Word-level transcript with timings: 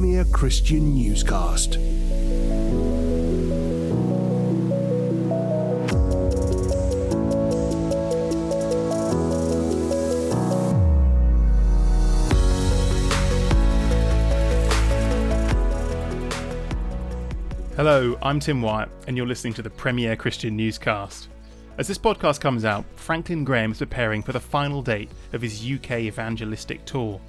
Premier 0.00 0.24
Christian 0.26 0.94
Newscast. 0.94 1.74
Hello, 17.74 18.16
I'm 18.22 18.38
Tim 18.38 18.62
Wyatt, 18.62 18.88
and 19.08 19.16
you're 19.16 19.26
listening 19.26 19.54
to 19.54 19.62
the 19.62 19.68
Premier 19.68 20.14
Christian 20.14 20.56
Newscast. 20.56 21.26
As 21.76 21.88
this 21.88 21.98
podcast 21.98 22.40
comes 22.40 22.64
out, 22.64 22.84
Franklin 22.94 23.42
Graham 23.42 23.72
is 23.72 23.78
preparing 23.78 24.22
for 24.22 24.30
the 24.30 24.38
final 24.38 24.80
date 24.80 25.10
of 25.32 25.42
his 25.42 25.60
UK 25.60 26.02
evangelistic 26.02 26.84
tour. 26.84 27.20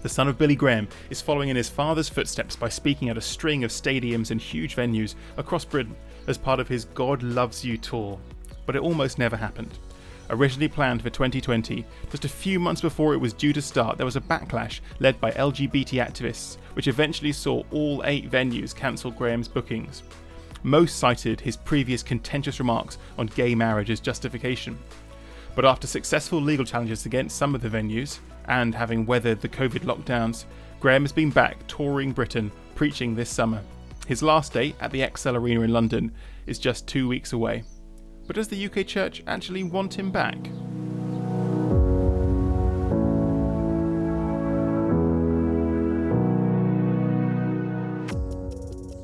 The 0.00 0.08
son 0.08 0.28
of 0.28 0.38
Billy 0.38 0.54
Graham 0.54 0.86
is 1.10 1.20
following 1.20 1.48
in 1.48 1.56
his 1.56 1.68
father's 1.68 2.08
footsteps 2.08 2.54
by 2.54 2.68
speaking 2.68 3.08
at 3.08 3.16
a 3.16 3.20
string 3.20 3.64
of 3.64 3.72
stadiums 3.72 4.30
and 4.30 4.40
huge 4.40 4.76
venues 4.76 5.16
across 5.36 5.64
Britain 5.64 5.96
as 6.28 6.38
part 6.38 6.60
of 6.60 6.68
his 6.68 6.84
God 6.84 7.22
Loves 7.22 7.64
You 7.64 7.76
tour. 7.76 8.18
But 8.64 8.76
it 8.76 8.82
almost 8.82 9.18
never 9.18 9.36
happened. 9.36 9.76
Originally 10.30 10.68
planned 10.68 11.02
for 11.02 11.10
2020, 11.10 11.84
just 12.10 12.24
a 12.24 12.28
few 12.28 12.60
months 12.60 12.80
before 12.80 13.12
it 13.12 13.18
was 13.18 13.32
due 13.32 13.52
to 13.52 13.62
start, 13.62 13.96
there 13.96 14.06
was 14.06 14.14
a 14.14 14.20
backlash 14.20 14.80
led 15.00 15.20
by 15.20 15.32
LGBT 15.32 16.06
activists, 16.06 16.58
which 16.74 16.86
eventually 16.86 17.32
saw 17.32 17.64
all 17.72 18.02
eight 18.04 18.30
venues 18.30 18.74
cancel 18.74 19.10
Graham's 19.10 19.48
bookings. 19.48 20.04
Most 20.62 20.98
cited 20.98 21.40
his 21.40 21.56
previous 21.56 22.04
contentious 22.04 22.60
remarks 22.60 22.98
on 23.16 23.26
gay 23.28 23.54
marriage 23.54 23.90
as 23.90 24.00
justification. 24.00 24.78
But 25.56 25.64
after 25.64 25.88
successful 25.88 26.40
legal 26.40 26.64
challenges 26.64 27.06
against 27.06 27.36
some 27.36 27.54
of 27.54 27.62
the 27.62 27.68
venues, 27.68 28.18
and 28.48 28.74
having 28.74 29.06
weathered 29.06 29.40
the 29.40 29.48
COVID 29.48 29.84
lockdowns, 29.84 30.44
Graham 30.80 31.02
has 31.02 31.12
been 31.12 31.30
back 31.30 31.66
touring 31.66 32.12
Britain, 32.12 32.50
preaching 32.74 33.14
this 33.14 33.30
summer. 33.30 33.62
His 34.06 34.22
last 34.22 34.52
date 34.52 34.74
at 34.80 34.90
the 34.90 35.00
ExCeL 35.00 35.36
Arena 35.36 35.60
in 35.60 35.72
London 35.72 36.12
is 36.46 36.58
just 36.58 36.86
two 36.86 37.06
weeks 37.06 37.32
away. 37.32 37.62
But 38.26 38.36
does 38.36 38.48
the 38.48 38.66
UK 38.66 38.86
Church 38.86 39.22
actually 39.26 39.62
want 39.62 39.98
him 39.98 40.10
back? 40.10 40.38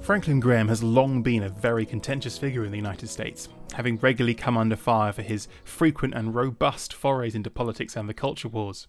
Franklin 0.04 0.38
Graham 0.38 0.68
has 0.68 0.82
long 0.82 1.22
been 1.22 1.44
a 1.44 1.48
very 1.48 1.86
contentious 1.86 2.36
figure 2.36 2.66
in 2.66 2.70
the 2.70 2.76
United 2.76 3.08
States, 3.08 3.48
having 3.72 3.96
regularly 3.96 4.34
come 4.34 4.58
under 4.58 4.76
fire 4.76 5.12
for 5.12 5.22
his 5.22 5.48
frequent 5.64 6.12
and 6.12 6.34
robust 6.34 6.92
forays 6.92 7.34
into 7.34 7.48
politics 7.48 7.96
and 7.96 8.06
the 8.06 8.12
culture 8.12 8.48
wars. 8.48 8.86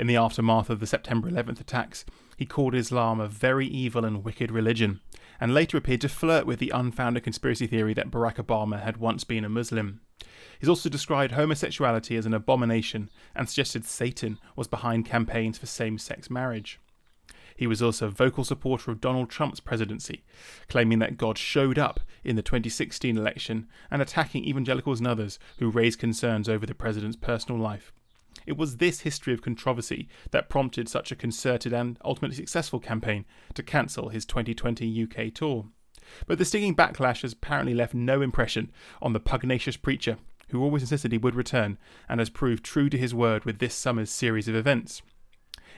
In 0.00 0.06
the 0.06 0.16
aftermath 0.16 0.70
of 0.70 0.80
the 0.80 0.86
September 0.86 1.30
11th 1.30 1.60
attacks, 1.60 2.06
he 2.38 2.46
called 2.46 2.74
Islam 2.74 3.20
a 3.20 3.28
very 3.28 3.66
evil 3.66 4.02
and 4.02 4.24
wicked 4.24 4.50
religion, 4.50 5.02
and 5.38 5.52
later 5.52 5.76
appeared 5.76 6.00
to 6.00 6.08
flirt 6.08 6.46
with 6.46 6.58
the 6.58 6.70
unfounded 6.70 7.22
conspiracy 7.22 7.66
theory 7.66 7.92
that 7.92 8.10
Barack 8.10 8.36
Obama 8.36 8.82
had 8.82 8.96
once 8.96 9.24
been 9.24 9.44
a 9.44 9.50
Muslim. 9.50 10.00
He's 10.58 10.70
also 10.70 10.88
described 10.88 11.32
homosexuality 11.32 12.16
as 12.16 12.24
an 12.24 12.32
abomination 12.32 13.10
and 13.34 13.46
suggested 13.46 13.84
Satan 13.84 14.38
was 14.56 14.68
behind 14.68 15.04
campaigns 15.04 15.58
for 15.58 15.66
same 15.66 15.98
sex 15.98 16.30
marriage. 16.30 16.80
He 17.54 17.66
was 17.66 17.82
also 17.82 18.06
a 18.06 18.10
vocal 18.10 18.44
supporter 18.44 18.90
of 18.90 19.02
Donald 19.02 19.28
Trump's 19.28 19.60
presidency, 19.60 20.24
claiming 20.66 21.00
that 21.00 21.18
God 21.18 21.36
showed 21.36 21.78
up 21.78 22.00
in 22.24 22.36
the 22.36 22.42
2016 22.42 23.18
election 23.18 23.68
and 23.90 24.00
attacking 24.00 24.46
evangelicals 24.46 25.00
and 25.00 25.06
others 25.06 25.38
who 25.58 25.68
raised 25.68 25.98
concerns 25.98 26.48
over 26.48 26.64
the 26.64 26.74
president's 26.74 27.18
personal 27.18 27.60
life. 27.60 27.92
It 28.50 28.56
was 28.56 28.78
this 28.78 29.02
history 29.02 29.32
of 29.32 29.42
controversy 29.42 30.08
that 30.32 30.48
prompted 30.48 30.88
such 30.88 31.12
a 31.12 31.14
concerted 31.14 31.72
and 31.72 31.96
ultimately 32.04 32.34
successful 32.34 32.80
campaign 32.80 33.24
to 33.54 33.62
cancel 33.62 34.08
his 34.08 34.26
2020 34.26 35.04
UK 35.04 35.32
tour. 35.32 35.66
But 36.26 36.38
the 36.38 36.44
stinging 36.44 36.74
backlash 36.74 37.22
has 37.22 37.32
apparently 37.32 37.74
left 37.74 37.94
no 37.94 38.20
impression 38.20 38.72
on 39.00 39.12
the 39.12 39.20
pugnacious 39.20 39.76
preacher, 39.76 40.18
who 40.48 40.60
always 40.60 40.82
insisted 40.82 41.12
he 41.12 41.18
would 41.18 41.36
return 41.36 41.78
and 42.08 42.18
has 42.18 42.28
proved 42.28 42.64
true 42.64 42.90
to 42.90 42.98
his 42.98 43.14
word 43.14 43.44
with 43.44 43.60
this 43.60 43.76
summer's 43.76 44.10
series 44.10 44.48
of 44.48 44.56
events. 44.56 45.00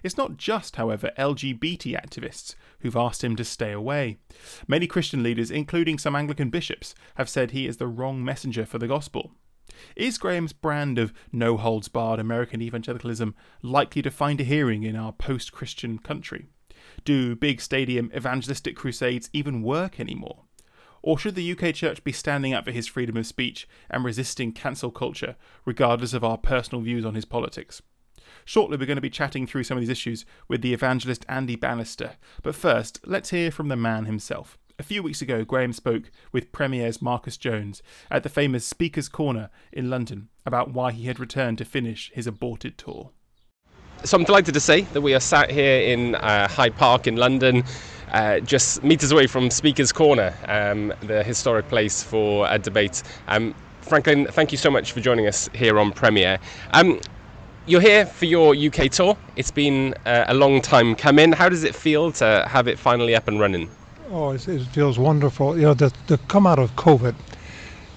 It's 0.03 0.16
not 0.16 0.38
just, 0.38 0.77
however, 0.77 1.12
LGBT 1.19 1.94
activists 2.03 2.55
who've 2.81 2.97
asked 2.97 3.22
him 3.22 3.37
to 3.37 3.44
stay 3.44 3.72
away. 3.72 4.16
Many 4.66 4.87
Christian 4.87 5.22
leaders, 5.22 5.50
including 5.50 5.99
some 5.99 6.16
Anglican 6.16 6.49
bishops, 6.49 6.94
have 7.16 7.28
said 7.28 7.50
he 7.50 7.66
is 7.66 7.77
the 7.77 7.87
wrong 7.87 8.25
messenger 8.25 8.65
for 8.65 8.78
the 8.78 8.88
gospel. 8.88 9.32
Is 9.97 10.19
Graham's 10.19 10.53
brand 10.53 10.99
of 10.99 11.12
no 11.31 11.56
holds 11.56 11.89
barred 11.89 12.21
American 12.21 12.62
evangelicalism 12.62 13.34
likely 13.62 14.03
to 14.03 14.11
find 14.11 14.41
a 14.41 14.45
hearing 14.45 14.83
in 14.83 14.97
our 14.97 15.12
post 15.12 15.53
Christian 15.53 15.99
country? 15.99 16.47
Do 17.05 17.34
big 17.37 17.61
stadium 17.61 18.11
evangelistic 18.15 18.77
crusades 18.77 19.31
even 19.33 19.62
work 19.62 19.99
anymore? 19.99 20.45
Or 21.03 21.19
should 21.19 21.34
the 21.34 21.53
UK 21.53 21.75
Church 21.75 22.05
be 22.05 22.12
standing 22.12 22.55
up 22.55 22.65
for 22.65 22.71
his 22.71 22.87
freedom 22.87 23.17
of 23.17 23.27
speech 23.27 23.69
and 23.91 24.05
resisting 24.05 24.53
cancel 24.53 24.91
culture, 24.91 25.37
regardless 25.65 26.12
of 26.12 26.23
our 26.23 26.39
personal 26.39 26.83
views 26.83 27.05
on 27.05 27.15
his 27.15 27.25
politics? 27.25 27.83
Shortly, 28.44 28.77
we're 28.77 28.87
going 28.87 28.97
to 28.97 29.03
be 29.03 29.11
chatting 29.11 29.47
through 29.47 29.65
some 29.65 29.77
of 29.77 29.83
these 29.83 29.91
issues 29.91 30.25
with 30.49 30.62
the 30.62 30.73
evangelist 30.73 31.27
Andy 31.29 31.56
Bannister. 31.56 32.12
But 32.43 32.55
first, 32.55 33.00
let's 33.05 33.31
hear 33.31 33.50
from 33.50 33.69
the 33.69 33.77
man 33.77 34.05
himself. 34.05 34.59
A 34.78 34.83
few 34.83 35.03
weeks 35.03 35.21
ago, 35.21 35.44
Graham 35.44 35.72
spoke 35.72 36.10
with 36.33 36.53
Premier's 36.53 37.03
Marcus 37.03 37.37
Jones 37.37 37.83
at 38.10 38.22
the 38.22 38.28
famous 38.28 38.66
Speaker's 38.66 39.09
Corner 39.09 39.50
in 39.72 39.91
London 39.91 40.28
about 40.47 40.72
why 40.72 40.93
he 40.93 41.06
had 41.06 41.21
returned 41.21 41.59
to 41.59 41.65
finish 41.65 42.10
his 42.15 42.27
aborted 42.27 42.78
tour. 42.78 43.11
So 44.05 44.16
I'm 44.16 44.25
delighted 44.25 44.55
to 44.55 44.61
say 44.61 44.81
that 44.81 45.00
we 45.00 45.15
are 45.15 45.21
sat 45.21 45.50
here 45.50 45.82
in 45.82 46.15
uh, 46.16 46.49
Hyde 46.49 46.77
Park 46.77 47.06
in 47.06 47.16
London. 47.16 47.65
Uh, 48.11 48.41
just 48.41 48.82
meters 48.82 49.12
away 49.12 49.27
from 49.27 49.50
Speaker's 49.50 49.93
Corner, 49.93 50.34
um, 50.47 50.93
the 51.03 51.22
historic 51.22 51.69
place 51.69 52.03
for 52.03 52.47
a 52.49 52.59
debate. 52.59 53.03
Um, 53.28 53.55
Franklin, 53.82 54.27
thank 54.27 54.53
you 54.53 54.59
so 54.59 54.71
much 54.71 54.93
for 54.93 55.00
joining 55.00 55.27
us 55.27 55.49
here 55.55 55.78
on 55.78 55.93
Premier. 55.93 56.38
Um, 56.72 57.00
you're 57.66 57.81
here 57.81 58.05
for 58.05 58.25
your 58.25 58.56
UK 58.56 58.91
tour. 58.91 59.16
It's 59.37 59.50
been 59.50 59.94
uh, 60.05 60.25
a 60.28 60.34
long 60.34 60.61
time 60.61 60.94
coming. 60.94 61.32
How 61.32 61.49
does 61.49 61.62
it 61.62 61.75
feel 61.75 62.11
to 62.12 62.44
have 62.49 62.69
it 62.69 62.78
finally 62.78 63.15
up 63.15 63.28
and 63.28 63.38
running? 63.38 63.71
Oh, 64.15 64.33
it, 64.33 64.47
it 64.47 64.67
feels 64.67 64.99
wonderful. 64.99 65.56
You 65.56 65.62
know, 65.62 65.75
to, 65.75 65.91
to 66.09 66.19
come 66.28 66.47
out 66.47 66.59
of 66.59 66.77
COVID, 66.77 67.15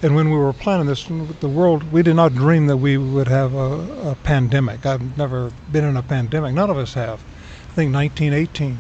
and 0.02 0.16
when 0.16 0.30
we 0.30 0.38
were 0.38 0.54
planning 0.54 0.88
this, 0.88 1.04
the 1.42 1.50
world, 1.50 1.92
we 1.92 2.04
did 2.04 2.16
not 2.16 2.34
dream 2.34 2.68
that 2.68 2.78
we 2.78 2.98
would 2.98 3.28
have 3.28 3.54
a, 3.54 4.12
a 4.12 4.16
pandemic. 4.24 4.86
I've 4.86 5.18
never 5.18 5.52
been 5.74 5.84
in 5.84 5.98
a 5.98 6.02
pandemic. 6.02 6.54
None 6.54 6.70
of 6.70 6.78
us 6.78 6.94
have. 6.94 7.20
I 7.20 7.74
think 7.74 7.94
1918, 7.94 8.78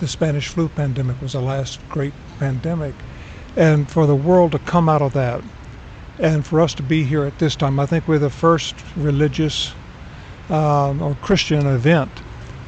the 0.00 0.08
Spanish 0.08 0.48
flu 0.48 0.68
pandemic 0.68 1.22
was 1.22 1.34
the 1.34 1.40
last 1.40 1.78
great 1.90 2.12
pandemic. 2.40 2.94
And 3.56 3.88
for 3.88 4.04
the 4.04 4.16
world 4.16 4.50
to 4.52 4.58
come 4.58 4.88
out 4.88 5.00
of 5.00 5.12
that, 5.12 5.44
and 6.18 6.44
for 6.44 6.60
us 6.60 6.74
to 6.74 6.82
be 6.82 7.04
here 7.04 7.24
at 7.24 7.38
this 7.38 7.54
time, 7.54 7.78
I 7.78 7.86
think 7.86 8.08
we're 8.08 8.18
the 8.18 8.30
first 8.30 8.74
religious 8.96 9.72
um, 10.50 11.00
or 11.00 11.14
Christian 11.22 11.68
event 11.68 12.10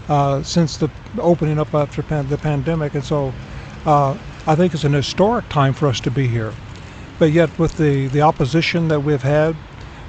uh, 0.09 0.45
since 0.45 0.77
the 0.77 0.89
opening 1.19 1.59
up 1.59 1.75
after 1.75 2.05
pan- 2.05 2.29
the 2.29 2.39
pandemic. 2.39 2.95
And 2.95 3.05
so 3.05 3.33
uh, 3.87 4.17
I 4.47 4.55
think 4.55 4.75
it's 4.75 4.85
an 4.85 4.93
historic 4.93 5.49
time 5.49 5.73
for 5.73 5.87
us 5.87 6.01
to 6.01 6.11
be 6.11 6.27
here. 6.27 6.53
But 7.19 7.33
yet, 7.33 7.57
with 7.59 7.79
the, 7.79 8.09
the 8.09 8.21
opposition 8.21 8.89
that 8.89 9.01
we've 9.01 9.23
had, 9.23 9.57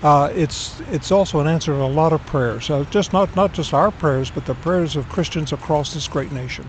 uh, 0.04 0.32
it's 0.36 0.80
it's 0.92 1.12
also 1.12 1.40
an 1.40 1.48
answer 1.48 1.72
to 1.72 1.82
a 1.82 1.88
lot 1.88 2.14
of 2.14 2.24
prayers. 2.26 2.70
Uh, 2.70 2.86
just 2.92 3.14
not 3.14 3.34
not 3.36 3.54
just 3.54 3.74
our 3.74 3.92
prayers, 3.92 4.30
but 4.30 4.46
the 4.46 4.56
prayers 4.56 4.96
of 4.96 5.08
Christians 5.10 5.54
across 5.54 5.94
this 5.94 6.08
great 6.08 6.32
nation. 6.32 6.68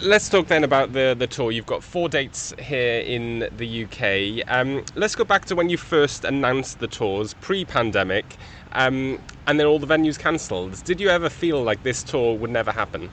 Let's 0.00 0.28
talk 0.28 0.48
then 0.48 0.64
about 0.64 0.92
the, 0.92 1.14
the 1.16 1.28
tour. 1.28 1.52
You've 1.52 1.66
got 1.66 1.82
four 1.84 2.08
dates 2.08 2.52
here 2.58 3.00
in 3.00 3.48
the 3.56 3.84
UK. 3.84 4.44
Um, 4.48 4.84
let's 4.96 5.14
go 5.14 5.22
back 5.22 5.44
to 5.44 5.54
when 5.54 5.68
you 5.68 5.76
first 5.76 6.24
announced 6.24 6.80
the 6.80 6.88
tours 6.88 7.34
pre 7.34 7.64
pandemic 7.64 8.36
um, 8.72 9.20
and 9.46 9.60
then 9.60 9.66
all 9.66 9.78
the 9.78 9.86
venues 9.86 10.18
cancelled. 10.18 10.82
Did 10.84 11.00
you 11.00 11.08
ever 11.08 11.28
feel 11.28 11.62
like 11.62 11.82
this 11.82 12.02
tour 12.02 12.36
would 12.36 12.50
never 12.50 12.72
happen? 12.72 13.10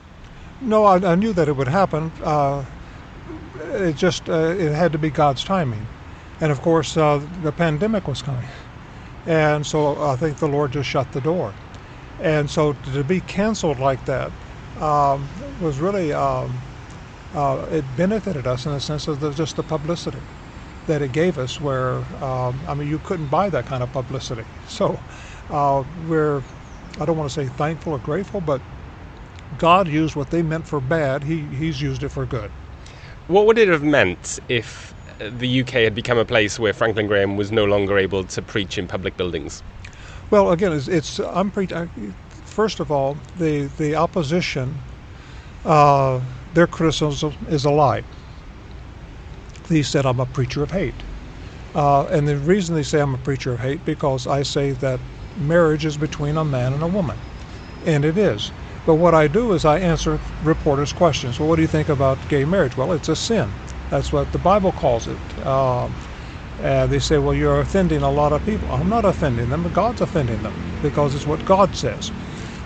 No, 0.60 0.84
I, 0.84 1.12
I 1.12 1.14
knew 1.14 1.32
that 1.34 1.48
it 1.48 1.56
would 1.56 1.68
happen. 1.68 2.10
Uh, 2.24 2.64
it 3.60 3.96
just 3.96 4.28
uh, 4.30 4.54
it 4.58 4.72
had 4.72 4.92
to 4.92 4.98
be 4.98 5.10
God's 5.10 5.44
timing, 5.44 5.88
and 6.40 6.52
of 6.52 6.62
course 6.62 6.96
uh, 6.96 7.26
the 7.42 7.52
pandemic 7.52 8.08
was 8.08 8.22
coming, 8.22 8.48
and 9.26 9.66
so 9.66 10.00
I 10.02 10.16
think 10.16 10.38
the 10.38 10.48
Lord 10.48 10.72
just 10.72 10.88
shut 10.90 11.12
the 11.12 11.20
door, 11.22 11.54
and 12.20 12.50
so 12.50 12.74
to 12.74 13.04
be 13.04 13.20
canceled 13.20 13.80
like 13.80 14.04
that 14.06 14.32
um, 14.80 15.28
was 15.60 15.78
really 15.80 16.12
um, 16.12 16.62
uh, 17.34 17.66
it 17.70 17.84
benefited 17.96 18.46
us 18.46 18.66
in 18.66 18.72
the 18.72 18.80
sense 18.80 19.08
of 19.08 19.20
the, 19.20 19.32
just 19.32 19.56
the 19.56 19.64
publicity 19.64 20.22
that 20.86 21.02
it 21.02 21.12
gave 21.12 21.38
us. 21.38 21.60
Where 21.60 21.98
um, 22.24 22.60
I 22.68 22.74
mean, 22.74 22.88
you 22.88 23.00
couldn't 23.00 23.28
buy 23.28 23.50
that 23.50 23.66
kind 23.66 23.82
of 23.82 23.92
publicity, 23.92 24.44
so 24.68 25.00
uh, 25.50 25.84
we're 26.08 26.42
I 27.00 27.06
don't 27.06 27.16
want 27.18 27.30
to 27.30 27.34
say 27.34 27.48
thankful 27.48 27.94
or 27.94 27.98
grateful, 28.00 28.40
but 28.40 28.62
God 29.58 29.88
used 29.88 30.16
what 30.16 30.30
they 30.30 30.42
meant 30.42 30.66
for 30.66 30.80
bad. 30.80 31.24
He 31.24 31.42
He's 31.46 31.82
used 31.82 32.02
it 32.04 32.10
for 32.10 32.26
good. 32.26 32.52
What 33.30 33.46
would 33.46 33.58
it 33.58 33.68
have 33.68 33.84
meant 33.84 34.40
if 34.48 34.92
the 35.20 35.60
UK 35.60 35.70
had 35.86 35.94
become 35.94 36.18
a 36.18 36.24
place 36.24 36.58
where 36.58 36.72
Franklin 36.72 37.06
Graham 37.06 37.36
was 37.36 37.52
no 37.52 37.64
longer 37.64 37.96
able 37.96 38.24
to 38.24 38.42
preach 38.42 38.76
in 38.76 38.88
public 38.88 39.16
buildings? 39.16 39.62
Well, 40.30 40.50
again, 40.50 40.72
it's, 40.72 40.88
it's 40.88 41.20
first 42.44 42.80
of 42.80 42.90
all 42.90 43.18
the 43.36 43.68
the 43.78 43.94
opposition 43.94 44.80
uh, 45.64 46.20
their 46.54 46.66
criticism 46.66 47.34
is 47.48 47.64
a 47.64 47.70
lie. 47.70 48.02
They 49.68 49.82
said 49.82 50.06
I'm 50.06 50.20
a 50.20 50.26
preacher 50.26 50.64
of 50.64 50.72
hate. 50.72 51.04
Uh, 51.74 52.06
and 52.06 52.26
the 52.26 52.36
reason 52.38 52.74
they 52.74 52.82
say 52.82 53.00
I'm 53.00 53.14
a 53.14 53.18
preacher 53.18 53.52
of 53.54 53.60
hate 53.60 53.84
because 53.84 54.26
I 54.26 54.42
say 54.42 54.72
that 54.72 55.00
marriage 55.36 55.84
is 55.84 55.96
between 55.96 56.36
a 56.36 56.44
man 56.44 56.72
and 56.72 56.82
a 56.82 56.88
woman, 56.88 57.18
and 57.86 58.04
it 58.04 58.18
is. 58.18 58.52
But 58.86 58.96
what 58.96 59.14
I 59.14 59.28
do 59.28 59.52
is 59.52 59.64
I 59.64 59.78
answer 59.78 60.20
reporters' 60.42 60.92
questions. 60.92 61.38
Well, 61.38 61.48
what 61.48 61.56
do 61.56 61.62
you 61.62 61.68
think 61.68 61.88
about 61.88 62.28
gay 62.28 62.44
marriage? 62.44 62.76
Well, 62.76 62.92
it's 62.92 63.08
a 63.08 63.16
sin. 63.16 63.52
That's 63.90 64.12
what 64.12 64.32
the 64.32 64.38
Bible 64.38 64.72
calls 64.72 65.08
it. 65.08 65.18
Um, 65.46 65.94
and 66.60 66.90
they 66.92 66.98
say, 66.98 67.18
well, 67.18 67.34
you're 67.34 67.60
offending 67.60 68.02
a 68.02 68.10
lot 68.10 68.32
of 68.32 68.44
people. 68.44 68.70
I'm 68.72 68.88
not 68.88 69.04
offending 69.04 69.50
them, 69.50 69.70
God's 69.72 70.00
offending 70.00 70.42
them 70.42 70.54
because 70.82 71.14
it's 71.14 71.26
what 71.26 71.44
God 71.44 71.74
says. 71.76 72.12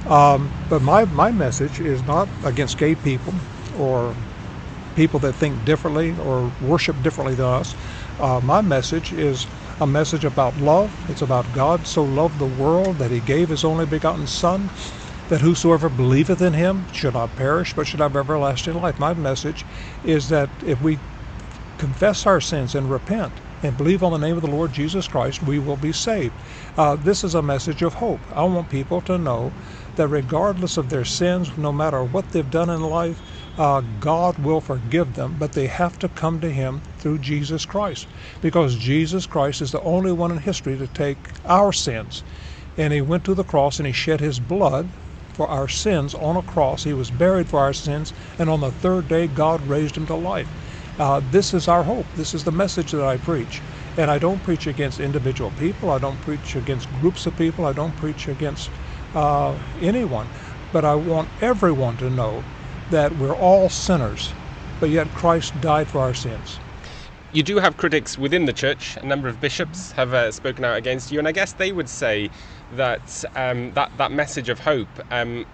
Um, 0.07 0.53
but 0.69 0.83
my, 0.83 1.05
my 1.07 1.31
message 1.33 1.81
is 1.81 2.03
not 2.05 2.29
against 2.45 2.79
gay 2.79 2.95
people 2.95 3.35
or 3.79 4.15
people 4.95 5.21
that 5.21 5.35
think 5.35 5.65
differently 5.65 6.17
or 6.19 6.53
worship 6.61 7.03
differently 7.03 7.35
than 7.35 7.47
us. 7.47 7.75
Uh, 8.21 8.41
my 8.43 8.61
message 8.61 9.13
is 9.13 9.47
a 9.81 9.87
message 9.87 10.25
about 10.25 10.57
love. 10.59 10.93
It's 11.11 11.23
about 11.23 11.53
God 11.53 11.87
so 11.87 12.05
loved 12.05 12.39
the 12.39 12.47
world 12.47 12.99
that 12.99 13.11
he 13.11 13.21
gave 13.21 13.49
his 13.49 13.65
only 13.65 13.87
begotten 13.87 14.27
Son, 14.27 14.71
that 15.29 15.41
whosoever 15.41 15.89
believeth 15.89 16.43
in 16.43 16.53
him 16.53 16.87
should 16.93 17.15
not 17.15 17.35
perish 17.37 17.73
but 17.75 17.87
should 17.87 18.01
have 18.01 18.17
everlasting 18.17 18.75
life. 18.75 18.99
My 18.99 19.15
message 19.15 19.65
is 20.05 20.29
that 20.29 20.49
if 20.67 20.81
we 20.83 20.99
confess 21.79 22.27
our 22.27 22.41
sins 22.41 22.75
and 22.75 22.91
repent 22.91 23.33
and 23.63 23.77
believe 23.79 24.03
on 24.03 24.13
the 24.13 24.19
name 24.19 24.37
of 24.37 24.43
the 24.43 24.51
Lord 24.51 24.73
Jesus 24.73 25.09
Christ, 25.09 25.43
we 25.43 25.59
will 25.59 25.77
be 25.77 25.93
saved. 25.93 26.35
Uh, 26.77 26.97
this 26.97 27.25
is 27.25 27.35
a 27.35 27.43
message 27.43 27.83
of 27.83 27.95
hope. 27.95 28.21
I 28.35 28.45
want 28.45 28.69
people 28.69 29.01
to 29.03 29.17
know 29.17 29.53
that 29.97 30.09
regardless 30.09 30.77
of 30.77 30.91
their 30.91 31.05
sins, 31.05 31.57
no 31.57 31.73
matter 31.73 32.05
what 32.05 32.31
they've 32.31 32.51
done 32.51 32.69
in 32.69 32.83
life, 32.83 33.23
uh, 33.59 33.81
God 34.01 34.39
will 34.39 34.61
forgive 34.61 35.15
them, 35.15 35.37
but 35.39 35.53
they 35.53 35.67
have 35.67 35.99
to 36.01 36.09
come 36.11 36.41
to 36.41 36.51
Him 36.51 36.83
through 36.99 37.19
Jesus 37.19 37.65
Christ 37.65 38.07
because 38.43 38.77
Jesus 38.77 39.27
Christ 39.27 39.63
is 39.63 39.73
the 39.73 39.81
only 39.81 40.13
one 40.13 40.31
in 40.31 40.39
history 40.39 40.77
to 40.77 40.87
take 40.89 41.17
our 41.47 41.73
sins. 41.73 42.23
And 42.77 42.93
He 42.93 43.01
went 43.01 43.25
to 43.25 43.35
the 43.35 43.45
cross 43.45 43.79
and 43.79 43.87
He 43.87 43.93
shed 43.93 44.21
His 44.21 44.39
blood 44.41 44.91
for 45.35 45.49
our 45.49 45.69
sins 45.69 46.15
on 46.15 46.37
a 46.37 46.43
cross. 46.43 46.85
He 46.85 46.95
was 46.95 47.11
buried 47.11 47.49
for 47.49 47.61
our 47.61 47.73
sins, 47.73 48.13
and 48.39 48.49
on 48.49 48.61
the 48.61 48.71
third 48.71 49.09
day, 49.09 49.27
God 49.27 49.61
raised 49.69 49.97
Him 49.97 50.07
to 50.07 50.15
life. 50.15 50.49
Uh, 50.99 51.21
this 51.31 51.53
is 51.53 51.67
our 51.67 51.83
hope. 51.83 52.07
This 52.15 52.35
is 52.35 52.45
the 52.45 52.53
message 52.53 52.93
that 52.93 53.05
I 53.05 53.17
preach. 53.17 53.61
And 53.97 54.11
I 54.11 54.19
don't 54.19 54.43
preach 54.43 54.67
against 54.67 55.01
individual 55.01 55.51
people. 55.59 55.91
I 55.91 55.99
don't 55.99 56.21
preach 56.21 56.55
against 56.55 56.93
groups 57.01 57.27
of 57.27 57.37
people. 57.37 57.67
I 57.67 57.73
don't 57.73 57.97
preach 57.97 58.29
against 58.29 58.71
uh, 59.15 59.59
anyone. 59.81 60.29
But 60.73 60.85
I 60.85 60.95
want 60.95 61.29
everyone 61.41 61.97
to 61.99 62.11
know 62.11 62.45
that 62.91 63.17
we're 63.17 63.37
all 63.37 63.69
sinners, 63.69 64.33
but 64.79 64.91
yet 64.91 65.13
Christ 65.15 65.61
died 65.61 65.89
for 65.89 66.01
our 66.01 66.15
sins. 66.15 66.59
You 67.35 67.43
do 67.43 67.59
have 67.59 67.77
critics 67.77 68.17
within 68.17 68.45
the 68.45 68.53
church. 68.53 68.97
A 68.97 69.05
number 69.05 69.27
of 69.27 69.41
bishops 69.41 69.91
have 69.93 70.15
uh, 70.15 70.31
spoken 70.31 70.65
out 70.65 70.77
against 70.77 71.11
you, 71.11 71.19
and 71.19 71.27
I 71.27 71.33
guess 71.33 71.53
they 71.53 71.73
would 71.73 71.89
say 71.89 72.31
that 72.71 73.25
um, 73.35 73.73
that 73.73 73.91
that 73.99 74.13
message 74.13 74.49
of 74.49 74.61
hope 74.61 74.87
um, 75.11 75.45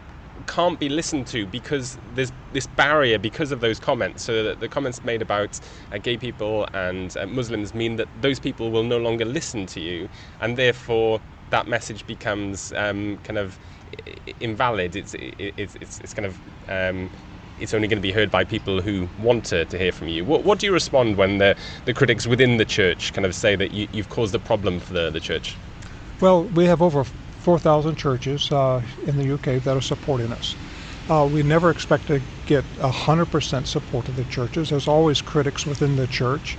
can't 0.47 0.79
be 0.79 0.91
listened 0.91 1.27
to 1.29 1.47
because 1.47 1.97
there's 2.15 2.32
this 2.53 2.67
barrier 2.67 3.19
because 3.19 3.50
of 3.50 3.61
those 3.61 3.81
comments. 3.81 4.23
So 4.23 4.43
that 4.43 4.61
the 4.61 4.69
comments 4.69 5.03
made 5.05 5.23
about 5.23 5.59
uh, 5.91 5.97
gay 5.97 6.19
people 6.19 6.69
and 6.75 7.17
uh, 7.17 7.27
Muslims 7.27 7.73
mean 7.73 7.97
that 7.97 8.09
those 8.21 8.38
people 8.38 8.71
will 8.71 8.85
no 8.85 8.99
longer 8.99 9.25
listen 9.25 9.65
to 9.69 9.81
you, 9.81 10.11
and 10.38 10.59
therefore 10.59 11.23
that 11.49 11.67
message 11.67 12.06
becomes 12.06 12.75
um, 12.75 13.17
kind 13.25 13.38
of 13.38 13.59
invalid. 14.38 14.97
It's 14.97 15.15
it's 15.15 15.77
it's, 15.81 15.99
it's 16.00 16.12
kind 16.12 16.27
of 16.27 16.38
um, 16.69 17.09
it's 17.60 17.74
only 17.74 17.88
going 17.88 17.98
to 17.98 18.02
be 18.02 18.12
heard 18.12 18.30
by 18.30 18.44
people 18.44 18.80
who 18.80 19.08
want 19.18 19.44
to, 19.46 19.64
to 19.66 19.78
hear 19.78 19.92
from 19.92 20.08
you. 20.08 20.24
What, 20.24 20.44
what 20.44 20.58
do 20.58 20.66
you 20.66 20.72
respond 20.72 21.16
when 21.16 21.38
the, 21.38 21.56
the 21.84 21.94
critics 21.94 22.26
within 22.26 22.56
the 22.56 22.64
church 22.64 23.12
kind 23.12 23.26
of 23.26 23.34
say 23.34 23.54
that 23.56 23.72
you, 23.72 23.86
you've 23.92 24.08
caused 24.08 24.34
a 24.34 24.38
problem 24.38 24.80
for 24.80 24.94
the, 24.94 25.10
the 25.10 25.20
church? 25.20 25.56
Well, 26.20 26.44
we 26.44 26.66
have 26.66 26.82
over 26.82 27.04
4,000 27.04 27.96
churches 27.96 28.50
uh, 28.52 28.82
in 29.06 29.16
the 29.16 29.34
UK 29.34 29.62
that 29.62 29.76
are 29.76 29.80
supporting 29.80 30.32
us. 30.32 30.54
Uh, 31.08 31.28
we 31.30 31.42
never 31.42 31.70
expect 31.70 32.06
to 32.06 32.20
get 32.46 32.64
100% 32.74 33.66
support 33.66 34.08
of 34.08 34.16
the 34.16 34.24
churches. 34.24 34.70
There's 34.70 34.88
always 34.88 35.22
critics 35.22 35.66
within 35.66 35.96
the 35.96 36.06
church. 36.06 36.56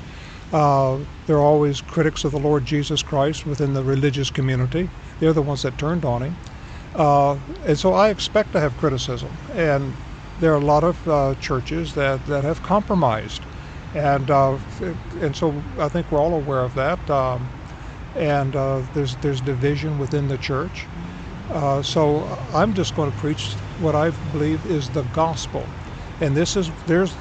Uh, 0.51 0.97
there 1.27 1.37
are 1.37 1.45
always 1.45 1.81
critics 1.81 2.23
of 2.25 2.31
the 2.31 2.39
Lord 2.39 2.65
Jesus 2.65 3.01
Christ 3.01 3.45
within 3.45 3.73
the 3.73 3.83
religious 3.83 4.29
community. 4.29 4.89
They're 5.19 5.33
the 5.33 5.41
ones 5.41 5.61
that 5.61 5.77
turned 5.77 6.03
on 6.03 6.23
him. 6.23 6.35
Uh, 6.95 7.37
and 7.65 7.79
so 7.79 7.93
I 7.93 8.09
expect 8.09 8.51
to 8.53 8.59
have 8.59 8.75
criticism. 8.77 9.29
And 9.53 9.93
there 10.41 10.53
are 10.53 10.57
a 10.57 10.65
lot 10.65 10.85
of 10.85 11.07
uh, 11.07 11.35
churches 11.39 11.95
that, 11.95 12.25
that 12.25 12.45
have 12.45 12.63
compromised. 12.63 13.47
And, 13.93 14.31
uh, 14.31 14.59
and 15.21 15.35
so 15.35 15.65
I 15.79 15.89
think 15.89 16.11
we're 16.11 16.21
all 16.21 16.35
aware 16.35 16.65
of 16.65 16.75
that. 16.75 17.09
Um, 17.09 17.51
and 18.15 18.55
uh, 18.55 18.83
there's, 18.93 19.17
there's 19.17 19.41
division 19.41 19.99
within 19.99 20.29
the 20.29 20.39
church. 20.39 20.89
Uh, 21.49 21.83
so 21.83 22.25
I'm 22.53 22.73
just 22.73 22.95
going 22.95 23.11
to 23.11 23.17
preach 23.17 23.57
what 23.77 23.95
I 23.95 24.11
believe 24.11 24.65
is 24.65 24.91
the 24.91 25.03
gospel. 25.03 25.71
And 26.21 26.37
this 26.37 26.57
is, 26.57 26.71
there's, 26.85 27.19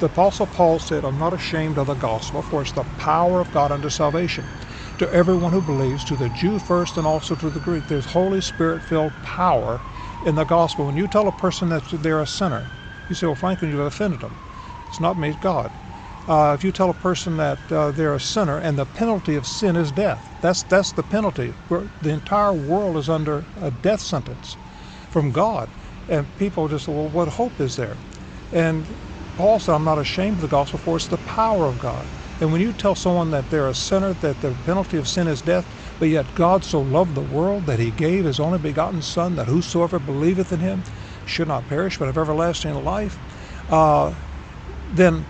the 0.00 0.06
Apostle 0.06 0.48
Paul 0.48 0.80
said, 0.80 1.04
I'm 1.04 1.18
not 1.18 1.34
ashamed 1.34 1.78
of 1.78 1.88
the 1.88 1.94
gospel, 1.94 2.42
for 2.42 2.62
it's 2.62 2.72
the 2.72 2.84
power 2.98 3.40
of 3.40 3.52
God 3.52 3.72
unto 3.72 3.90
salvation 3.90 4.50
to 4.98 5.12
everyone 5.12 5.52
who 5.52 5.62
believes, 5.62 6.04
to 6.06 6.16
the 6.16 6.30
Jew 6.30 6.58
first 6.60 6.98
and 6.98 7.06
also 7.06 7.36
to 7.36 7.50
the 7.50 7.60
Greek. 7.60 7.86
There's 7.88 8.06
Holy 8.06 8.42
Spirit 8.42 8.82
filled 8.82 9.20
power 9.22 9.82
in 10.22 10.36
the 10.36 10.44
gospel. 10.46 10.86
When 10.86 10.96
you 10.96 11.08
tell 11.08 11.28
a 11.28 11.32
person 11.32 11.70
that 11.70 11.88
they're 11.90 12.20
a 12.20 12.26
sinner, 12.28 12.72
you 13.08 13.16
say, 13.16 13.26
Well, 13.26 13.36
Franklin, 13.36 13.70
you've 13.72 13.80
offended 13.80 14.20
them. 14.20 14.38
It's 14.86 15.00
not 15.00 15.18
it's 15.18 15.38
God. 15.38 15.72
Uh, 16.28 16.54
if 16.58 16.64
you 16.64 16.72
tell 16.72 16.90
a 16.90 16.94
person 16.94 17.36
that 17.38 17.60
uh, 17.72 17.92
they're 17.92 18.14
a 18.14 18.20
sinner 18.20 18.58
and 18.58 18.78
the 18.78 18.86
penalty 18.86 19.36
of 19.36 19.46
sin 19.46 19.76
is 19.76 19.92
death, 19.92 20.30
that's, 20.40 20.62
that's 20.64 20.92
the 20.92 21.04
penalty. 21.04 21.56
We're, 21.68 21.90
the 22.00 22.10
entire 22.10 22.54
world 22.54 22.96
is 22.98 23.08
under 23.10 23.48
a 23.56 23.70
death 23.72 24.00
sentence 24.02 24.58
from 25.10 25.32
God. 25.32 25.70
And 26.08 26.34
people 26.36 26.68
just 26.68 26.86
say, 26.86 26.92
Well, 26.92 27.08
what 27.10 27.28
hope 27.30 27.60
is 27.60 27.76
there? 27.76 28.00
And 28.52 28.96
Paul 29.36 29.60
said, 29.60 29.74
I'm 29.74 29.84
not 29.84 29.98
ashamed 29.98 30.36
of 30.38 30.42
the 30.42 30.48
gospel, 30.48 30.78
for 30.78 30.96
it's 30.96 31.08
the 31.08 31.18
power 31.18 31.66
of 31.66 31.78
God. 31.78 32.10
And 32.40 32.52
when 32.52 32.60
you 32.60 32.72
tell 32.72 32.94
someone 32.94 33.30
that 33.30 33.50
they're 33.50 33.68
a 33.68 33.74
sinner, 33.74 34.14
that 34.14 34.40
the 34.40 34.54
penalty 34.54 34.98
of 34.98 35.08
sin 35.08 35.28
is 35.28 35.42
death, 35.42 35.68
but 36.02 36.08
yet 36.08 36.34
God 36.34 36.64
so 36.64 36.80
loved 36.82 37.14
the 37.14 37.22
world 37.22 37.66
that 37.66 37.78
he 37.78 37.92
gave 37.92 38.24
his 38.24 38.40
only 38.40 38.58
begotten 38.58 39.02
Son, 39.02 39.36
that 39.36 39.46
whosoever 39.46 40.00
believeth 40.00 40.50
in 40.52 40.58
him 40.58 40.82
should 41.26 41.46
not 41.46 41.68
perish 41.68 41.96
but 41.96 42.06
have 42.06 42.18
everlasting 42.18 42.74
life, 42.74 43.20
uh, 43.68 44.12
then 44.94 45.24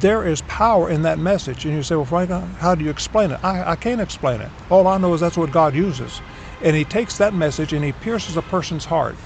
there 0.00 0.26
is 0.26 0.42
power 0.42 0.90
in 0.90 1.02
that 1.02 1.20
message. 1.20 1.64
And 1.64 1.76
you 1.76 1.84
say, 1.84 1.94
well, 1.94 2.04
Frank, 2.06 2.32
how 2.56 2.74
do 2.74 2.84
you 2.84 2.90
explain 2.90 3.30
it? 3.30 3.38
I, 3.44 3.70
I 3.70 3.76
can't 3.76 4.00
explain 4.00 4.40
it. 4.40 4.50
All 4.68 4.88
I 4.88 4.98
know 4.98 5.14
is 5.14 5.20
that's 5.20 5.36
what 5.36 5.52
God 5.52 5.76
uses. 5.76 6.20
And 6.60 6.74
he 6.74 6.84
takes 6.84 7.18
that 7.18 7.32
message 7.32 7.72
and 7.72 7.84
he 7.84 7.92
pierces 7.92 8.36
a 8.36 8.42
person's 8.42 8.86
heart. 8.86 9.16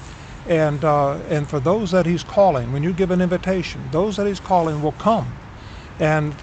And, 0.47 0.85
uh, 0.85 1.14
and 1.30 1.49
for 1.49 1.61
those 1.61 1.92
that 1.92 2.04
he's 2.04 2.23
calling, 2.25 2.73
when 2.73 2.83
you 2.83 2.92
give 2.92 3.11
an 3.11 3.23
invitation, 3.23 3.88
those 3.90 4.19
that 4.19 4.26
he's 4.26 4.40
calling 4.40 4.83
will 4.83 4.92
come. 4.92 5.33
And 5.99 6.35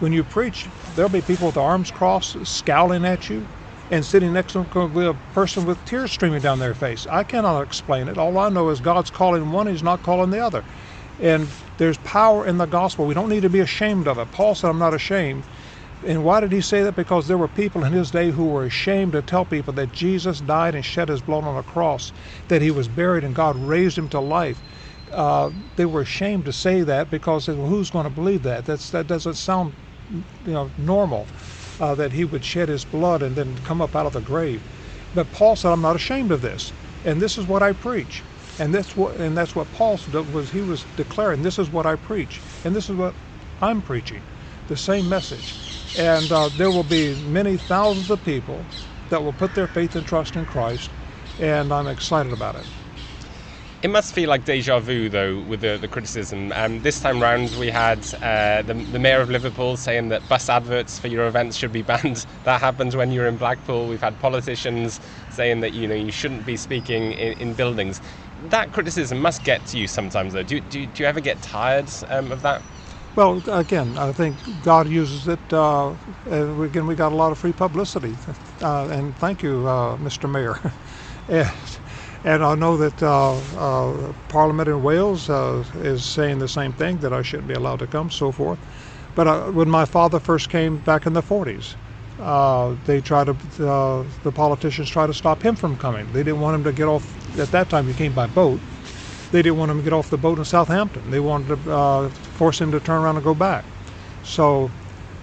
when 0.00 0.12
you 0.12 0.22
preach, 0.22 0.68
there'll 0.96 1.08
be 1.08 1.22
people 1.22 1.46
with 1.46 1.56
arms 1.56 1.90
crossed, 1.90 2.44
scowling 2.46 3.06
at 3.06 3.30
you, 3.30 3.48
and 3.92 4.04
sitting 4.04 4.32
next 4.32 4.54
to 4.54 4.58
them 4.58 4.68
could 4.70 4.94
be 4.94 5.06
a 5.06 5.12
person 5.34 5.66
with 5.66 5.84
tears 5.84 6.10
streaming 6.10 6.40
down 6.40 6.58
their 6.58 6.72
face. 6.72 7.06
I 7.06 7.24
cannot 7.24 7.60
explain 7.60 8.08
it. 8.08 8.16
All 8.16 8.38
I 8.38 8.48
know 8.48 8.70
is 8.70 8.80
God's 8.80 9.10
calling 9.10 9.52
one, 9.52 9.66
He's 9.66 9.82
not 9.82 10.02
calling 10.02 10.30
the 10.30 10.40
other. 10.40 10.64
And 11.20 11.46
there's 11.76 11.98
power 11.98 12.46
in 12.46 12.56
the 12.56 12.66
gospel. 12.66 13.04
We 13.06 13.12
don't 13.12 13.28
need 13.28 13.42
to 13.42 13.50
be 13.50 13.60
ashamed 13.60 14.08
of 14.08 14.18
it. 14.18 14.32
Paul 14.32 14.54
said, 14.54 14.70
I'm 14.70 14.78
not 14.78 14.94
ashamed. 14.94 15.44
And 16.06 16.24
why 16.24 16.40
did 16.40 16.52
he 16.52 16.62
say 16.62 16.82
that? 16.82 16.96
Because 16.96 17.28
there 17.28 17.36
were 17.36 17.48
people 17.48 17.84
in 17.84 17.92
his 17.92 18.10
day 18.10 18.30
who 18.30 18.46
were 18.46 18.64
ashamed 18.64 19.12
to 19.12 19.22
tell 19.22 19.44
people 19.44 19.74
that 19.74 19.92
Jesus 19.92 20.40
died 20.40 20.74
and 20.74 20.84
shed 20.84 21.10
his 21.10 21.20
blood 21.20 21.44
on 21.44 21.56
a 21.56 21.62
cross, 21.62 22.12
that 22.48 22.62
he 22.62 22.70
was 22.70 22.88
buried 22.88 23.24
and 23.24 23.34
God 23.34 23.56
raised 23.56 23.98
him 23.98 24.08
to 24.08 24.20
life. 24.20 24.62
Uh, 25.12 25.50
they 25.76 25.84
were 25.84 26.00
ashamed 26.00 26.46
to 26.46 26.52
say 26.52 26.82
that 26.82 27.10
because 27.10 27.46
well, 27.46 27.66
who's 27.66 27.90
going 27.90 28.04
to 28.04 28.10
believe 28.10 28.42
that? 28.42 28.64
That's, 28.64 28.90
that 28.90 29.06
doesn't 29.06 29.34
sound 29.34 29.74
you 30.10 30.24
know, 30.52 30.72
normal 30.78 31.28
uh, 31.80 31.94
that 31.96 32.12
he 32.12 32.24
would 32.24 32.44
shed 32.44 32.68
his 32.68 32.84
blood 32.84 33.22
and 33.22 33.36
then 33.36 33.58
come 33.58 33.80
up 33.82 33.96
out 33.96 34.06
of 34.06 34.12
the 34.12 34.20
grave. 34.22 34.64
But 35.14 35.32
Paul 35.32 35.56
said, 35.56 35.72
"I'm 35.72 35.82
not 35.82 35.96
ashamed 35.96 36.32
of 36.32 36.42
this, 36.42 36.74
and 37.04 37.20
this 37.20 37.38
is 37.38 37.46
what 37.46 37.62
I 37.62 37.72
preach." 37.72 38.24
And 38.58 38.74
that's 38.74 38.96
what 38.96 39.16
and 39.20 39.36
that's 39.36 39.54
what 39.56 39.72
Paul 39.72 39.98
was. 40.26 40.50
He 40.52 40.62
was 40.62 40.86
declaring, 40.96 41.42
"This 41.42 41.58
is 41.58 41.70
what 41.70 41.86
I 41.86 41.96
preach, 41.96 42.42
and 42.64 42.74
this 42.76 42.90
is 42.90 42.96
what 42.96 43.16
I'm 43.60 43.82
preaching, 43.82 44.24
the 44.68 44.76
same 44.76 45.08
message." 45.08 45.56
And 45.94 46.32
uh, 46.32 46.50
there 46.50 46.70
will 46.72 46.84
be 46.84 47.14
many 47.14 47.58
thousands 47.58 48.10
of 48.10 48.22
people 48.22 48.68
that 49.10 49.22
will 49.22 49.32
put 49.34 49.54
their 49.54 49.68
faith 49.68 49.96
and 49.96 50.06
trust 50.06 50.36
in 50.36 50.46
Christ, 50.46 50.94
and 51.38 51.72
I'm 51.72 51.88
excited 51.88 52.32
about 52.32 52.56
it. 52.56 52.66
It 53.82 53.90
must 53.90 54.14
feel 54.14 54.28
like 54.28 54.44
deja 54.44 54.80
vu, 54.80 55.08
though, 55.08 55.40
with 55.40 55.62
the, 55.62 55.78
the 55.80 55.88
criticism. 55.88 56.52
Um, 56.54 56.82
this 56.82 57.00
time 57.00 57.22
round, 57.22 57.56
we 57.56 57.70
had 57.70 58.00
uh, 58.22 58.62
the, 58.62 58.74
the 58.74 58.98
mayor 59.00 59.22
of 59.22 59.30
Liverpool 59.30 59.78
saying 59.78 60.10
that 60.10 60.28
bus 60.28 60.50
adverts 60.50 60.98
for 61.00 61.08
your 61.08 61.26
events 61.28 61.56
should 61.56 61.72
be 61.72 61.82
banned. 61.92 62.26
that 62.44 62.60
happens 62.60 62.96
when 62.96 63.10
you're 63.12 63.26
in 63.28 63.38
Blackpool. 63.38 63.88
We've 63.88 64.02
had 64.02 64.20
politicians 64.20 65.00
saying 65.30 65.60
that 65.62 65.72
you 65.72 65.88
know 65.88 65.94
you 65.96 66.12
shouldn't 66.12 66.44
be 66.46 66.58
speaking 66.58 67.12
in, 67.14 67.34
in 67.34 67.54
buildings. 67.54 68.02
that 68.50 68.72
criticism 68.72 69.20
must 69.20 69.44
get 69.44 69.66
to 69.68 69.78
you 69.78 69.88
sometimes, 69.88 70.34
though. 70.34 70.44
Do, 70.44 70.60
do, 70.60 70.86
do 70.86 71.02
you 71.04 71.08
ever 71.08 71.20
get 71.20 71.42
tired 71.42 71.90
um, 72.10 72.32
of 72.32 72.42
that? 72.42 72.62
Well, 73.16 73.42
again, 73.48 73.98
I 73.98 74.12
think 74.12 74.38
God 74.62 74.88
uses 74.88 75.28
it. 75.28 75.52
Uh, 75.52 75.96
again, 76.26 76.86
we 76.86 76.96
got 76.96 77.12
a 77.12 77.16
lot 77.16 77.32
of 77.32 77.38
free 77.38 77.52
publicity, 77.52 78.18
uh, 78.62 78.88
and 78.88 79.16
thank 79.18 79.42
you, 79.42 79.66
uh, 79.68 79.98
Mr. 79.98 80.30
Mayor. 80.30 80.58
and, 81.28 81.50
and, 82.24 82.44
I 82.44 82.54
know 82.54 82.76
that 82.76 83.02
uh, 83.02 83.34
uh, 83.58 84.12
Parliament 84.28 84.68
in 84.68 84.82
Wales 84.82 85.28
uh, 85.28 85.64
is 85.76 86.04
saying 86.04 86.38
the 86.38 86.48
same 86.48 86.72
thing 86.72 86.98
that 86.98 87.12
I 87.12 87.22
shouldn't 87.22 87.48
be 87.48 87.54
allowed 87.54 87.80
to 87.80 87.86
come, 87.86 88.10
so 88.10 88.32
forth. 88.32 88.58
But 89.14 89.52
when 89.54 89.68
my 89.68 89.84
father 89.84 90.20
first 90.20 90.48
came 90.48 90.78
back 90.78 91.06
in 91.06 91.12
the 91.12 91.22
40s, 91.22 91.74
they 92.86 93.00
tried 93.00 93.26
to, 93.26 94.06
the 94.22 94.32
politicians 94.32 94.88
tried 94.88 95.08
to 95.08 95.14
stop 95.14 95.42
him 95.42 95.56
from 95.56 95.76
coming. 95.76 96.06
They 96.12 96.22
didn't 96.22 96.40
want 96.40 96.54
him 96.54 96.64
to 96.64 96.72
get 96.72 96.86
off. 96.86 97.04
At 97.38 97.50
that 97.50 97.68
time, 97.68 97.86
he 97.86 97.94
came 97.94 98.12
by 98.14 98.26
boat 98.26 98.60
they 99.32 99.40
didn't 99.40 99.58
want 99.58 99.70
him 99.70 99.78
to 99.78 99.82
get 99.82 99.94
off 99.94 100.10
the 100.10 100.18
boat 100.18 100.38
in 100.38 100.44
Southampton. 100.44 101.10
They 101.10 101.18
wanted 101.18 101.64
to 101.64 101.72
uh, 101.72 102.08
force 102.10 102.60
him 102.60 102.70
to 102.72 102.80
turn 102.80 103.02
around 103.02 103.16
and 103.16 103.24
go 103.24 103.34
back. 103.34 103.64
So 104.24 104.70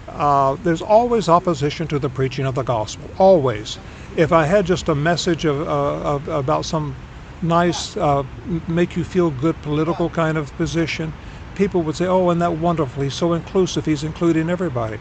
uh, 0.07 0.55
there's 0.63 0.81
always 0.81 1.29
opposition 1.29 1.87
to 1.89 1.99
the 1.99 2.09
preaching 2.09 2.45
of 2.45 2.55
the 2.55 2.63
gospel. 2.63 3.09
Always. 3.19 3.77
If 4.15 4.31
I 4.31 4.45
had 4.45 4.65
just 4.65 4.89
a 4.89 4.95
message 4.95 5.45
of, 5.45 5.61
uh, 5.61 6.01
of 6.15 6.27
about 6.27 6.65
some 6.65 6.97
nice, 7.41 7.97
uh, 7.97 8.23
make 8.67 8.95
you 8.95 9.03
feel 9.03 9.31
good 9.31 9.61
political 9.61 10.09
kind 10.09 10.37
of 10.37 10.55
position, 10.57 11.13
people 11.55 11.83
would 11.83 11.95
say, 11.95 12.07
"Oh, 12.07 12.29
isn't 12.29 12.39
that 12.39 12.53
wonderful? 12.53 13.03
He's 13.03 13.15
so 13.15 13.33
inclusive. 13.33 13.85
He's 13.85 14.03
including 14.03 14.49
everybody." 14.49 14.99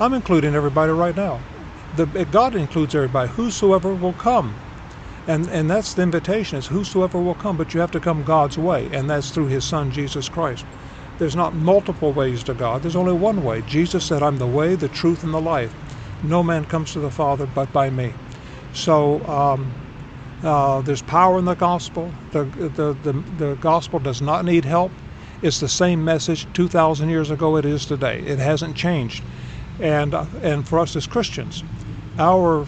I'm 0.00 0.14
including 0.14 0.54
everybody 0.54 0.92
right 0.92 1.16
now. 1.16 1.42
The, 1.94 2.06
God 2.26 2.54
includes 2.54 2.94
everybody. 2.94 3.30
Whosoever 3.32 3.94
will 3.94 4.14
come. 4.14 4.56
And, 5.26 5.48
and 5.50 5.70
that's 5.70 5.94
the 5.94 6.02
invitation 6.02 6.58
is 6.58 6.68
whosoever 6.68 7.20
will 7.20 7.34
come, 7.34 7.56
but 7.56 7.74
you 7.74 7.80
have 7.80 7.90
to 7.92 8.00
come 8.00 8.24
God's 8.24 8.58
way, 8.58 8.90
and 8.92 9.10
that's 9.10 9.30
through 9.30 9.48
his 9.48 9.64
son 9.64 9.90
Jesus 9.90 10.28
Christ. 10.28 10.66
There's 11.18 11.36
not 11.36 11.54
multiple 11.54 12.12
ways 12.12 12.44
to 12.44 12.54
God. 12.54 12.82
There's 12.82 12.96
only 12.96 13.14
one 13.14 13.42
way. 13.42 13.62
Jesus 13.62 14.04
said, 14.06 14.22
I'm 14.22 14.36
the 14.36 14.48
way, 14.48 14.76
the 14.76 14.88
truth, 14.88 15.24
and 15.24 15.34
the 15.34 15.40
life. 15.40 15.74
No 16.22 16.42
man 16.42 16.64
comes 16.64 16.92
to 16.92 17.00
the 17.00 17.10
Father 17.10 17.46
but 17.46 17.72
by 17.72 17.90
me. 17.90 18.12
So 18.72 19.24
um, 19.26 19.72
uh, 20.42 20.80
there's 20.82 21.02
power 21.02 21.38
in 21.38 21.44
the 21.44 21.54
gospel. 21.54 22.12
The, 22.32 22.44
the, 22.44 22.92
the, 23.02 23.12
the 23.12 23.54
gospel 23.56 23.98
does 23.98 24.20
not 24.20 24.44
need 24.44 24.64
help. 24.64 24.92
It's 25.42 25.60
the 25.60 25.68
same 25.68 26.04
message 26.04 26.46
2,000 26.54 27.08
years 27.08 27.30
ago 27.30 27.56
it 27.56 27.64
is 27.64 27.86
today. 27.86 28.20
It 28.20 28.38
hasn't 28.38 28.76
changed. 28.76 29.22
And, 29.80 30.14
uh, 30.14 30.24
and 30.42 30.66
for 30.66 30.78
us 30.78 30.96
as 30.96 31.06
Christians, 31.06 31.62
our 32.18 32.66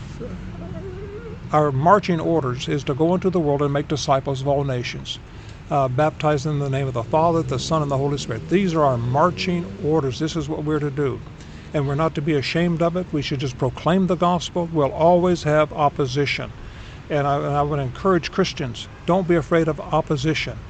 our 1.53 1.73
marching 1.73 2.21
orders 2.21 2.69
is 2.69 2.85
to 2.85 2.95
go 2.95 3.15
into 3.15 3.31
the 3.31 3.41
world 3.41 3.63
and 3.63 3.73
make 3.73 3.89
disciples 3.89 4.43
of 4.43 4.49
all 4.49 4.65
nations, 4.65 5.19
uh, 5.71 5.89
baptized 5.89 6.45
in 6.45 6.59
the 6.59 6.69
name 6.69 6.87
of 6.87 6.93
the 6.93 7.03
Father, 7.03 7.43
the 7.43 7.59
Son, 7.59 7.81
and 7.81 7.91
the 7.91 7.97
Holy 7.97 8.19
Spirit. 8.19 8.47
These 8.51 8.75
are 8.75 8.85
our 8.85 8.99
marching 8.99 9.65
orders. 9.83 10.19
This 10.19 10.37
is 10.37 10.49
what 10.49 10.65
we're 10.65 10.79
to 10.79 10.91
do. 10.91 11.19
And 11.75 11.87
we're 11.87 11.95
not 11.95 12.15
to 12.15 12.23
be 12.23 12.35
ashamed 12.35 12.83
of 12.83 12.97
it. 12.97 13.07
We 13.13 13.23
should 13.23 13.41
just 13.41 13.59
proclaim 13.59 14.07
the 14.07 14.17
gospel. 14.17 14.69
We'll 14.73 14.93
always 14.93 15.43
have 15.43 15.73
opposition. 15.73 16.53
And 17.11 17.27
I, 17.27 17.37
and 17.37 17.57
I 17.57 17.63
would 17.63 17.81
encourage 17.81 18.31
Christians 18.31 18.89
don't 19.07 19.29
be 19.29 19.37
afraid 19.37 19.69
of 19.69 19.81
opposition. 19.81 20.61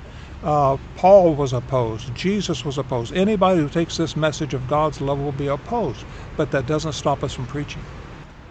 Uh, 0.42 0.76
Paul 0.94 1.34
was 1.34 1.52
opposed. 1.52 2.14
Jesus 2.14 2.64
was 2.64 2.78
opposed. 2.78 3.12
Anybody 3.12 3.60
who 3.60 3.68
takes 3.68 3.96
this 3.96 4.16
message 4.16 4.54
of 4.54 4.66
God's 4.68 5.00
love 5.00 5.18
will 5.18 5.32
be 5.32 5.48
opposed. 5.48 6.04
But 6.36 6.52
that 6.52 6.66
doesn't 6.66 6.92
stop 6.92 7.24
us 7.24 7.34
from 7.34 7.46
preaching. 7.46 7.84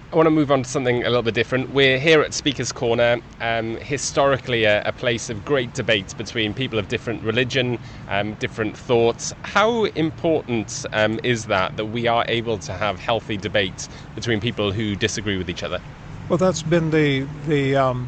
I 0.09 0.15
want 0.15 0.27
to 0.27 0.31
move 0.31 0.51
on 0.51 0.63
to 0.63 0.69
something 0.69 1.03
a 1.03 1.09
little 1.09 1.21
bit 1.21 1.33
different. 1.33 1.71
We're 1.71 1.99
here 1.99 2.21
at 2.21 2.33
Speaker's 2.33 2.71
Corner, 2.71 3.19
um, 3.41 3.75
historically 3.75 4.63
a, 4.63 4.81
a, 4.83 4.93
place 4.93 5.29
of 5.29 5.43
great 5.43 5.73
debate 5.73 6.15
between 6.17 6.53
people 6.53 6.79
of 6.79 6.87
different 6.87 7.21
religion, 7.23 7.77
um, 8.07 8.35
different 8.35 8.77
thoughts. 8.77 9.33
How 9.41 9.83
important 9.83 10.85
um, 10.93 11.19
is 11.23 11.47
that, 11.47 11.75
that 11.75 11.87
we 11.87 12.07
are 12.07 12.23
able 12.29 12.57
to 12.59 12.71
have 12.71 13.01
healthy 13.01 13.35
debate 13.35 13.89
between 14.15 14.39
people 14.39 14.71
who 14.71 14.95
disagree 14.95 15.37
with 15.37 15.49
each 15.49 15.61
other? 15.61 15.81
Well, 16.29 16.37
that's 16.37 16.63
been 16.63 16.89
the, 16.89 17.27
the, 17.45 17.75
um, 17.75 18.07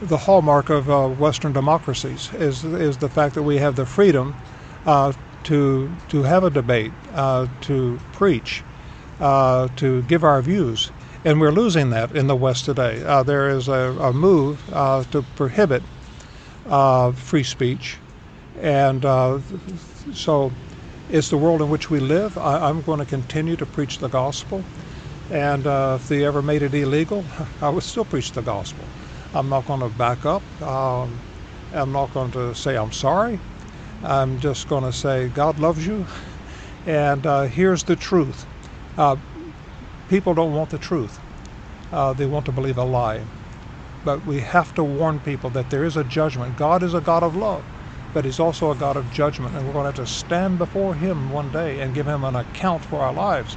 the 0.00 0.16
hallmark 0.16 0.70
of 0.70 0.88
uh, 0.88 1.08
Western 1.08 1.52
democracies, 1.52 2.30
is, 2.38 2.64
is 2.64 2.96
the 2.96 3.10
fact 3.10 3.34
that 3.34 3.42
we 3.42 3.58
have 3.58 3.76
the 3.76 3.84
freedom 3.84 4.34
uh, 4.86 5.12
to, 5.44 5.90
to 6.08 6.22
have 6.22 6.42
a 6.42 6.50
debate, 6.50 6.92
uh, 7.12 7.48
to 7.62 8.00
preach. 8.14 8.62
Uh, 9.20 9.68
to 9.76 10.02
give 10.02 10.24
our 10.24 10.42
views 10.42 10.90
and 11.24 11.40
we're 11.40 11.52
losing 11.52 11.90
that 11.90 12.12
in 12.16 12.26
the 12.26 12.34
West 12.36 12.64
today. 12.64 13.02
Uh, 13.04 13.22
there 13.22 13.48
is 13.48 13.68
a, 13.68 13.96
a 14.00 14.12
move 14.12 14.60
uh, 14.72 15.04
to 15.04 15.22
prohibit 15.36 15.82
uh, 16.66 17.12
free 17.12 17.44
speech, 17.44 17.96
and 18.60 19.04
uh, 19.04 19.38
so 20.12 20.50
it's 21.10 21.30
the 21.30 21.36
world 21.36 21.62
in 21.62 21.70
which 21.70 21.90
we 21.90 22.00
live. 22.00 22.36
I, 22.38 22.68
am 22.68 22.82
going 22.82 22.98
to 22.98 23.04
continue 23.04 23.56
to 23.56 23.66
preach 23.66 23.98
the 23.98 24.08
gospel, 24.08 24.64
and 25.30 25.66
uh, 25.66 25.98
if 26.00 26.08
they 26.08 26.24
ever 26.24 26.42
made 26.42 26.62
it 26.62 26.74
illegal, 26.74 27.24
I 27.62 27.68
would 27.68 27.84
still 27.84 28.04
preach 28.04 28.32
the 28.32 28.42
gospel. 28.42 28.84
I'm 29.34 29.48
not 29.48 29.66
going 29.66 29.80
to 29.80 29.88
back 29.90 30.26
up. 30.26 30.42
Um, 30.60 31.18
I'm 31.72 31.92
not 31.92 32.12
going 32.12 32.32
to 32.32 32.54
say 32.54 32.76
I'm 32.76 32.92
sorry. 32.92 33.38
I'm 34.02 34.40
just 34.40 34.68
going 34.68 34.82
to 34.82 34.92
say 34.92 35.28
God 35.28 35.60
loves 35.60 35.86
you, 35.86 36.04
and 36.86 37.24
uh, 37.24 37.42
here's 37.42 37.84
the 37.84 37.94
truth 37.94 38.44
people 40.12 40.34
don't 40.34 40.52
want 40.52 40.68
the 40.68 40.78
truth. 40.78 41.18
Uh, 41.90 42.12
they 42.12 42.26
want 42.26 42.44
to 42.44 42.52
believe 42.52 42.76
a 42.76 42.84
lie. 42.84 43.24
But 44.04 44.26
we 44.26 44.40
have 44.40 44.74
to 44.74 44.84
warn 44.84 45.18
people 45.20 45.48
that 45.50 45.70
there 45.70 45.84
is 45.84 45.96
a 45.96 46.04
judgment. 46.04 46.58
God 46.58 46.82
is 46.82 46.92
a 46.92 47.00
God 47.00 47.22
of 47.22 47.34
love, 47.34 47.64
but 48.12 48.26
He's 48.26 48.38
also 48.38 48.70
a 48.70 48.74
God 48.74 48.98
of 48.98 49.10
judgment, 49.10 49.56
and 49.56 49.66
we're 49.66 49.72
going 49.72 49.90
to 49.90 49.98
have 49.98 50.06
to 50.06 50.14
stand 50.14 50.58
before 50.58 50.94
Him 50.94 51.30
one 51.32 51.50
day 51.50 51.80
and 51.80 51.94
give 51.94 52.06
Him 52.06 52.24
an 52.24 52.36
account 52.36 52.84
for 52.84 52.98
our 52.98 53.14
lives. 53.14 53.56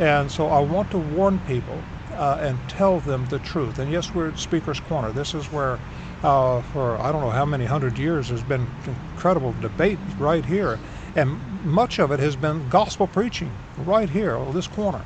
And 0.00 0.28
so 0.28 0.48
I 0.48 0.58
want 0.58 0.90
to 0.90 0.98
warn 0.98 1.38
people 1.46 1.78
uh, 2.10 2.38
and 2.40 2.58
tell 2.68 2.98
them 2.98 3.26
the 3.26 3.38
truth. 3.38 3.78
And 3.78 3.92
yes, 3.92 4.12
we're 4.12 4.30
at 4.30 4.38
Speaker's 4.38 4.80
Corner. 4.80 5.12
This 5.12 5.32
is 5.32 5.52
where, 5.52 5.78
uh, 6.24 6.60
for 6.72 7.00
I 7.00 7.12
don't 7.12 7.20
know 7.20 7.30
how 7.30 7.46
many 7.46 7.66
hundred 7.66 8.00
years, 8.00 8.30
there's 8.30 8.42
been 8.42 8.66
incredible 8.84 9.54
debate 9.60 10.00
right 10.18 10.44
here. 10.44 10.76
And 11.14 11.38
much 11.64 12.00
of 12.00 12.10
it 12.10 12.18
has 12.18 12.34
been 12.34 12.68
gospel 12.68 13.06
preaching 13.06 13.52
right 13.76 14.10
here, 14.10 14.36
on 14.36 14.52
this 14.54 14.66
corner 14.66 15.04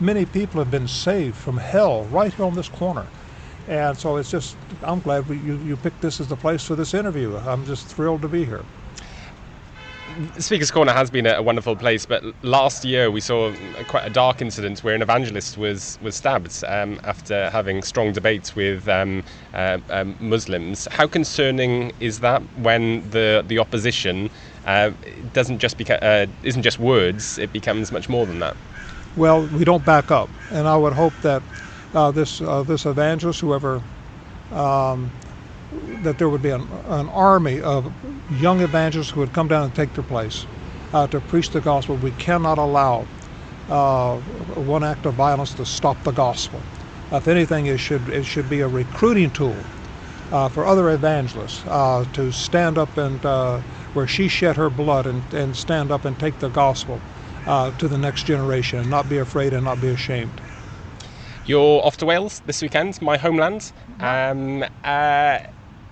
many 0.00 0.24
people 0.24 0.60
have 0.60 0.70
been 0.70 0.88
saved 0.88 1.36
from 1.36 1.58
hell 1.58 2.04
right 2.06 2.32
here 2.32 2.44
on 2.44 2.54
this 2.54 2.68
corner. 2.68 3.06
And 3.68 3.96
so 3.96 4.16
it's 4.16 4.30
just, 4.30 4.56
I'm 4.82 5.00
glad 5.00 5.28
we, 5.28 5.36
you, 5.38 5.56
you 5.58 5.76
picked 5.76 6.00
this 6.00 6.20
as 6.20 6.28
the 6.28 6.36
place 6.36 6.64
for 6.64 6.74
this 6.74 6.94
interview. 6.94 7.36
I'm 7.36 7.64
just 7.66 7.86
thrilled 7.86 8.22
to 8.22 8.28
be 8.28 8.44
here. 8.44 8.64
Speaker's 10.38 10.72
Corner 10.72 10.92
has 10.92 11.08
been 11.08 11.26
a, 11.26 11.40
wonderful 11.40 11.76
place, 11.76 12.04
but 12.04 12.24
last 12.42 12.84
year 12.84 13.10
we 13.12 13.20
saw 13.20 13.52
quite 13.86 14.04
a 14.04 14.10
dark 14.10 14.42
incident 14.42 14.80
where 14.80 14.94
an 14.94 15.02
evangelist 15.02 15.56
was 15.56 15.98
was 16.02 16.16
stabbed 16.16 16.64
um, 16.66 17.00
after 17.04 17.48
having 17.50 17.80
strong 17.82 18.12
debates 18.12 18.56
with 18.56 18.88
um, 18.88 19.22
uh, 19.54 19.78
um, 19.88 20.16
Muslims. 20.18 20.88
How 20.90 21.06
concerning 21.06 21.92
is 22.00 22.18
that 22.20 22.42
when 22.58 23.08
the 23.10 23.44
the 23.46 23.60
opposition 23.60 24.30
uh, 24.66 24.90
doesn't 25.32 25.60
just 25.60 25.78
beca- 25.78 26.02
uh, 26.02 26.26
isn't 26.42 26.62
just 26.62 26.80
words; 26.80 27.38
it 27.38 27.52
becomes 27.52 27.92
much 27.92 28.08
more 28.08 28.26
than 28.26 28.40
that? 28.40 28.56
Well, 29.16 29.46
we 29.46 29.64
don't 29.64 29.84
back 29.84 30.10
up. 30.10 30.28
And 30.50 30.66
I 30.66 30.76
would 30.76 30.92
hope 30.92 31.12
that 31.22 31.42
uh, 31.94 32.10
this 32.10 32.40
uh, 32.40 32.62
this 32.62 32.86
evangelist, 32.86 33.40
whoever, 33.40 33.82
um, 34.52 35.10
that 36.02 36.18
there 36.18 36.28
would 36.28 36.42
be 36.42 36.50
an, 36.50 36.66
an, 36.86 37.08
army 37.08 37.60
of 37.60 37.92
young 38.40 38.60
evangelists 38.60 39.10
who 39.10 39.20
would 39.20 39.32
come 39.32 39.48
down 39.48 39.64
and 39.64 39.74
take 39.74 39.92
their 39.94 40.04
place 40.04 40.46
uh, 40.92 41.06
to 41.08 41.20
preach 41.20 41.50
the 41.50 41.60
gospel. 41.60 41.96
We 41.96 42.12
cannot 42.12 42.58
allow 42.58 43.06
uh, 43.68 44.16
one 44.54 44.84
act 44.84 45.06
of 45.06 45.14
violence 45.14 45.54
to 45.54 45.66
stop 45.66 46.02
the 46.04 46.12
gospel. 46.12 46.60
If 47.12 47.26
anything, 47.26 47.66
it 47.66 47.78
should 47.78 48.08
it 48.08 48.24
should 48.24 48.48
be 48.48 48.60
a 48.60 48.68
recruiting 48.68 49.30
tool 49.30 49.56
uh, 50.30 50.48
for 50.48 50.64
other 50.64 50.90
evangelists 50.90 51.64
uh, 51.66 52.04
to 52.12 52.30
stand 52.30 52.78
up 52.78 52.96
and 52.96 53.20
where 53.94 54.06
she 54.06 54.28
shed 54.28 54.56
her 54.56 54.70
blood 54.70 55.06
and, 55.06 55.22
and 55.34 55.56
stand 55.56 55.90
up 55.90 56.04
and 56.04 56.16
take 56.20 56.38
the 56.38 56.48
gospel 56.48 57.00
uh, 57.46 57.70
to 57.72 57.88
the 57.88 57.98
next 57.98 58.24
generation 58.24 58.80
and 58.80 58.90
not 58.90 59.08
be 59.08 59.18
afraid 59.18 59.52
and 59.52 59.64
not 59.64 59.80
be 59.80 59.88
ashamed. 59.88 60.40
You're 61.46 61.84
off 61.84 61.96
to 61.98 62.06
Wales 62.06 62.42
this 62.46 62.62
weekend, 62.62 63.00
my 63.02 63.16
homeland. 63.16 63.72
Um, 63.98 64.64
uh, 64.84 65.38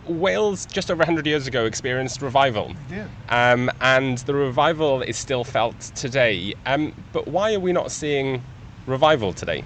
Wales, 0.06 0.66
just 0.66 0.90
over 0.90 0.98
100 0.98 1.26
years 1.26 1.46
ago, 1.46 1.64
experienced 1.64 2.22
revival. 2.22 2.72
Um, 3.28 3.70
and 3.80 4.18
the 4.18 4.34
revival 4.34 5.02
is 5.02 5.16
still 5.16 5.44
felt 5.44 5.80
today. 5.94 6.54
Um, 6.66 6.94
but 7.12 7.28
why 7.28 7.54
are 7.54 7.60
we 7.60 7.72
not 7.72 7.90
seeing 7.90 8.42
revival 8.86 9.32
today? 9.32 9.64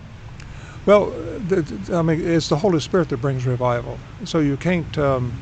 Well, 0.87 1.11
the, 1.11 1.91
I 1.93 2.03
mean, 2.03 2.27
it's 2.27 2.49
the 2.49 2.57
Holy 2.57 2.81
Spirit 2.81 3.09
that 3.11 3.19
brings 3.19 3.47
revival. 3.47 3.99
So 4.25 4.39
you 4.39 4.57
can't, 4.57 4.99
um, 4.99 5.33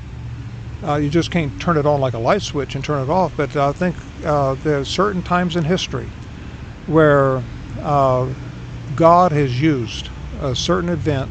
uh, 0.83 0.97
you 0.97 1.09
just 1.09 1.31
can't 1.31 1.59
turn 1.61 1.77
it 1.77 1.87
on 1.87 2.01
like 2.01 2.15
a 2.15 2.19
light 2.19 2.43
switch 2.43 2.75
and 2.75 2.85
turn 2.85 3.03
it 3.09 3.11
off. 3.11 3.37
But 3.37 3.57
I 3.57 3.73
think 3.73 3.97
uh, 4.25 4.55
there 4.57 4.81
are 4.81 4.85
certain 4.85 5.23
times 5.23 5.57
in 5.57 5.65
history 5.65 6.09
where 6.91 7.41
uh, 7.83 8.29
God 8.97 9.31
has 9.31 9.63
used 9.63 10.09
a 10.43 10.57
certain 10.57 10.89
event, 10.89 11.31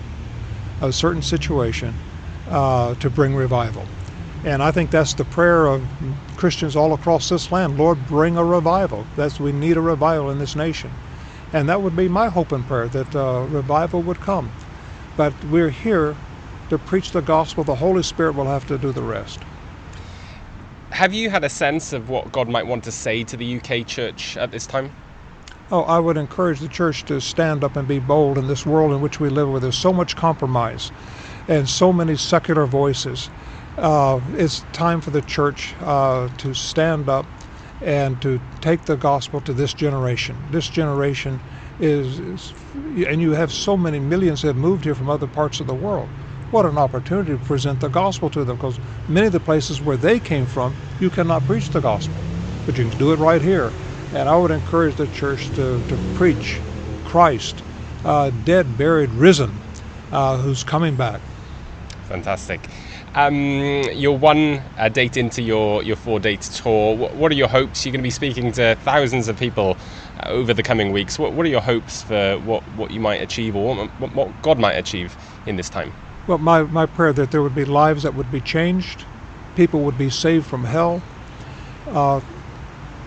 a 0.81 0.91
certain 0.93 1.21
situation 1.21 1.93
uh, 2.49 2.95
to 2.95 3.09
bring 3.09 3.35
revival. 3.35 3.85
And 4.45 4.63
I 4.63 4.71
think 4.71 4.89
that's 4.89 5.13
the 5.13 5.25
prayer 5.25 5.67
of 5.67 5.85
Christians 6.37 6.77
all 6.77 6.93
across 6.93 7.27
this 7.27 7.51
land. 7.51 7.77
Lord, 7.77 7.97
bring 8.07 8.37
a 8.37 8.43
revival. 8.43 9.05
That's 9.17 9.37
we 9.39 9.51
need 9.51 9.75
a 9.75 9.81
revival 9.81 10.29
in 10.29 10.39
this 10.39 10.55
nation. 10.55 10.91
And 11.51 11.67
that 11.67 11.81
would 11.81 11.95
be 11.95 12.07
my 12.07 12.29
hope 12.29 12.53
and 12.53 12.65
prayer 12.65 12.87
that 12.87 13.13
uh, 13.13 13.41
revival 13.49 14.01
would 14.03 14.21
come. 14.21 14.49
But 15.17 15.33
we're 15.51 15.71
here 15.71 16.15
to 16.69 16.77
preach 16.77 17.11
the 17.11 17.21
gospel. 17.21 17.65
The 17.65 17.75
Holy 17.75 18.03
Spirit 18.03 18.35
will 18.35 18.45
have 18.45 18.65
to 18.67 18.77
do 18.77 18.93
the 18.93 19.01
rest. 19.01 19.39
Have 20.91 21.13
you 21.13 21.29
had 21.29 21.43
a 21.43 21.49
sense 21.49 21.91
of 21.91 22.09
what 22.09 22.31
God 22.31 22.47
might 22.47 22.65
want 22.65 22.85
to 22.85 22.91
say 22.91 23.25
to 23.25 23.35
the 23.35 23.57
UK 23.57 23.85
church 23.85 24.37
at 24.37 24.51
this 24.51 24.65
time? 24.65 24.91
Oh, 25.71 25.83
I 25.83 25.99
would 25.99 26.17
encourage 26.17 26.61
the 26.61 26.69
church 26.69 27.05
to 27.05 27.21
stand 27.21 27.63
up 27.63 27.77
and 27.77 27.87
be 27.87 27.99
bold 27.99 28.39
in 28.39 28.47
this 28.47 28.65
world 28.65 28.93
in 28.93 29.01
which 29.01 29.19
we 29.19 29.29
live, 29.29 29.49
where 29.51 29.59
there's 29.59 29.77
so 29.77 29.93
much 29.93 30.15
compromise 30.15 30.91
and 31.47 31.69
so 31.69 31.93
many 31.93 32.15
secular 32.17 32.65
voices. 32.65 33.29
Uh, 33.77 34.21
it's 34.33 34.65
time 34.73 35.01
for 35.01 35.11
the 35.11 35.21
church 35.21 35.75
uh, 35.81 36.29
to 36.37 36.55
stand 36.55 37.09
up 37.09 37.27
and 37.81 38.21
to 38.21 38.41
take 38.61 38.83
the 38.85 38.97
gospel 38.97 39.41
to 39.41 39.53
this 39.53 39.73
generation. 39.75 40.37
This 40.51 40.69
generation 40.69 41.41
is, 41.79 42.19
is, 42.19 42.53
and 43.07 43.21
you 43.21 43.33
have 43.33 43.53
so 43.53 43.77
many 43.77 43.99
millions 43.99 44.41
that 44.41 44.47
have 44.49 44.57
moved 44.57 44.85
here 44.85 44.95
from 44.95 45.09
other 45.09 45.27
parts 45.27 45.59
of 45.59 45.67
the 45.67 45.75
world. 45.75 46.09
What 46.51 46.65
an 46.65 46.79
opportunity 46.79 47.33
to 47.33 47.39
present 47.39 47.81
the 47.81 47.89
gospel 47.89 48.31
to 48.31 48.43
them 48.45 48.57
because 48.57 48.79
many 49.07 49.27
of 49.27 49.33
the 49.33 49.41
places 49.41 49.81
where 49.81 49.97
they 49.97 50.19
came 50.19 50.47
from, 50.47 50.75
you 50.99 51.11
cannot 51.11 51.45
preach 51.45 51.69
the 51.69 51.81
gospel, 51.81 52.25
but 52.65 52.77
you 52.79 52.89
can 52.89 52.97
do 52.97 53.13
it 53.13 53.19
right 53.19 53.41
here. 53.43 53.75
And 54.13 54.27
I 54.27 54.35
would 54.35 54.51
encourage 54.51 54.95
the 54.95 55.07
church 55.07 55.47
to, 55.49 55.81
to 55.87 55.97
preach 56.15 56.59
Christ, 57.05 57.61
uh, 58.05 58.31
dead, 58.43 58.77
buried, 58.77 59.09
risen, 59.11 59.51
uh, 60.11 60.37
who's 60.37 60.63
coming 60.63 60.95
back. 60.95 61.21
Fantastic. 62.07 62.59
Um, 63.15 63.83
you're 63.93 64.17
one 64.17 64.61
uh, 64.77 64.89
date 64.89 65.17
into 65.17 65.41
your, 65.41 65.83
your 65.83 65.95
four 65.95 66.19
date 66.19 66.41
tour. 66.41 66.95
What, 66.95 67.15
what, 67.15 67.31
are 67.31 67.35
your 67.35 67.47
hopes? 67.47 67.85
You're 67.85 67.91
going 67.91 68.01
to 68.01 68.03
be 68.03 68.11
speaking 68.11 68.51
to 68.53 68.75
thousands 68.83 69.27
of 69.27 69.37
people 69.37 69.77
uh, 70.23 70.29
over 70.29 70.53
the 70.53 70.63
coming 70.63 70.91
weeks. 70.91 71.17
What, 71.17 71.33
what 71.33 71.45
are 71.45 71.49
your 71.49 71.61
hopes 71.61 72.03
for 72.03 72.37
what, 72.39 72.63
what 72.77 72.91
you 72.91 72.99
might 72.99 73.21
achieve 73.21 73.55
or 73.55 73.75
what, 73.75 74.13
what 74.13 74.41
God 74.41 74.59
might 74.59 74.73
achieve 74.73 75.15
in 75.45 75.55
this 75.55 75.69
time? 75.69 75.91
Well, 76.27 76.37
my, 76.37 76.63
my 76.63 76.85
prayer 76.85 77.13
that 77.13 77.31
there 77.31 77.41
would 77.41 77.55
be 77.55 77.65
lives 77.65 78.03
that 78.03 78.13
would 78.13 78.31
be 78.31 78.41
changed, 78.41 79.05
people 79.55 79.81
would 79.81 79.97
be 79.97 80.09
saved 80.11 80.45
from 80.45 80.63
hell, 80.63 81.01
uh, 81.87 82.21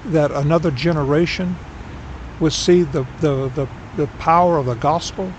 that 0.07 0.31
another 0.31 0.71
generation 0.71 1.57
would 2.41 2.53
see 2.53 2.83
the, 2.83 3.07
the, 3.21 3.49
the, 3.51 3.69
the 3.97 4.07
power 4.19 4.59
of 4.59 4.67
the 4.67 4.75
gospel 4.75 5.33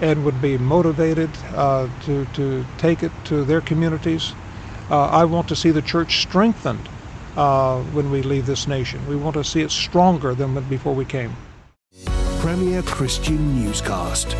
and 0.00 0.24
would 0.24 0.40
be 0.40 0.56
motivated 0.56 1.30
uh, 1.54 1.88
to, 2.04 2.24
to 2.26 2.64
take 2.78 3.02
it 3.02 3.12
to 3.24 3.44
their 3.44 3.60
communities. 3.60 4.32
Uh, 4.90 5.06
I 5.06 5.24
want 5.24 5.48
to 5.48 5.56
see 5.56 5.70
the 5.70 5.82
church 5.82 6.22
strengthened 6.22 6.88
uh, 7.36 7.80
when 7.92 8.10
we 8.10 8.22
leave 8.22 8.46
this 8.46 8.68
nation. 8.68 9.04
We 9.06 9.16
want 9.16 9.34
to 9.34 9.44
see 9.44 9.60
it 9.60 9.70
stronger 9.70 10.34
than 10.34 10.60
before 10.68 10.94
we 10.94 11.04
came. 11.04 11.36
Premier 12.38 12.82
Christian 12.82 13.64
Newscast. 13.64 14.36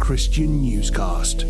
Christian 0.00 0.62
Newscast. 0.62 1.42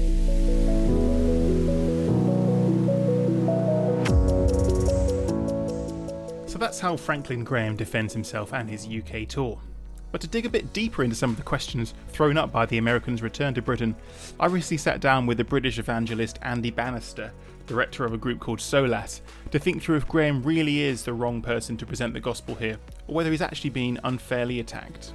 So 6.50 6.58
that's 6.58 6.80
how 6.80 6.96
Franklin 6.96 7.44
Graham 7.44 7.76
defends 7.76 8.12
himself 8.12 8.52
and 8.52 8.68
his 8.68 8.86
UK 8.86 9.26
tour. 9.26 9.58
But 10.12 10.20
to 10.22 10.26
dig 10.26 10.44
a 10.44 10.50
bit 10.50 10.72
deeper 10.72 11.02
into 11.04 11.16
some 11.16 11.30
of 11.30 11.36
the 11.36 11.42
questions 11.42 11.94
thrown 12.08 12.36
up 12.36 12.52
by 12.52 12.66
the 12.66 12.76
Americans' 12.76 13.22
return 13.22 13.54
to 13.54 13.62
Britain, 13.62 13.94
I 14.38 14.46
recently 14.46 14.78
sat 14.78 15.00
down 15.00 15.24
with 15.24 15.38
the 15.38 15.44
British 15.44 15.78
evangelist 15.78 16.38
Andy 16.42 16.70
Bannister, 16.70 17.32
director 17.66 18.04
of 18.04 18.12
a 18.12 18.18
group 18.18 18.40
called 18.40 18.60
SOLAS, 18.60 19.22
to 19.52 19.58
think 19.58 19.80
through 19.80 19.96
if 19.96 20.08
Graham 20.08 20.42
really 20.42 20.80
is 20.80 21.04
the 21.04 21.14
wrong 21.14 21.40
person 21.40 21.76
to 21.78 21.86
present 21.86 22.12
the 22.12 22.20
gospel 22.20 22.56
here, 22.56 22.78
or 23.06 23.14
whether 23.14 23.30
he's 23.30 23.40
actually 23.40 23.70
been 23.70 24.00
unfairly 24.04 24.60
attacked. 24.60 25.14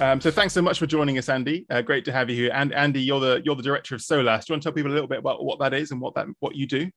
Um, 0.00 0.18
so 0.18 0.30
thanks 0.30 0.54
so 0.54 0.62
much 0.62 0.78
for 0.78 0.86
joining 0.86 1.18
us, 1.18 1.28
Andy. 1.28 1.66
Uh, 1.68 1.82
great 1.82 2.06
to 2.06 2.12
have 2.12 2.30
you 2.30 2.36
here. 2.36 2.50
And 2.54 2.72
Andy, 2.72 3.02
you're 3.02 3.20
the 3.20 3.42
you're 3.44 3.54
the 3.54 3.62
director 3.62 3.94
of 3.94 4.00
Solas. 4.00 4.46
Do 4.46 4.52
you 4.52 4.54
want 4.54 4.62
to 4.62 4.66
tell 4.68 4.72
people 4.72 4.90
a 4.90 4.94
little 4.94 5.06
bit 5.06 5.18
about 5.18 5.44
what 5.44 5.58
that 5.58 5.74
is 5.74 5.90
and 5.90 6.00
what 6.00 6.14
that 6.14 6.26
what 6.38 6.56
you 6.56 6.66
do? 6.66 6.90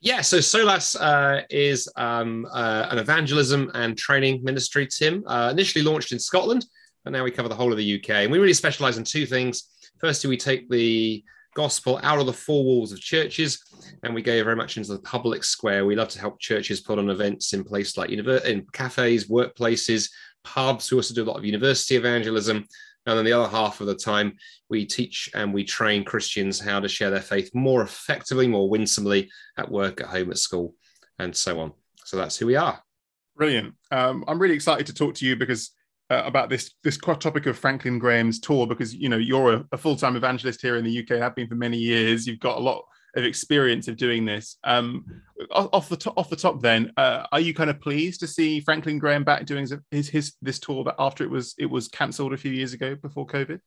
Yeah, 0.00 0.20
so 0.20 0.38
Solas 0.38 0.94
uh, 1.00 1.42
is 1.50 1.88
um, 1.96 2.46
uh, 2.52 2.86
an 2.90 2.98
evangelism 2.98 3.72
and 3.74 3.98
training 3.98 4.44
ministry, 4.44 4.86
Tim. 4.86 5.24
Uh, 5.26 5.48
initially 5.50 5.84
launched 5.84 6.12
in 6.12 6.20
Scotland, 6.20 6.64
but 7.02 7.12
now 7.12 7.24
we 7.24 7.32
cover 7.32 7.48
the 7.48 7.56
whole 7.56 7.72
of 7.72 7.78
the 7.78 8.00
UK. 8.00 8.10
And 8.10 8.30
we 8.30 8.38
really 8.38 8.52
specialize 8.52 8.98
in 8.98 9.02
two 9.02 9.26
things. 9.26 9.64
Firstly, 9.98 10.30
we 10.30 10.36
take 10.36 10.70
the 10.70 11.24
gospel 11.54 11.98
out 12.04 12.20
of 12.20 12.26
the 12.26 12.32
four 12.32 12.62
walls 12.62 12.92
of 12.92 13.00
churches 13.00 13.60
and 14.04 14.14
we 14.14 14.22
go 14.22 14.44
very 14.44 14.54
much 14.54 14.76
into 14.76 14.92
the 14.92 15.00
public 15.00 15.42
square. 15.42 15.84
We 15.84 15.96
love 15.96 16.08
to 16.10 16.20
help 16.20 16.38
churches 16.38 16.80
put 16.80 17.00
on 17.00 17.10
events 17.10 17.52
in 17.52 17.64
places 17.64 17.96
like 17.96 18.10
in 18.10 18.64
cafes, 18.72 19.26
workplaces, 19.26 20.08
pubs. 20.44 20.90
We 20.90 20.98
also 20.98 21.14
do 21.14 21.22
a 21.22 21.30
lot 21.30 21.38
of 21.38 21.44
university 21.44 21.96
evangelism. 21.96 22.64
And 23.06 23.16
then 23.16 23.24
the 23.24 23.32
other 23.32 23.48
half 23.48 23.80
of 23.80 23.86
the 23.86 23.94
time, 23.94 24.36
we 24.68 24.84
teach 24.84 25.30
and 25.34 25.54
we 25.54 25.64
train 25.64 26.04
Christians 26.04 26.60
how 26.60 26.78
to 26.80 26.88
share 26.88 27.10
their 27.10 27.22
faith 27.22 27.50
more 27.54 27.82
effectively, 27.82 28.46
more 28.46 28.68
winsomely 28.68 29.30
at 29.56 29.70
work, 29.70 30.00
at 30.00 30.08
home, 30.08 30.30
at 30.30 30.38
school, 30.38 30.74
and 31.18 31.34
so 31.34 31.58
on. 31.60 31.72
So 32.04 32.16
that's 32.16 32.36
who 32.36 32.46
we 32.46 32.56
are. 32.56 32.82
Brilliant. 33.36 33.74
Um, 33.90 34.24
I'm 34.28 34.38
really 34.38 34.54
excited 34.54 34.86
to 34.86 34.94
talk 34.94 35.14
to 35.16 35.26
you 35.26 35.36
because 35.36 35.70
uh, 36.10 36.22
about 36.24 36.48
this 36.48 36.72
this 36.82 36.96
topic 36.96 37.46
of 37.46 37.58
Franklin 37.58 37.98
Graham's 37.98 38.40
tour 38.40 38.66
because 38.66 38.94
you 38.94 39.08
know 39.08 39.16
you're 39.16 39.54
a, 39.54 39.64
a 39.72 39.78
full 39.78 39.96
time 39.96 40.16
evangelist 40.16 40.60
here 40.60 40.76
in 40.76 40.84
the 40.84 40.98
UK, 41.00 41.20
have 41.20 41.34
been 41.34 41.48
for 41.48 41.54
many 41.54 41.76
years. 41.76 42.26
You've 42.26 42.40
got 42.40 42.56
a 42.56 42.60
lot 42.60 42.84
of 43.18 43.24
experience 43.24 43.88
of 43.88 43.96
doing 43.96 44.24
this. 44.24 44.56
Um, 44.64 45.04
off 45.50 45.88
the 45.88 45.96
top, 45.96 46.14
off 46.16 46.30
the 46.30 46.36
top, 46.36 46.60
then, 46.60 46.92
uh, 46.96 47.26
are 47.32 47.40
you 47.40 47.54
kind 47.54 47.70
of 47.70 47.80
pleased 47.80 48.20
to 48.20 48.26
see 48.26 48.60
Franklin 48.60 48.98
Graham 48.98 49.24
back 49.24 49.46
doing 49.46 49.66
his, 49.90 50.08
his 50.08 50.34
this 50.40 50.58
tour 50.58 50.92
after 50.98 51.24
it 51.24 51.30
was 51.30 51.54
it 51.58 51.66
was 51.66 51.88
cancelled 51.88 52.32
a 52.32 52.36
few 52.36 52.52
years 52.52 52.72
ago 52.72 52.94
before 52.94 53.26
COVID? 53.26 53.60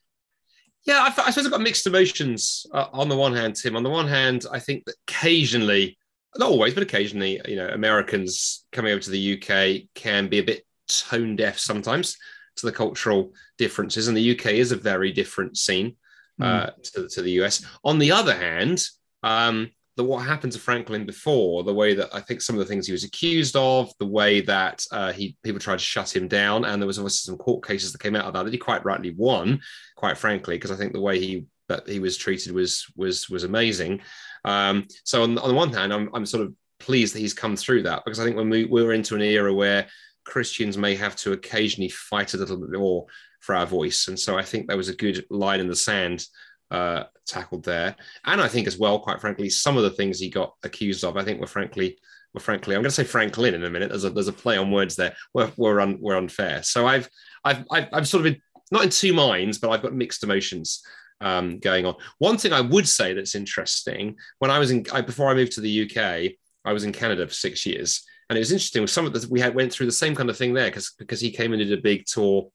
Yeah, 0.85 0.99
I, 0.99 1.07
I 1.07 1.31
suppose 1.31 1.45
I've 1.45 1.51
got 1.51 1.61
mixed 1.61 1.85
emotions. 1.85 2.65
Uh, 2.73 2.87
on 2.93 3.09
the 3.09 3.15
one 3.15 3.33
hand, 3.33 3.55
Tim. 3.55 3.75
On 3.75 3.83
the 3.83 3.89
one 3.89 4.07
hand, 4.07 4.45
I 4.51 4.59
think 4.59 4.85
that 4.85 4.95
occasionally, 5.07 5.97
not 6.37 6.49
always, 6.49 6.73
but 6.73 6.83
occasionally, 6.83 7.39
you 7.47 7.55
know, 7.55 7.67
Americans 7.67 8.65
coming 8.71 8.91
over 8.91 9.01
to 9.01 9.11
the 9.11 9.37
UK 9.37 9.87
can 9.95 10.27
be 10.27 10.39
a 10.39 10.43
bit 10.43 10.65
tone 10.87 11.35
deaf 11.35 11.59
sometimes 11.59 12.17
to 12.57 12.65
the 12.65 12.71
cultural 12.71 13.33
differences, 13.57 14.07
and 14.07 14.17
the 14.17 14.31
UK 14.31 14.47
is 14.47 14.71
a 14.71 14.77
very 14.77 15.11
different 15.11 15.57
scene. 15.57 15.95
Uh, 16.41 16.71
mm. 16.71 16.91
to, 16.91 17.07
to 17.07 17.21
the 17.21 17.33
US. 17.43 17.63
On 17.83 17.99
the 17.99 18.11
other 18.11 18.33
hand, 18.33 18.83
um, 19.23 19.71
the 19.97 20.03
what 20.03 20.25
happened 20.25 20.53
to 20.53 20.59
Franklin 20.59 21.05
before, 21.05 21.63
the 21.63 21.73
way 21.73 21.93
that 21.93 22.09
I 22.13 22.21
think 22.21 22.41
some 22.41 22.55
of 22.55 22.59
the 22.59 22.65
things 22.65 22.87
he 22.87 22.93
was 22.93 23.03
accused 23.03 23.55
of, 23.55 23.91
the 23.99 24.05
way 24.07 24.41
that 24.41 24.85
uh, 24.91 25.11
he 25.11 25.35
people 25.43 25.59
tried 25.59 25.79
to 25.79 25.85
shut 25.85 26.15
him 26.15 26.27
down, 26.27 26.65
and 26.65 26.81
there 26.81 26.87
was 26.87 26.97
obviously 26.97 27.29
some 27.29 27.37
court 27.37 27.65
cases 27.65 27.91
that 27.91 28.01
came 28.01 28.15
out 28.15 28.25
of 28.25 28.33
that 28.33 28.43
that 28.43 28.53
he 28.53 28.57
quite 28.57 28.85
rightly 28.85 29.13
won, 29.17 29.61
quite 29.95 30.17
frankly, 30.17 30.55
because 30.55 30.71
I 30.71 30.75
think 30.75 30.93
the 30.93 31.01
way 31.01 31.19
he 31.19 31.45
that 31.67 31.87
he 31.87 31.99
was 31.99 32.17
treated 32.17 32.53
was 32.53 32.85
was 32.95 33.29
was 33.29 33.43
amazing. 33.43 34.01
Um, 34.45 34.87
so 35.03 35.23
on, 35.23 35.37
on 35.37 35.49
the 35.49 35.55
one 35.55 35.73
hand, 35.73 35.93
I'm, 35.93 36.09
I'm 36.13 36.25
sort 36.25 36.45
of 36.45 36.53
pleased 36.79 37.13
that 37.13 37.19
he's 37.19 37.33
come 37.33 37.55
through 37.55 37.83
that 37.83 38.03
because 38.03 38.19
I 38.19 38.23
think 38.23 38.37
when 38.37 38.49
we, 38.49 38.65
we're 38.65 38.93
into 38.93 39.13
an 39.13 39.21
era 39.21 39.53
where 39.53 39.85
Christians 40.25 40.77
may 40.77 40.95
have 40.95 41.15
to 41.17 41.33
occasionally 41.33 41.89
fight 41.89 42.33
a 42.33 42.37
little 42.37 42.57
bit 42.57 42.71
more 42.71 43.05
for 43.41 43.55
our 43.55 43.65
voice, 43.65 44.07
and 44.07 44.17
so 44.17 44.37
I 44.37 44.43
think 44.43 44.67
there 44.67 44.77
was 44.77 44.89
a 44.89 44.95
good 44.95 45.25
line 45.29 45.59
in 45.59 45.67
the 45.67 45.75
sand 45.75 46.25
uh, 46.71 47.03
tackled 47.25 47.63
there. 47.63 47.95
And 48.25 48.41
I 48.41 48.47
think 48.47 48.67
as 48.67 48.77
well, 48.77 48.99
quite 48.99 49.21
frankly, 49.21 49.49
some 49.49 49.77
of 49.77 49.83
the 49.83 49.91
things 49.91 50.19
he 50.19 50.29
got 50.29 50.55
accused 50.63 51.03
of, 51.03 51.17
I 51.17 51.23
think 51.23 51.39
were 51.39 51.47
frankly, 51.47 51.97
were 52.33 52.39
frankly, 52.39 52.75
I'm 52.75 52.81
going 52.81 52.89
to 52.89 52.95
say 52.95 53.03
Franklin 53.03 53.53
in 53.53 53.63
a 53.63 53.69
minute. 53.69 53.89
There's 53.89 54.05
a 54.05 54.09
there's 54.09 54.27
a 54.27 54.33
play 54.33 54.57
on 54.57 54.71
words 54.71 54.95
there. 54.95 55.15
Were 55.33 55.51
were, 55.57 55.81
un, 55.81 55.97
were 55.99 56.17
unfair. 56.17 56.63
So 56.63 56.87
I've 56.87 57.09
I've 57.43 57.65
I've, 57.71 57.87
I've 57.93 58.07
sort 58.07 58.25
of 58.25 58.33
been, 58.33 58.41
not 58.71 58.83
in 58.83 58.89
two 58.89 59.13
minds, 59.13 59.57
but 59.57 59.69
I've 59.69 59.81
got 59.81 59.93
mixed 59.93 60.23
emotions. 60.23 60.83
Um, 61.23 61.59
going 61.59 61.85
on. 61.85 61.93
One 62.17 62.39
thing 62.39 62.51
I 62.51 62.61
would 62.61 62.89
say 62.89 63.13
that's 63.13 63.35
interesting 63.35 64.15
when 64.39 64.49
I 64.49 64.57
was 64.57 64.71
in 64.71 64.87
I, 64.91 65.01
before 65.01 65.29
I 65.29 65.35
moved 65.35 65.51
to 65.51 65.61
the 65.61 65.83
UK, 65.83 66.31
I 66.65 66.73
was 66.73 66.83
in 66.83 66.91
Canada 66.91 67.27
for 67.27 67.33
six 67.35 67.63
years, 67.63 68.03
and 68.27 68.37
it 68.37 68.39
was 68.39 68.51
interesting. 68.51 68.81
With 68.81 68.89
some 68.89 69.05
of 69.05 69.13
the 69.13 69.27
we 69.29 69.39
had 69.39 69.53
went 69.53 69.71
through 69.71 69.85
the 69.85 69.91
same 69.91 70.15
kind 70.15 70.31
of 70.31 70.37
thing 70.37 70.55
there 70.55 70.65
because 70.65 70.95
because 70.97 71.21
he 71.21 71.29
came 71.29 71.53
and 71.53 71.61
did 71.61 71.77
a 71.77 71.79
big 71.79 72.07
tour 72.07 72.49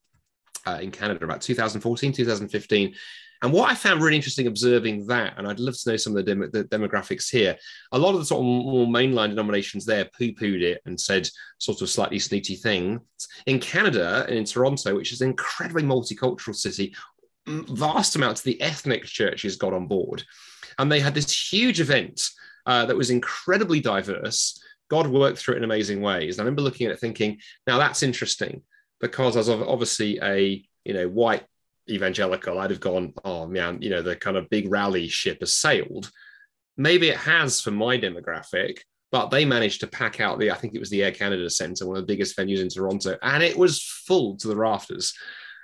uh, 0.66 0.78
in 0.82 0.90
Canada 0.90 1.24
about 1.24 1.40
2014, 1.42 2.12
2015, 2.12 2.94
and 3.46 3.54
what 3.54 3.70
I 3.70 3.76
found 3.76 4.02
really 4.02 4.16
interesting 4.16 4.48
observing 4.48 5.06
that, 5.06 5.34
and 5.38 5.46
I'd 5.46 5.60
love 5.60 5.78
to 5.78 5.90
know 5.90 5.96
some 5.96 6.16
of 6.16 6.24
the, 6.24 6.34
dem- 6.34 6.50
the 6.50 6.64
demographics 6.64 7.30
here, 7.30 7.56
a 7.92 7.98
lot 7.98 8.14
of 8.14 8.18
the 8.18 8.26
sort 8.26 8.40
of 8.40 8.44
more 8.44 8.88
mainline 8.88 9.28
denominations 9.28 9.86
there 9.86 10.06
poo 10.18 10.32
pooed 10.32 10.62
it 10.62 10.82
and 10.84 11.00
said 11.00 11.28
sort 11.58 11.80
of 11.80 11.88
slightly 11.88 12.18
snooty 12.18 12.56
things. 12.56 13.00
In 13.46 13.60
Canada 13.60 14.24
and 14.26 14.36
in 14.36 14.44
Toronto, 14.44 14.96
which 14.96 15.12
is 15.12 15.20
an 15.20 15.30
incredibly 15.30 15.84
multicultural 15.84 16.56
city, 16.56 16.92
vast 17.46 18.16
amounts 18.16 18.40
of 18.40 18.46
the 18.46 18.60
ethnic 18.60 19.04
churches 19.04 19.54
got 19.54 19.72
on 19.72 19.86
board. 19.86 20.24
And 20.78 20.90
they 20.90 20.98
had 20.98 21.14
this 21.14 21.52
huge 21.52 21.80
event 21.80 22.20
uh, 22.66 22.84
that 22.86 22.96
was 22.96 23.10
incredibly 23.10 23.78
diverse. 23.78 24.60
God 24.90 25.06
worked 25.06 25.38
through 25.38 25.54
it 25.54 25.58
in 25.58 25.64
amazing 25.64 26.00
ways. 26.00 26.36
And 26.36 26.40
I 26.40 26.44
remember 26.46 26.62
looking 26.62 26.88
at 26.88 26.92
it 26.94 26.98
thinking, 26.98 27.38
now 27.64 27.78
that's 27.78 28.02
interesting 28.02 28.62
because 29.00 29.36
as 29.36 29.48
obviously 29.48 30.18
a 30.20 30.64
you 30.84 30.94
know 30.94 31.08
white 31.08 31.44
evangelical, 31.88 32.58
I'd 32.58 32.70
have 32.70 32.80
gone, 32.80 33.12
oh 33.24 33.46
man, 33.46 33.80
you 33.80 33.90
know, 33.90 34.02
the 34.02 34.16
kind 34.16 34.36
of 34.36 34.50
big 34.50 34.70
rally 34.70 35.08
ship 35.08 35.38
has 35.40 35.54
sailed. 35.54 36.10
Maybe 36.76 37.08
it 37.08 37.16
has 37.16 37.60
for 37.60 37.70
my 37.70 37.98
demographic, 37.98 38.78
but 39.12 39.30
they 39.30 39.44
managed 39.44 39.80
to 39.80 39.86
pack 39.86 40.20
out 40.20 40.38
the, 40.38 40.50
I 40.50 40.54
think 40.54 40.74
it 40.74 40.80
was 40.80 40.90
the 40.90 41.02
Air 41.02 41.12
Canada 41.12 41.48
Centre, 41.48 41.86
one 41.86 41.96
of 41.96 42.02
the 42.02 42.12
biggest 42.12 42.36
venues 42.36 42.60
in 42.60 42.68
Toronto, 42.68 43.16
and 43.22 43.42
it 43.42 43.56
was 43.56 43.82
full 43.82 44.36
to 44.38 44.48
the 44.48 44.56
rafters. 44.56 45.14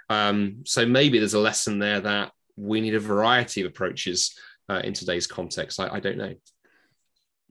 Um, 0.09 0.63
so 0.65 0.87
maybe 0.87 1.19
there's 1.19 1.35
a 1.35 1.41
lesson 1.41 1.79
there 1.79 2.01
that 2.01 2.33
we 2.57 2.81
need 2.81 2.95
a 2.95 3.01
variety 3.01 3.63
of 3.63 3.69
approaches 3.69 4.39
uh, 4.69 4.81
in 4.85 4.93
today's 4.93 5.27
context. 5.27 5.81
I, 5.81 5.89
I 5.89 6.01
don't 6.01 6.19
know. 6.19 6.35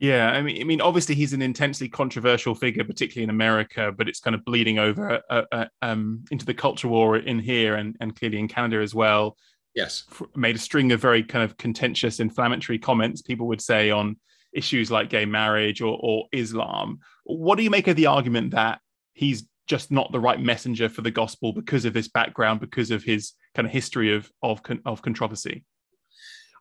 Yeah, 0.02 0.32
I 0.32 0.42
mean, 0.42 0.60
I 0.60 0.64
mean, 0.64 0.80
obviously 0.80 1.14
he's 1.14 1.32
an 1.32 1.42
intensely 1.42 1.88
controversial 1.88 2.56
figure, 2.56 2.82
particularly 2.82 3.22
in 3.22 3.30
America, 3.30 3.92
but 3.96 4.08
it's 4.08 4.18
kind 4.18 4.34
of 4.34 4.44
bleeding 4.44 4.80
over 4.80 5.22
uh, 5.30 5.42
uh, 5.52 5.66
um, 5.80 6.24
into 6.32 6.44
the 6.44 6.54
culture 6.54 6.88
war 6.88 7.18
in 7.18 7.38
here 7.38 7.76
and, 7.76 7.96
and 8.00 8.18
clearly 8.18 8.40
in 8.40 8.48
Canada 8.48 8.82
as 8.82 8.96
well. 8.96 9.36
Yes, 9.76 10.02
made 10.34 10.56
a 10.56 10.58
string 10.58 10.90
of 10.90 11.00
very 11.00 11.22
kind 11.22 11.44
of 11.44 11.56
contentious, 11.56 12.18
inflammatory 12.18 12.80
comments. 12.80 13.22
People 13.22 13.46
would 13.46 13.60
say 13.60 13.92
on 13.92 14.16
issues 14.52 14.90
like 14.90 15.08
gay 15.08 15.24
marriage 15.24 15.80
or, 15.80 15.96
or 16.02 16.26
Islam. 16.32 16.98
What 17.22 17.54
do 17.54 17.62
you 17.62 17.70
make 17.70 17.86
of 17.86 17.94
the 17.94 18.06
argument 18.06 18.50
that 18.54 18.80
he's 19.12 19.44
just 19.68 19.92
not 19.92 20.10
the 20.10 20.18
right 20.18 20.40
messenger 20.40 20.88
for 20.88 21.02
the 21.02 21.12
gospel 21.12 21.52
because 21.52 21.84
of 21.84 21.92
this 21.92 22.08
background, 22.08 22.58
because 22.58 22.90
of 22.90 23.04
his 23.04 23.34
kind 23.54 23.66
of 23.66 23.72
history 23.72 24.16
of 24.16 24.28
of, 24.42 24.60
of 24.84 25.00
controversy? 25.00 25.64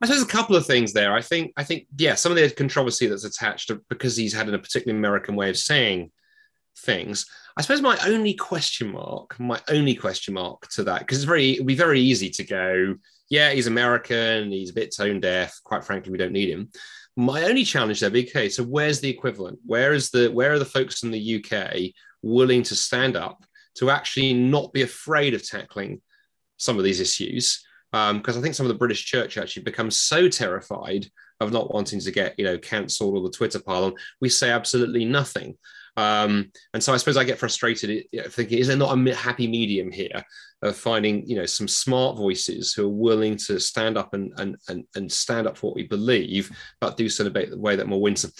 I 0.01 0.07
suppose 0.07 0.23
a 0.23 0.27
couple 0.27 0.55
of 0.55 0.65
things 0.65 0.93
there. 0.93 1.13
I 1.13 1.21
think, 1.21 1.53
I 1.57 1.63
think, 1.63 1.85
yeah, 1.97 2.15
some 2.15 2.31
of 2.31 2.37
the 2.37 2.49
controversy 2.49 3.07
that's 3.07 3.23
attached 3.23 3.67
to, 3.67 3.81
because 3.89 4.17
he's 4.17 4.33
had 4.33 4.49
a 4.49 4.57
particularly 4.57 4.97
American 4.97 5.35
way 5.35 5.49
of 5.49 5.57
saying 5.57 6.11
things. 6.79 7.25
I 7.55 7.61
suppose 7.61 7.81
my 7.81 7.97
only 8.05 8.33
question 8.33 8.91
mark, 8.91 9.39
my 9.39 9.59
only 9.69 9.93
question 9.93 10.33
mark 10.33 10.67
to 10.69 10.83
that, 10.85 10.99
because 10.99 11.19
it's 11.19 11.25
very, 11.25 11.51
it'd 11.51 11.67
be 11.67 11.75
very 11.75 11.99
easy 11.99 12.29
to 12.31 12.43
go, 12.43 12.95
yeah, 13.29 13.51
he's 13.51 13.67
American, 13.67 14.51
he's 14.51 14.71
a 14.71 14.73
bit 14.73 14.93
tone 14.95 15.19
deaf. 15.19 15.59
Quite 15.63 15.83
frankly, 15.83 16.11
we 16.11 16.17
don't 16.17 16.33
need 16.33 16.49
him. 16.49 16.69
My 17.15 17.43
only 17.43 17.63
challenge 17.63 17.99
there, 17.99 18.09
be 18.09 18.27
okay. 18.27 18.49
So 18.49 18.63
where's 18.63 18.99
the 18.99 19.09
equivalent? 19.09 19.59
Where 19.65 19.93
is 19.93 20.09
the 20.09 20.29
where 20.29 20.53
are 20.53 20.59
the 20.59 20.65
folks 20.65 21.03
in 21.03 21.11
the 21.11 21.35
UK 21.43 21.93
willing 22.21 22.63
to 22.63 22.75
stand 22.75 23.15
up 23.15 23.43
to 23.75 23.89
actually 23.89 24.33
not 24.33 24.73
be 24.73 24.81
afraid 24.81 25.33
of 25.33 25.47
tackling 25.47 26.01
some 26.57 26.77
of 26.77 26.83
these 26.83 26.99
issues? 26.99 27.65
Because 27.91 28.35
um, 28.35 28.39
I 28.39 28.41
think 28.41 28.55
some 28.55 28.65
of 28.65 28.71
the 28.71 28.77
British 28.77 29.05
church 29.05 29.37
actually 29.37 29.63
becomes 29.63 29.97
so 29.97 30.29
terrified 30.29 31.07
of 31.41 31.51
not 31.51 31.73
wanting 31.73 31.99
to 31.99 32.11
get 32.11 32.37
you 32.37 32.45
know 32.45 32.57
cancelled 32.57 33.15
or 33.15 33.23
the 33.23 33.35
Twitter 33.35 33.59
pile 33.59 33.93
we 34.21 34.29
say 34.29 34.51
absolutely 34.51 35.05
nothing. 35.05 35.57
Um, 35.97 36.51
and 36.73 36.81
so 36.81 36.93
I 36.93 36.97
suppose 36.97 37.17
I 37.17 37.25
get 37.25 37.37
frustrated 37.37 38.05
thinking, 38.29 38.59
is 38.59 38.67
there 38.67 38.77
not 38.77 38.97
a 38.97 39.15
happy 39.15 39.47
medium 39.47 39.91
here 39.91 40.23
of 40.61 40.77
finding 40.77 41.27
you 41.27 41.35
know 41.35 41.45
some 41.45 41.67
smart 41.67 42.17
voices 42.17 42.73
who 42.73 42.85
are 42.85 42.89
willing 42.89 43.35
to 43.35 43.59
stand 43.59 43.97
up 43.97 44.13
and 44.13 44.31
and 44.37 44.55
and, 44.69 44.85
and 44.95 45.11
stand 45.11 45.47
up 45.47 45.57
for 45.57 45.67
what 45.67 45.75
we 45.75 45.87
believe, 45.87 46.49
but 46.79 46.95
do 46.97 47.09
so 47.09 47.25
in 47.25 47.35
a 47.35 47.57
way 47.57 47.75
that 47.75 47.87
more 47.87 48.01
winsome. 48.01 48.31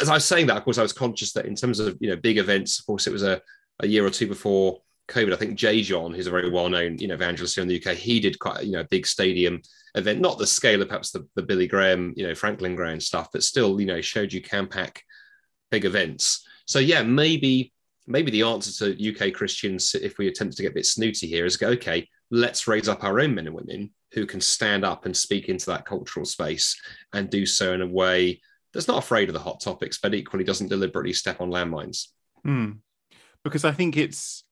As 0.00 0.08
I 0.08 0.14
was 0.14 0.24
saying 0.24 0.46
that, 0.46 0.56
of 0.56 0.64
course, 0.64 0.78
I 0.78 0.82
was 0.82 0.92
conscious 0.92 1.32
that 1.32 1.46
in 1.46 1.54
terms 1.54 1.78
of 1.80 1.96
you 2.00 2.08
know 2.08 2.16
big 2.16 2.38
events, 2.38 2.78
of 2.78 2.86
course, 2.86 3.06
it 3.06 3.12
was 3.12 3.22
a, 3.22 3.42
a 3.80 3.86
year 3.86 4.06
or 4.06 4.10
two 4.10 4.26
before 4.26 4.80
COVID, 5.08 5.32
I 5.32 5.36
think 5.36 5.58
J.John, 5.58 6.12
who's 6.12 6.26
a 6.26 6.30
very 6.30 6.50
well-known, 6.50 6.98
you 6.98 7.08
know, 7.08 7.14
evangelist 7.14 7.54
here 7.54 7.62
in 7.62 7.68
the 7.68 7.82
UK, 7.82 7.96
he 7.96 8.20
did 8.20 8.38
quite, 8.38 8.64
you 8.64 8.72
know, 8.72 8.80
a 8.80 8.88
big 8.88 9.06
stadium 9.06 9.62
event, 9.94 10.20
not 10.20 10.38
the 10.38 10.46
scale 10.46 10.82
of 10.82 10.88
perhaps 10.88 11.10
the, 11.10 11.26
the 11.34 11.42
Billy 11.42 11.66
Graham, 11.66 12.12
you 12.16 12.26
know, 12.26 12.34
Franklin 12.34 12.76
Graham 12.76 13.00
stuff, 13.00 13.28
but 13.32 13.42
still, 13.42 13.80
you 13.80 13.86
know, 13.86 14.00
showed 14.00 14.32
you 14.32 14.42
can 14.42 14.66
pack 14.66 15.02
big 15.70 15.84
events. 15.84 16.46
So 16.66 16.78
yeah, 16.78 17.02
maybe 17.02 17.72
maybe 18.06 18.30
the 18.30 18.42
answer 18.42 18.94
to 18.94 19.10
UK 19.10 19.34
Christians, 19.34 19.94
if 19.94 20.16
we 20.16 20.28
attempt 20.28 20.56
to 20.56 20.62
get 20.62 20.72
a 20.72 20.74
bit 20.74 20.86
snooty 20.86 21.26
here, 21.26 21.44
is 21.44 21.58
go, 21.58 21.68
okay, 21.68 22.08
let's 22.30 22.66
raise 22.66 22.88
up 22.88 23.04
our 23.04 23.20
own 23.20 23.34
men 23.34 23.46
and 23.46 23.54
women 23.54 23.90
who 24.12 24.24
can 24.24 24.40
stand 24.40 24.84
up 24.84 25.04
and 25.04 25.14
speak 25.14 25.48
into 25.50 25.66
that 25.66 25.84
cultural 25.84 26.24
space 26.24 26.80
and 27.12 27.28
do 27.28 27.44
so 27.44 27.74
in 27.74 27.82
a 27.82 27.86
way 27.86 28.40
that's 28.72 28.88
not 28.88 29.02
afraid 29.02 29.28
of 29.28 29.34
the 29.34 29.40
hot 29.40 29.60
topics, 29.60 29.98
but 29.98 30.14
equally 30.14 30.44
doesn't 30.44 30.68
deliberately 30.68 31.12
step 31.12 31.40
on 31.40 31.50
landmines. 31.50 32.08
Mm. 32.46 32.78
Because 33.44 33.64
I 33.64 33.72
think 33.72 33.96
it's 33.96 34.44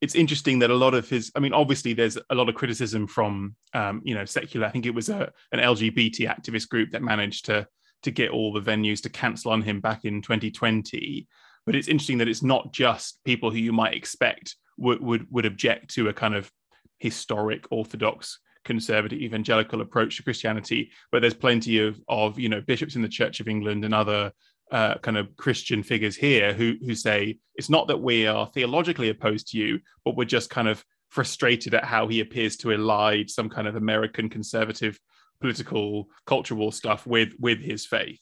it's 0.00 0.14
interesting 0.14 0.60
that 0.60 0.70
a 0.70 0.74
lot 0.74 0.94
of 0.94 1.08
his 1.08 1.30
i 1.34 1.40
mean 1.40 1.52
obviously 1.52 1.92
there's 1.92 2.18
a 2.30 2.34
lot 2.34 2.48
of 2.48 2.54
criticism 2.54 3.06
from 3.06 3.54
um, 3.74 4.00
you 4.04 4.14
know 4.14 4.24
secular. 4.24 4.66
I 4.66 4.70
think 4.70 4.86
it 4.86 4.94
was 4.94 5.08
a, 5.08 5.30
an 5.52 5.60
lgbt 5.60 6.20
activist 6.20 6.68
group 6.68 6.90
that 6.92 7.02
managed 7.02 7.46
to 7.46 7.66
to 8.02 8.10
get 8.10 8.30
all 8.30 8.52
the 8.52 8.60
venues 8.60 9.02
to 9.02 9.08
cancel 9.08 9.52
on 9.52 9.62
him 9.62 9.80
back 9.80 10.04
in 10.04 10.22
2020 10.22 11.26
but 11.66 11.74
it's 11.74 11.88
interesting 11.88 12.18
that 12.18 12.28
it's 12.28 12.42
not 12.42 12.72
just 12.72 13.22
people 13.24 13.50
who 13.50 13.58
you 13.58 13.72
might 13.72 13.94
expect 13.94 14.56
would 14.76 15.00
would, 15.00 15.26
would 15.30 15.46
object 15.46 15.92
to 15.94 16.08
a 16.08 16.12
kind 16.12 16.34
of 16.34 16.50
historic 16.98 17.66
orthodox 17.70 18.38
conservative 18.64 19.20
evangelical 19.20 19.80
approach 19.80 20.16
to 20.16 20.22
christianity 20.22 20.90
but 21.10 21.20
there's 21.20 21.34
plenty 21.34 21.78
of 21.78 22.00
of 22.08 22.38
you 22.38 22.48
know 22.48 22.60
bishops 22.60 22.96
in 22.96 23.02
the 23.02 23.08
church 23.08 23.40
of 23.40 23.48
england 23.48 23.84
and 23.84 23.94
other 23.94 24.32
uh, 24.70 24.98
kind 24.98 25.16
of 25.16 25.36
Christian 25.36 25.82
figures 25.82 26.16
here 26.16 26.52
who 26.52 26.74
who 26.84 26.94
say 26.94 27.38
it's 27.54 27.70
not 27.70 27.88
that 27.88 28.00
we 28.00 28.26
are 28.26 28.46
theologically 28.46 29.08
opposed 29.08 29.48
to 29.48 29.58
you, 29.58 29.80
but 30.04 30.16
we're 30.16 30.24
just 30.24 30.50
kind 30.50 30.68
of 30.68 30.84
frustrated 31.08 31.74
at 31.74 31.84
how 31.84 32.06
he 32.06 32.20
appears 32.20 32.56
to 32.58 32.68
elide 32.68 33.30
some 33.30 33.48
kind 33.48 33.66
of 33.66 33.76
American 33.76 34.28
conservative 34.28 34.98
political 35.40 36.08
culture 36.26 36.54
war 36.54 36.72
stuff 36.72 37.06
with 37.06 37.32
with 37.38 37.60
his 37.60 37.86
faith. 37.86 38.20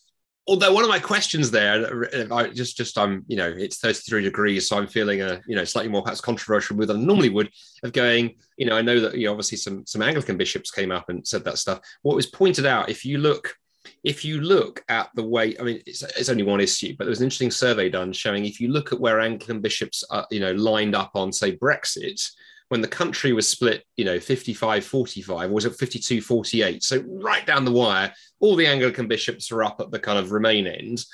Although 0.48 0.72
one 0.72 0.84
of 0.84 0.90
my 0.90 1.00
questions 1.00 1.50
there, 1.50 2.06
I 2.32 2.48
just 2.50 2.76
just 2.76 2.96
I'm 2.96 3.24
you 3.26 3.36
know 3.36 3.48
it's 3.48 3.78
33 3.78 4.22
degrees, 4.22 4.68
so 4.68 4.78
I'm 4.78 4.86
feeling 4.86 5.22
a 5.22 5.40
you 5.48 5.56
know 5.56 5.64
slightly 5.64 5.90
more 5.90 6.02
perhaps 6.02 6.20
controversial 6.20 6.76
mood 6.76 6.88
than 6.88 6.98
I 6.98 7.04
normally 7.04 7.30
would 7.30 7.50
of 7.82 7.92
going. 7.92 8.36
You 8.56 8.66
know, 8.66 8.76
I 8.76 8.82
know 8.82 9.00
that 9.00 9.16
you 9.16 9.26
know, 9.26 9.32
obviously 9.32 9.58
some 9.58 9.84
some 9.86 10.02
Anglican 10.02 10.36
bishops 10.36 10.70
came 10.70 10.92
up 10.92 11.08
and 11.08 11.26
said 11.26 11.44
that 11.44 11.58
stuff. 11.58 11.80
What 12.02 12.14
was 12.14 12.26
pointed 12.26 12.66
out, 12.66 12.88
if 12.88 13.04
you 13.04 13.18
look 13.18 13.56
if 14.04 14.24
you 14.24 14.40
look 14.40 14.84
at 14.88 15.10
the 15.14 15.24
way, 15.24 15.56
I 15.58 15.62
mean, 15.62 15.82
it's, 15.86 16.02
it's, 16.02 16.28
only 16.28 16.42
one 16.42 16.60
issue, 16.60 16.94
but 16.96 17.04
there 17.04 17.10
was 17.10 17.20
an 17.20 17.26
interesting 17.26 17.50
survey 17.50 17.88
done 17.88 18.12
showing 18.12 18.44
if 18.44 18.60
you 18.60 18.68
look 18.68 18.92
at 18.92 19.00
where 19.00 19.20
Anglican 19.20 19.60
bishops 19.60 20.04
are, 20.10 20.26
you 20.30 20.40
know, 20.40 20.52
lined 20.52 20.94
up 20.94 21.12
on, 21.14 21.32
say, 21.32 21.56
Brexit, 21.56 22.30
when 22.68 22.80
the 22.80 22.88
country 22.88 23.32
was 23.32 23.48
split, 23.48 23.84
you 23.96 24.04
know, 24.04 24.18
55 24.18 24.84
45, 24.84 25.50
or 25.50 25.54
was 25.54 25.64
it 25.64 25.76
52 25.76 26.20
48? 26.20 26.82
So 26.82 27.02
right 27.06 27.46
down 27.46 27.64
the 27.64 27.72
wire, 27.72 28.12
all 28.40 28.56
the 28.56 28.66
Anglican 28.66 29.08
bishops 29.08 29.52
are 29.52 29.62
up 29.62 29.80
at 29.80 29.90
the 29.90 29.98
kind 29.98 30.18
of 30.18 30.32
Remain 30.32 30.66
end, 30.66 31.04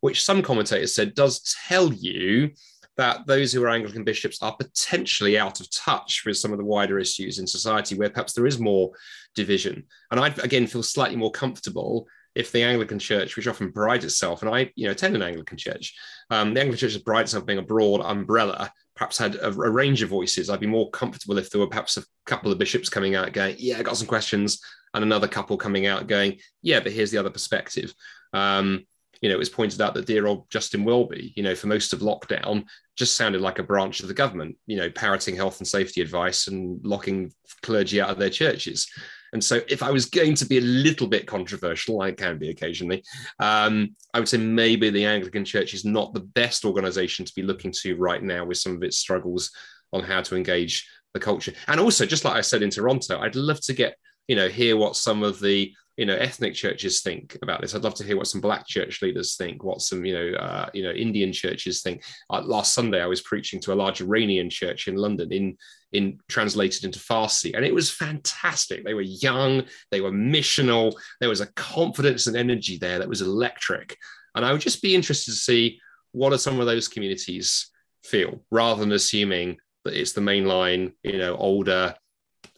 which 0.00 0.24
some 0.24 0.42
commentators 0.42 0.94
said 0.94 1.14
does 1.14 1.56
tell 1.66 1.92
you 1.92 2.50
that 2.98 3.26
those 3.26 3.52
who 3.52 3.62
are 3.62 3.68
Anglican 3.68 4.04
bishops 4.04 4.42
are 4.42 4.56
potentially 4.56 5.38
out 5.38 5.60
of 5.60 5.70
touch 5.70 6.24
with 6.26 6.36
some 6.36 6.52
of 6.52 6.58
the 6.58 6.64
wider 6.64 6.98
issues 6.98 7.38
in 7.38 7.46
society 7.46 7.94
where 7.94 8.10
perhaps 8.10 8.32
there 8.32 8.46
is 8.46 8.58
more 8.58 8.90
division. 9.36 9.84
And 10.10 10.18
I, 10.18 10.28
again, 10.42 10.66
feel 10.66 10.82
slightly 10.82 11.16
more 11.16 11.30
comfortable 11.30 12.08
if 12.38 12.52
the 12.52 12.62
Anglican 12.62 13.00
Church, 13.00 13.34
which 13.34 13.48
often 13.48 13.72
prides 13.72 14.04
itself, 14.04 14.42
and 14.42 14.54
I, 14.54 14.70
you 14.76 14.86
know, 14.86 14.92
attend 14.92 15.16
an 15.16 15.22
Anglican 15.22 15.58
church, 15.58 15.92
um, 16.30 16.54
the 16.54 16.60
Anglican 16.60 16.78
Church 16.78 16.92
has 16.92 17.02
prided 17.02 17.24
itself 17.24 17.44
being 17.44 17.58
a 17.58 17.62
broad 17.62 18.00
umbrella, 18.00 18.72
perhaps 18.94 19.18
had 19.18 19.34
a, 19.34 19.48
a, 19.48 19.70
range 19.70 20.02
of 20.02 20.08
voices. 20.08 20.48
I'd 20.48 20.60
be 20.60 20.66
more 20.68 20.88
comfortable 20.90 21.36
if 21.36 21.50
there 21.50 21.60
were 21.60 21.66
perhaps 21.66 21.96
a 21.96 22.04
couple 22.26 22.52
of 22.52 22.58
bishops 22.58 22.88
coming 22.88 23.16
out 23.16 23.32
going, 23.32 23.56
"Yeah, 23.58 23.78
I 23.78 23.82
got 23.82 23.96
some 23.96 24.06
questions," 24.06 24.60
and 24.94 25.02
another 25.02 25.26
couple 25.26 25.56
coming 25.56 25.86
out 25.86 26.06
going, 26.06 26.38
"Yeah, 26.62 26.78
but 26.78 26.92
here's 26.92 27.10
the 27.10 27.18
other 27.18 27.28
perspective." 27.28 27.92
Um, 28.32 28.84
you 29.20 29.28
know, 29.28 29.34
it 29.34 29.40
was 29.40 29.48
pointed 29.48 29.80
out 29.80 29.94
that 29.94 30.06
dear 30.06 30.28
old 30.28 30.48
Justin 30.48 30.84
Welby, 30.84 31.32
you 31.34 31.42
know, 31.42 31.56
for 31.56 31.66
most 31.66 31.92
of 31.92 31.98
lockdown, 31.98 32.66
just 32.94 33.16
sounded 33.16 33.40
like 33.40 33.58
a 33.58 33.64
branch 33.64 33.98
of 33.98 34.06
the 34.06 34.14
government, 34.14 34.56
you 34.66 34.76
know, 34.76 34.90
parroting 34.90 35.34
health 35.34 35.58
and 35.58 35.66
safety 35.66 36.00
advice 36.00 36.46
and 36.46 36.78
locking 36.84 37.32
clergy 37.62 38.00
out 38.00 38.10
of 38.10 38.18
their 38.18 38.30
churches. 38.30 38.86
And 39.32 39.42
so, 39.42 39.60
if 39.68 39.82
I 39.82 39.90
was 39.90 40.06
going 40.06 40.34
to 40.36 40.46
be 40.46 40.58
a 40.58 40.62
little 40.62 41.06
bit 41.06 41.26
controversial, 41.26 42.00
I 42.00 42.12
can 42.12 42.38
be 42.38 42.50
occasionally, 42.50 43.02
um, 43.38 43.94
I 44.14 44.20
would 44.20 44.28
say 44.28 44.38
maybe 44.38 44.90
the 44.90 45.04
Anglican 45.04 45.44
Church 45.44 45.74
is 45.74 45.84
not 45.84 46.14
the 46.14 46.20
best 46.20 46.64
organization 46.64 47.24
to 47.24 47.34
be 47.34 47.42
looking 47.42 47.72
to 47.82 47.96
right 47.96 48.22
now 48.22 48.44
with 48.44 48.58
some 48.58 48.74
of 48.74 48.82
its 48.82 48.98
struggles 48.98 49.50
on 49.92 50.02
how 50.02 50.22
to 50.22 50.36
engage 50.36 50.88
the 51.14 51.20
culture. 51.20 51.52
And 51.66 51.80
also, 51.80 52.06
just 52.06 52.24
like 52.24 52.34
I 52.34 52.40
said 52.40 52.62
in 52.62 52.70
Toronto, 52.70 53.18
I'd 53.18 53.36
love 53.36 53.60
to 53.62 53.72
get, 53.72 53.96
you 54.26 54.36
know, 54.36 54.48
hear 54.48 54.76
what 54.76 54.96
some 54.96 55.22
of 55.22 55.40
the 55.40 55.72
you 55.98 56.06
know 56.06 56.14
ethnic 56.14 56.54
churches 56.54 57.02
think 57.02 57.36
about 57.42 57.60
this. 57.60 57.74
I'd 57.74 57.82
love 57.82 57.96
to 57.96 58.04
hear 58.04 58.16
what 58.16 58.28
some 58.28 58.40
black 58.40 58.66
church 58.68 59.02
leaders 59.02 59.34
think, 59.34 59.64
what 59.64 59.82
some 59.82 60.04
you 60.04 60.14
know 60.14 60.38
uh, 60.38 60.70
you 60.72 60.84
know 60.84 60.92
Indian 60.92 61.32
churches 61.32 61.82
think. 61.82 62.04
Uh, 62.30 62.40
last 62.40 62.72
Sunday, 62.72 63.02
I 63.02 63.06
was 63.06 63.20
preaching 63.20 63.60
to 63.62 63.72
a 63.72 63.74
large 63.74 64.00
Iranian 64.00 64.48
church 64.48 64.86
in 64.86 64.94
London 64.94 65.32
in 65.32 65.58
in 65.92 66.20
translated 66.28 66.84
into 66.84 67.00
Farsi, 67.00 67.54
and 67.54 67.64
it 67.64 67.74
was 67.74 67.90
fantastic. 67.90 68.84
They 68.84 68.94
were 68.94 69.02
young, 69.02 69.64
they 69.90 70.00
were 70.00 70.12
missional. 70.12 70.94
There 71.18 71.28
was 71.28 71.40
a 71.40 71.52
confidence 71.54 72.28
and 72.28 72.36
energy 72.36 72.78
there 72.78 73.00
that 73.00 73.08
was 73.08 73.20
electric, 73.20 73.96
and 74.36 74.46
I 74.46 74.52
would 74.52 74.60
just 74.60 74.80
be 74.80 74.94
interested 74.94 75.32
to 75.32 75.36
see 75.36 75.80
what 76.12 76.32
are 76.32 76.38
some 76.38 76.60
of 76.60 76.66
those 76.66 76.86
communities 76.86 77.70
feel, 78.04 78.40
rather 78.52 78.80
than 78.80 78.92
assuming 78.92 79.58
that 79.84 80.00
it's 80.00 80.12
the 80.12 80.20
mainline, 80.20 80.92
you 81.02 81.18
know, 81.18 81.36
older 81.36 81.96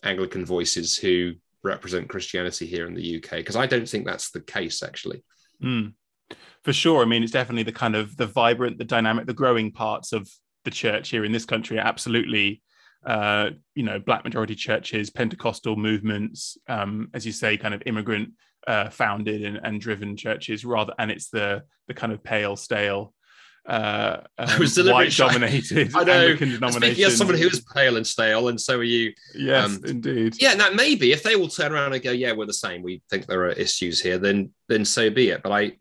Anglican 0.03 0.45
voices 0.45 0.99
who 0.99 1.35
represent 1.63 2.09
Christianity 2.09 2.67
here 2.67 2.87
in 2.87 2.95
the 2.95 3.17
UK 3.17 3.39
because 3.39 3.57
I 3.57 3.67
don't 3.67 3.89
think 3.89 4.07
that's 4.07 4.31
the 4.31 4.41
case 4.41 4.83
actually. 4.83 5.23
Mm. 5.63 5.95
For 6.63 6.73
sure. 6.73 7.03
I 7.03 7.07
mean, 7.07 7.23
it's 7.23 7.33
definitely 7.33 7.63
the 7.65 7.73
kind 7.73 7.97
of 7.97 8.17
the 8.17 8.27
vibrant, 8.27 8.79
the 8.79 8.85
dynamic, 8.85 9.27
the 9.27 9.35
growing 9.35 9.73
parts 9.73 10.13
of 10.13 10.29
the 10.65 10.71
church 10.71 11.09
here 11.09 11.25
in 11.25 11.33
this 11.33 11.45
country 11.45 11.79
are 11.79 11.87
absolutely 11.87 12.63
uh, 13.05 13.51
you 13.75 13.83
know, 13.83 13.99
black 13.99 14.25
majority 14.25 14.55
churches, 14.55 15.11
Pentecostal 15.11 15.77
movements, 15.77 16.59
um, 16.69 17.09
as 17.15 17.25
you 17.25 17.33
say, 17.33 17.57
kind 17.57 17.73
of 17.73 17.83
immigrant 17.87 18.31
uh, 18.67 18.91
founded 18.91 19.43
and, 19.43 19.59
and, 19.65 19.81
driven 19.81 20.17
churches, 20.17 20.67
rather, 20.67 20.93
and 20.99 21.11
it's 21.11 21.31
the 21.31 21.63
the 21.89 21.95
kind 21.95 22.13
of 22.13 22.23
pale, 22.23 22.57
stale, 22.57 23.15
uh, 23.67 24.23
um, 24.39 24.49
white 24.87 25.13
dominated 25.13 25.93
I 25.95 26.05
know. 26.05 26.37
Speaking 26.37 27.05
as 27.05 27.17
someone 27.17 27.37
who 27.37 27.47
is 27.47 27.61
pale 27.61 27.97
and 27.97 28.07
stale, 28.07 28.49
and 28.49 28.61
so 28.61 28.79
are 28.79 28.83
you. 28.83 29.13
Yes, 29.35 29.77
um, 29.77 29.85
indeed. 29.85 30.37
Yeah, 30.41 30.55
now 30.55 30.71
maybe 30.71 31.13
if 31.13 31.23
they 31.23 31.37
will 31.37 31.49
turn 31.49 31.73
around 31.73 31.93
and 31.93 32.03
go, 32.03 32.11
yeah, 32.11 32.33
we're 32.33 32.47
the 32.47 32.55
same. 32.55 32.83
We 32.83 33.03
think 33.11 33.27
there 33.27 33.45
are 33.45 33.51
issues 33.51 34.01
here. 34.01 34.19
Then 34.19 34.53
then 34.69 34.85
so 34.85 35.11
be 35.11 35.31
it. 35.31 35.43
But 35.43 35.53
I 35.53 35.73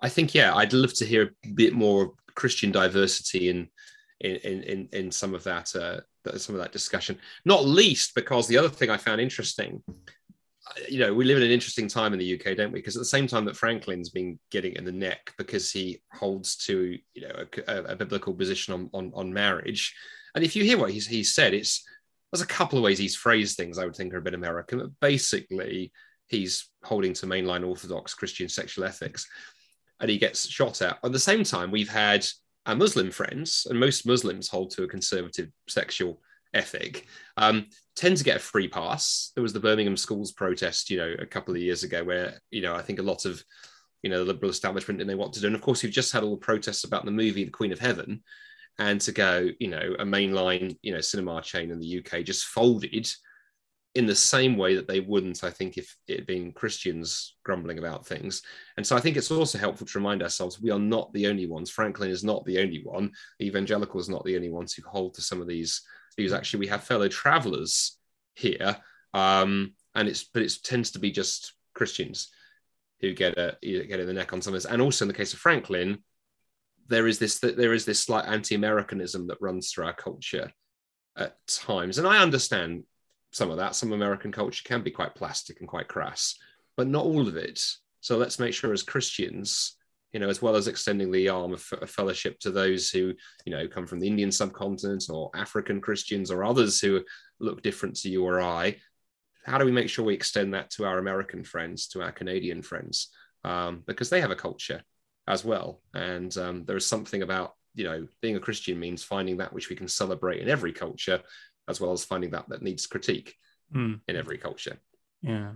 I 0.00 0.08
think 0.08 0.34
yeah, 0.34 0.54
I'd 0.54 0.72
love 0.72 0.94
to 0.94 1.04
hear 1.04 1.34
a 1.44 1.48
bit 1.48 1.74
more 1.74 2.12
Christian 2.34 2.70
diversity 2.70 3.48
in 3.48 3.68
in 4.20 4.62
in 4.62 4.88
in 4.92 5.10
some 5.10 5.34
of 5.34 5.42
that 5.44 5.74
uh, 5.74 6.00
some 6.38 6.54
of 6.54 6.60
that 6.60 6.72
discussion. 6.72 7.18
Not 7.44 7.64
least 7.64 8.14
because 8.14 8.46
the 8.46 8.58
other 8.58 8.68
thing 8.68 8.90
I 8.90 8.96
found 8.96 9.20
interesting, 9.20 9.82
you 10.88 10.98
know, 10.98 11.14
we 11.14 11.24
live 11.24 11.36
in 11.36 11.44
an 11.44 11.50
interesting 11.50 11.88
time 11.88 12.12
in 12.12 12.18
the 12.18 12.34
UK, 12.34 12.56
don't 12.56 12.72
we? 12.72 12.80
Because 12.80 12.96
at 12.96 13.00
the 13.00 13.04
same 13.04 13.26
time 13.26 13.44
that 13.44 13.56
Franklin's 13.56 14.10
been 14.10 14.38
getting 14.50 14.74
in 14.74 14.84
the 14.84 14.92
neck 14.92 15.32
because 15.38 15.70
he 15.70 16.00
holds 16.12 16.56
to 16.56 16.98
you 17.14 17.22
know 17.22 17.44
a, 17.68 17.82
a 17.84 17.96
biblical 17.96 18.34
position 18.34 18.74
on, 18.74 18.90
on 18.92 19.12
on 19.14 19.32
marriage, 19.32 19.94
and 20.34 20.44
if 20.44 20.56
you 20.56 20.64
hear 20.64 20.78
what 20.78 20.90
he's 20.90 21.06
he's 21.06 21.34
said, 21.34 21.54
it's 21.54 21.84
there's 22.32 22.42
a 22.42 22.46
couple 22.46 22.78
of 22.78 22.84
ways 22.84 22.98
he's 22.98 23.16
phrased 23.16 23.56
things 23.56 23.78
I 23.78 23.84
would 23.84 23.96
think 23.96 24.12
are 24.12 24.18
a 24.18 24.22
bit 24.22 24.34
American, 24.34 24.78
but 24.78 24.90
basically 25.00 25.92
he's 26.26 26.68
holding 26.82 27.12
to 27.14 27.26
mainline 27.26 27.66
Orthodox 27.66 28.14
Christian 28.14 28.48
sexual 28.48 28.84
ethics, 28.84 29.26
and 30.00 30.10
he 30.10 30.18
gets 30.18 30.48
shot 30.48 30.82
at. 30.82 30.98
At 31.02 31.12
the 31.12 31.18
same 31.18 31.44
time, 31.44 31.70
we've 31.70 31.88
had 31.88 32.26
our 32.66 32.74
Muslim 32.74 33.10
friends, 33.10 33.66
and 33.70 33.78
most 33.78 34.06
Muslims 34.06 34.48
hold 34.48 34.72
to 34.72 34.82
a 34.82 34.88
conservative 34.88 35.50
sexual 35.68 36.20
ethic, 36.56 37.06
um, 37.36 37.66
tend 37.94 38.16
to 38.16 38.24
get 38.24 38.36
a 38.36 38.40
free 38.40 38.68
pass. 38.68 39.32
There 39.34 39.42
was 39.42 39.52
the 39.52 39.60
Birmingham 39.60 39.96
schools 39.96 40.32
protest, 40.32 40.90
you 40.90 40.98
know, 40.98 41.14
a 41.18 41.26
couple 41.26 41.54
of 41.54 41.60
years 41.60 41.82
ago, 41.82 42.02
where 42.04 42.40
you 42.50 42.62
know 42.62 42.74
I 42.74 42.82
think 42.82 42.98
a 42.98 43.02
lot 43.04 43.24
of 43.24 43.42
you 44.02 44.10
know 44.10 44.18
the 44.18 44.32
liberal 44.32 44.50
establishment 44.50 44.98
didn't 44.98 45.10
know 45.10 45.16
what 45.16 45.32
to 45.34 45.40
do, 45.40 45.46
and 45.46 45.56
of 45.56 45.62
course 45.62 45.82
you've 45.82 45.92
just 45.92 46.12
had 46.12 46.22
all 46.22 46.36
the 46.36 46.36
protests 46.36 46.84
about 46.84 47.04
the 47.04 47.10
movie 47.10 47.44
The 47.44 47.50
Queen 47.50 47.72
of 47.72 47.78
Heaven, 47.78 48.22
and 48.78 49.00
to 49.02 49.12
go, 49.12 49.48
you 49.58 49.68
know, 49.68 49.94
a 49.98 50.04
mainline 50.04 50.76
you 50.82 50.92
know 50.92 51.00
cinema 51.00 51.42
chain 51.42 51.70
in 51.70 51.78
the 51.78 51.98
UK 51.98 52.24
just 52.24 52.46
folded 52.46 53.08
in 53.96 54.04
the 54.04 54.14
same 54.14 54.58
way 54.58 54.74
that 54.74 54.86
they 54.86 55.00
wouldn't, 55.00 55.42
I 55.42 55.48
think, 55.48 55.78
if 55.78 55.96
it 56.06 56.18
had 56.18 56.26
been 56.26 56.52
Christians 56.52 57.34
grumbling 57.46 57.78
about 57.78 58.06
things. 58.06 58.42
And 58.76 58.86
so 58.86 58.94
I 58.94 59.00
think 59.00 59.16
it's 59.16 59.30
also 59.30 59.56
helpful 59.56 59.86
to 59.86 59.98
remind 59.98 60.22
ourselves 60.22 60.60
we 60.60 60.70
are 60.70 60.78
not 60.78 61.10
the 61.14 61.26
only 61.26 61.46
ones. 61.46 61.70
Franklin 61.70 62.10
is 62.10 62.22
not 62.22 62.44
the 62.44 62.58
only 62.58 62.82
one. 62.84 63.10
Evangelical 63.40 63.98
is 63.98 64.10
not 64.10 64.22
the 64.26 64.36
only 64.36 64.50
ones 64.50 64.74
who 64.74 64.82
hold 64.86 65.14
to 65.14 65.22
some 65.22 65.40
of 65.40 65.48
these 65.48 65.80
views. 66.16 66.32
Actually, 66.32 66.60
we 66.60 66.66
have 66.68 66.84
fellow 66.84 67.08
travelers 67.08 67.98
here, 68.34 68.76
um, 69.14 69.74
and 69.94 70.08
it's 70.08 70.24
but 70.24 70.42
it 70.42 70.52
tends 70.62 70.92
to 70.92 70.98
be 70.98 71.10
just 71.10 71.54
Christians 71.74 72.30
who 73.00 73.12
get 73.12 73.38
a 73.38 73.56
get 73.62 74.00
in 74.00 74.06
the 74.06 74.12
neck 74.12 74.32
on 74.32 74.42
some 74.42 74.54
of 74.54 74.62
this. 74.62 74.70
And 74.70 74.82
also 74.82 75.04
in 75.04 75.08
the 75.08 75.14
case 75.14 75.32
of 75.32 75.38
Franklin, 75.38 75.98
there 76.88 77.06
is 77.06 77.18
this 77.18 77.38
there 77.38 77.72
is 77.72 77.84
this 77.84 78.00
slight 78.00 78.26
anti-Americanism 78.26 79.26
that 79.28 79.40
runs 79.40 79.70
through 79.70 79.86
our 79.86 79.94
culture 79.94 80.50
at 81.16 81.36
times, 81.46 81.98
and 81.98 82.06
I 82.06 82.22
understand 82.22 82.84
some 83.32 83.50
of 83.50 83.58
that. 83.58 83.74
Some 83.74 83.92
American 83.92 84.32
culture 84.32 84.62
can 84.64 84.82
be 84.82 84.90
quite 84.90 85.14
plastic 85.14 85.60
and 85.60 85.68
quite 85.68 85.88
crass, 85.88 86.36
but 86.76 86.86
not 86.86 87.04
all 87.04 87.28
of 87.28 87.36
it. 87.36 87.60
So 88.00 88.16
let's 88.16 88.38
make 88.38 88.54
sure 88.54 88.72
as 88.72 88.82
Christians, 88.82 89.76
you 90.16 90.20
know, 90.20 90.30
as 90.30 90.40
well 90.40 90.56
as 90.56 90.66
extending 90.66 91.12
the 91.12 91.28
arm 91.28 91.52
of, 91.52 91.60
fellowship 91.60 92.38
to 92.40 92.50
those 92.50 92.88
who, 92.88 93.12
you 93.44 93.52
know, 93.52 93.68
come 93.68 93.86
from 93.86 94.00
the 94.00 94.06
Indian 94.06 94.32
subcontinent 94.32 95.04
or 95.10 95.30
African 95.34 95.78
Christians 95.78 96.30
or 96.30 96.42
others 96.42 96.80
who 96.80 97.02
look 97.38 97.60
different 97.60 97.96
to 97.96 98.08
you 98.08 98.24
or 98.24 98.40
I, 98.40 98.76
how 99.44 99.58
do 99.58 99.66
we 99.66 99.72
make 99.72 99.90
sure 99.90 100.06
we 100.06 100.14
extend 100.14 100.54
that 100.54 100.70
to 100.70 100.86
our 100.86 100.96
American 100.96 101.44
friends, 101.44 101.88
to 101.88 102.00
our 102.00 102.12
Canadian 102.12 102.62
friends? 102.62 103.10
Um, 103.44 103.82
because 103.86 104.08
they 104.08 104.22
have 104.22 104.30
a 104.30 104.36
culture 104.36 104.82
as 105.28 105.44
well. 105.44 105.82
And 105.92 106.34
um, 106.38 106.64
there 106.64 106.78
is 106.78 106.86
something 106.86 107.20
about, 107.20 107.52
you 107.74 107.84
know, 107.84 108.08
being 108.22 108.36
a 108.36 108.40
Christian 108.40 108.80
means 108.80 109.02
finding 109.02 109.36
that 109.36 109.52
which 109.52 109.68
we 109.68 109.76
can 109.76 109.86
celebrate 109.86 110.40
in 110.40 110.48
every 110.48 110.72
culture 110.72 111.20
as 111.68 111.78
well 111.78 111.92
as 111.92 112.06
finding 112.06 112.30
that 112.30 112.48
that 112.48 112.62
needs 112.62 112.86
critique 112.86 113.34
mm. 113.70 114.00
in 114.08 114.16
every 114.16 114.38
culture. 114.38 114.78
Yeah. 115.20 115.52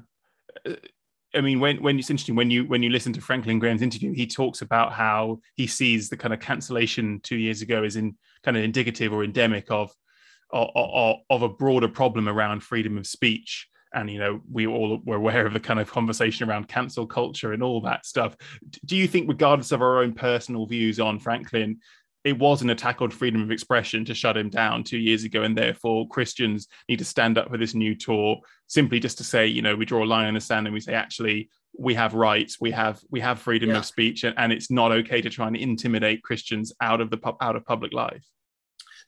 I 1.35 1.41
mean, 1.41 1.61
when 1.61 1.83
when 1.83 1.99
it's 1.99 2.11
interesting 2.11 2.35
when 2.35 2.51
you 2.51 2.65
when 2.65 2.83
you 2.83 2.91
listen 2.91 3.13
to 3.13 3.21
Franklin 3.21 3.59
Graham's 3.59 3.83
interview, 3.83 4.13
he 4.13 4.27
talks 4.27 4.63
about 4.63 4.93
how 4.93 5.41
he 5.55 5.67
sees 5.67 6.09
the 6.09 6.17
kind 6.17 6.35
of 6.35 6.41
cancellation 6.41 7.21
two 7.23 7.37
years 7.37 7.63
ago 7.63 7.85
as 7.85 7.97
in 7.97 8.17
kind 8.43 8.57
of 8.57 8.65
indicative 8.65 9.13
or 9.13 9.23
endemic 9.23 9.71
of 9.71 9.95
of, 10.53 11.17
of 11.31 11.43
a 11.43 11.49
broader 11.49 11.89
problem 11.89 12.29
around 12.29 12.61
freedom 12.61 12.99
of 12.99 13.07
speech. 13.07 13.69
And 13.93 14.11
you 14.11 14.19
know, 14.19 14.41
we 14.51 14.67
all 14.67 15.01
were 15.05 15.17
aware 15.17 15.47
of 15.47 15.53
the 15.53 15.61
kind 15.61 15.81
of 15.81 15.91
conversation 15.91 16.49
around 16.49 16.69
cancel 16.69 17.07
culture 17.07 17.53
and 17.53 17.63
all 17.63 17.81
that 17.83 18.07
stuff. 18.07 18.37
Do 18.85 18.97
you 18.97 19.09
think, 19.09 19.29
regardless 19.29 19.73
of 19.73 19.83
our 19.83 20.03
own 20.03 20.15
personal 20.15 20.67
views 20.67 21.01
on 21.01 21.19
Franklin, 21.19 21.79
it 22.25 22.39
was 22.39 22.61
an 22.61 22.71
attack 22.71 23.01
on 23.01 23.11
freedom 23.11 23.43
of 23.43 23.51
expression 23.51 24.05
to 24.05 24.15
shut 24.15 24.37
him 24.37 24.51
down 24.51 24.85
two 24.85 24.99
years 24.99 25.25
ago, 25.25 25.43
and 25.43 25.57
therefore 25.57 26.07
Christians 26.09 26.69
need 26.89 26.99
to 26.99 27.05
stand 27.05 27.39
up 27.39 27.49
for 27.51 27.57
this 27.57 27.75
new 27.75 27.95
tour 27.95 28.39
simply 28.67 29.01
just 29.01 29.19
to 29.19 29.25
say, 29.25 29.47
you 29.47 29.63
know, 29.63 29.75
we 29.75 29.87
draw 29.87 30.05
a 30.05 30.07
line 30.07 30.29
in 30.29 30.35
the 30.35 30.41
sand 30.41 30.67
and 30.67 30.75
we 30.75 30.81
say, 30.81 30.93
actually, 30.93 31.49
we 31.79 31.95
have 31.95 32.15
rights, 32.15 32.61
we 32.61 32.71
have 32.73 33.01
we 33.11 33.21
have 33.21 33.39
freedom 33.39 33.71
yeah. 33.71 33.79
of 33.79 33.87
speech, 33.87 34.25
and, 34.25 34.35
and 34.39 34.53
it's 34.53 34.71
not 34.71 34.93
okay 34.93 35.23
to 35.23 35.31
try 35.31 35.47
and 35.47 35.57
intimidate 35.57 36.23
Christians 36.23 36.73
out 36.81 37.01
of 37.01 37.11
the 37.11 37.19
out 37.41 37.57
of 37.57 37.65
public 37.65 37.93
life. 37.93 38.25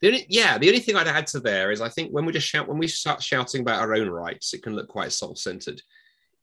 The 0.01 0.07
only, 0.07 0.25
yeah, 0.27 0.57
the 0.57 0.67
only 0.67 0.79
thing 0.79 0.95
I'd 0.95 1.07
add 1.07 1.27
to 1.27 1.39
there 1.39 1.71
is 1.71 1.81
I 1.81 1.89
think 1.89 2.11
when 2.11 2.25
we 2.25 2.33
just 2.33 2.47
shout 2.47 2.67
when 2.67 2.77
we 2.77 2.87
start 2.87 3.21
shouting 3.21 3.61
about 3.61 3.81
our 3.81 3.93
own 3.93 4.09
rights, 4.09 4.53
it 4.53 4.63
can 4.63 4.75
look 4.75 4.87
quite 4.87 5.11
self-centered. 5.11 5.81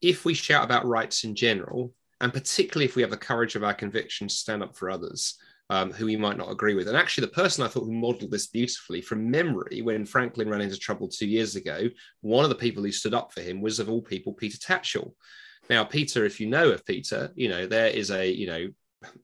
If 0.00 0.24
we 0.24 0.34
shout 0.34 0.64
about 0.64 0.86
rights 0.86 1.24
in 1.24 1.34
general, 1.34 1.92
and 2.20 2.32
particularly 2.32 2.84
if 2.84 2.96
we 2.96 3.02
have 3.02 3.10
the 3.10 3.16
courage 3.16 3.56
of 3.56 3.64
our 3.64 3.74
convictions 3.74 4.34
to 4.34 4.40
stand 4.40 4.62
up 4.62 4.76
for 4.76 4.90
others, 4.90 5.36
um, 5.70 5.92
who 5.92 6.06
he 6.06 6.16
might 6.16 6.36
not 6.36 6.50
agree 6.50 6.74
with. 6.74 6.88
And 6.88 6.96
actually, 6.96 7.26
the 7.26 7.32
person 7.32 7.64
I 7.64 7.68
thought 7.68 7.84
who 7.84 7.92
modeled 7.92 8.32
this 8.32 8.48
beautifully 8.48 9.00
from 9.00 9.30
memory, 9.30 9.82
when 9.82 10.04
Franklin 10.04 10.48
ran 10.48 10.60
into 10.60 10.76
trouble 10.76 11.08
two 11.08 11.28
years 11.28 11.54
ago, 11.54 11.88
one 12.22 12.44
of 12.44 12.50
the 12.50 12.56
people 12.56 12.82
who 12.82 12.90
stood 12.90 13.14
up 13.14 13.32
for 13.32 13.40
him 13.40 13.60
was, 13.60 13.78
of 13.78 13.88
all 13.88 14.02
people, 14.02 14.34
Peter 14.34 14.58
Tatchell. 14.58 15.14
Now, 15.70 15.84
Peter, 15.84 16.24
if 16.24 16.40
you 16.40 16.48
know 16.48 16.70
of 16.70 16.84
Peter, 16.84 17.30
you 17.36 17.48
know, 17.48 17.66
there 17.66 17.86
is 17.86 18.10
a, 18.10 18.28
you 18.28 18.48
know, 18.48 18.68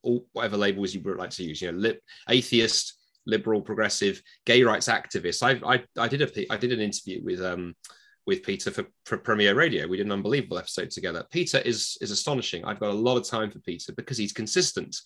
all, 0.02 0.24
whatever 0.32 0.56
labels 0.56 0.94
you 0.94 1.00
would 1.00 1.18
like 1.18 1.30
to 1.30 1.42
use, 1.42 1.60
you 1.60 1.72
know, 1.72 1.78
lip, 1.78 2.00
atheist, 2.28 2.94
liberal, 3.26 3.60
progressive, 3.60 4.22
gay 4.44 4.62
rights 4.62 4.86
activist. 4.86 5.42
I, 5.42 5.74
I, 5.74 5.82
I 5.98 6.06
did 6.06 6.22
a, 6.22 6.52
I 6.52 6.56
did 6.56 6.70
an 6.70 6.80
interview 6.80 7.24
with, 7.24 7.42
um, 7.42 7.74
with 8.24 8.44
Peter 8.44 8.70
for, 8.70 8.84
for 9.04 9.18
Premier 9.18 9.56
Radio. 9.56 9.88
We 9.88 9.96
did 9.96 10.06
an 10.06 10.12
unbelievable 10.12 10.58
episode 10.58 10.90
together. 10.90 11.24
Peter 11.30 11.58
is 11.58 11.96
is 12.00 12.10
astonishing. 12.10 12.64
I've 12.64 12.80
got 12.80 12.90
a 12.90 12.92
lot 12.92 13.16
of 13.16 13.26
time 13.26 13.50
for 13.50 13.60
Peter 13.60 13.92
because 13.92 14.18
he's 14.18 14.32
consistent 14.32 14.96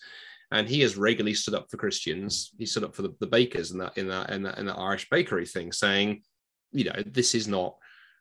and 0.51 0.67
he 0.67 0.81
has 0.81 0.97
regularly 0.97 1.33
stood 1.33 1.53
up 1.53 1.69
for 1.69 1.77
Christians. 1.77 2.51
He 2.57 2.65
stood 2.65 2.83
up 2.83 2.95
for 2.95 3.03
the, 3.03 3.15
the 3.19 3.27
bakers 3.27 3.71
in 3.71 3.77
that 3.79 3.97
in 3.97 4.07
that 4.09 4.29
in 4.29 4.43
that 4.43 4.57
in 4.57 4.65
that 4.65 4.77
Irish 4.77 5.09
bakery 5.09 5.45
thing, 5.45 5.71
saying, 5.71 6.23
you 6.71 6.83
know, 6.85 7.03
this 7.05 7.33
is 7.33 7.47
not 7.47 7.75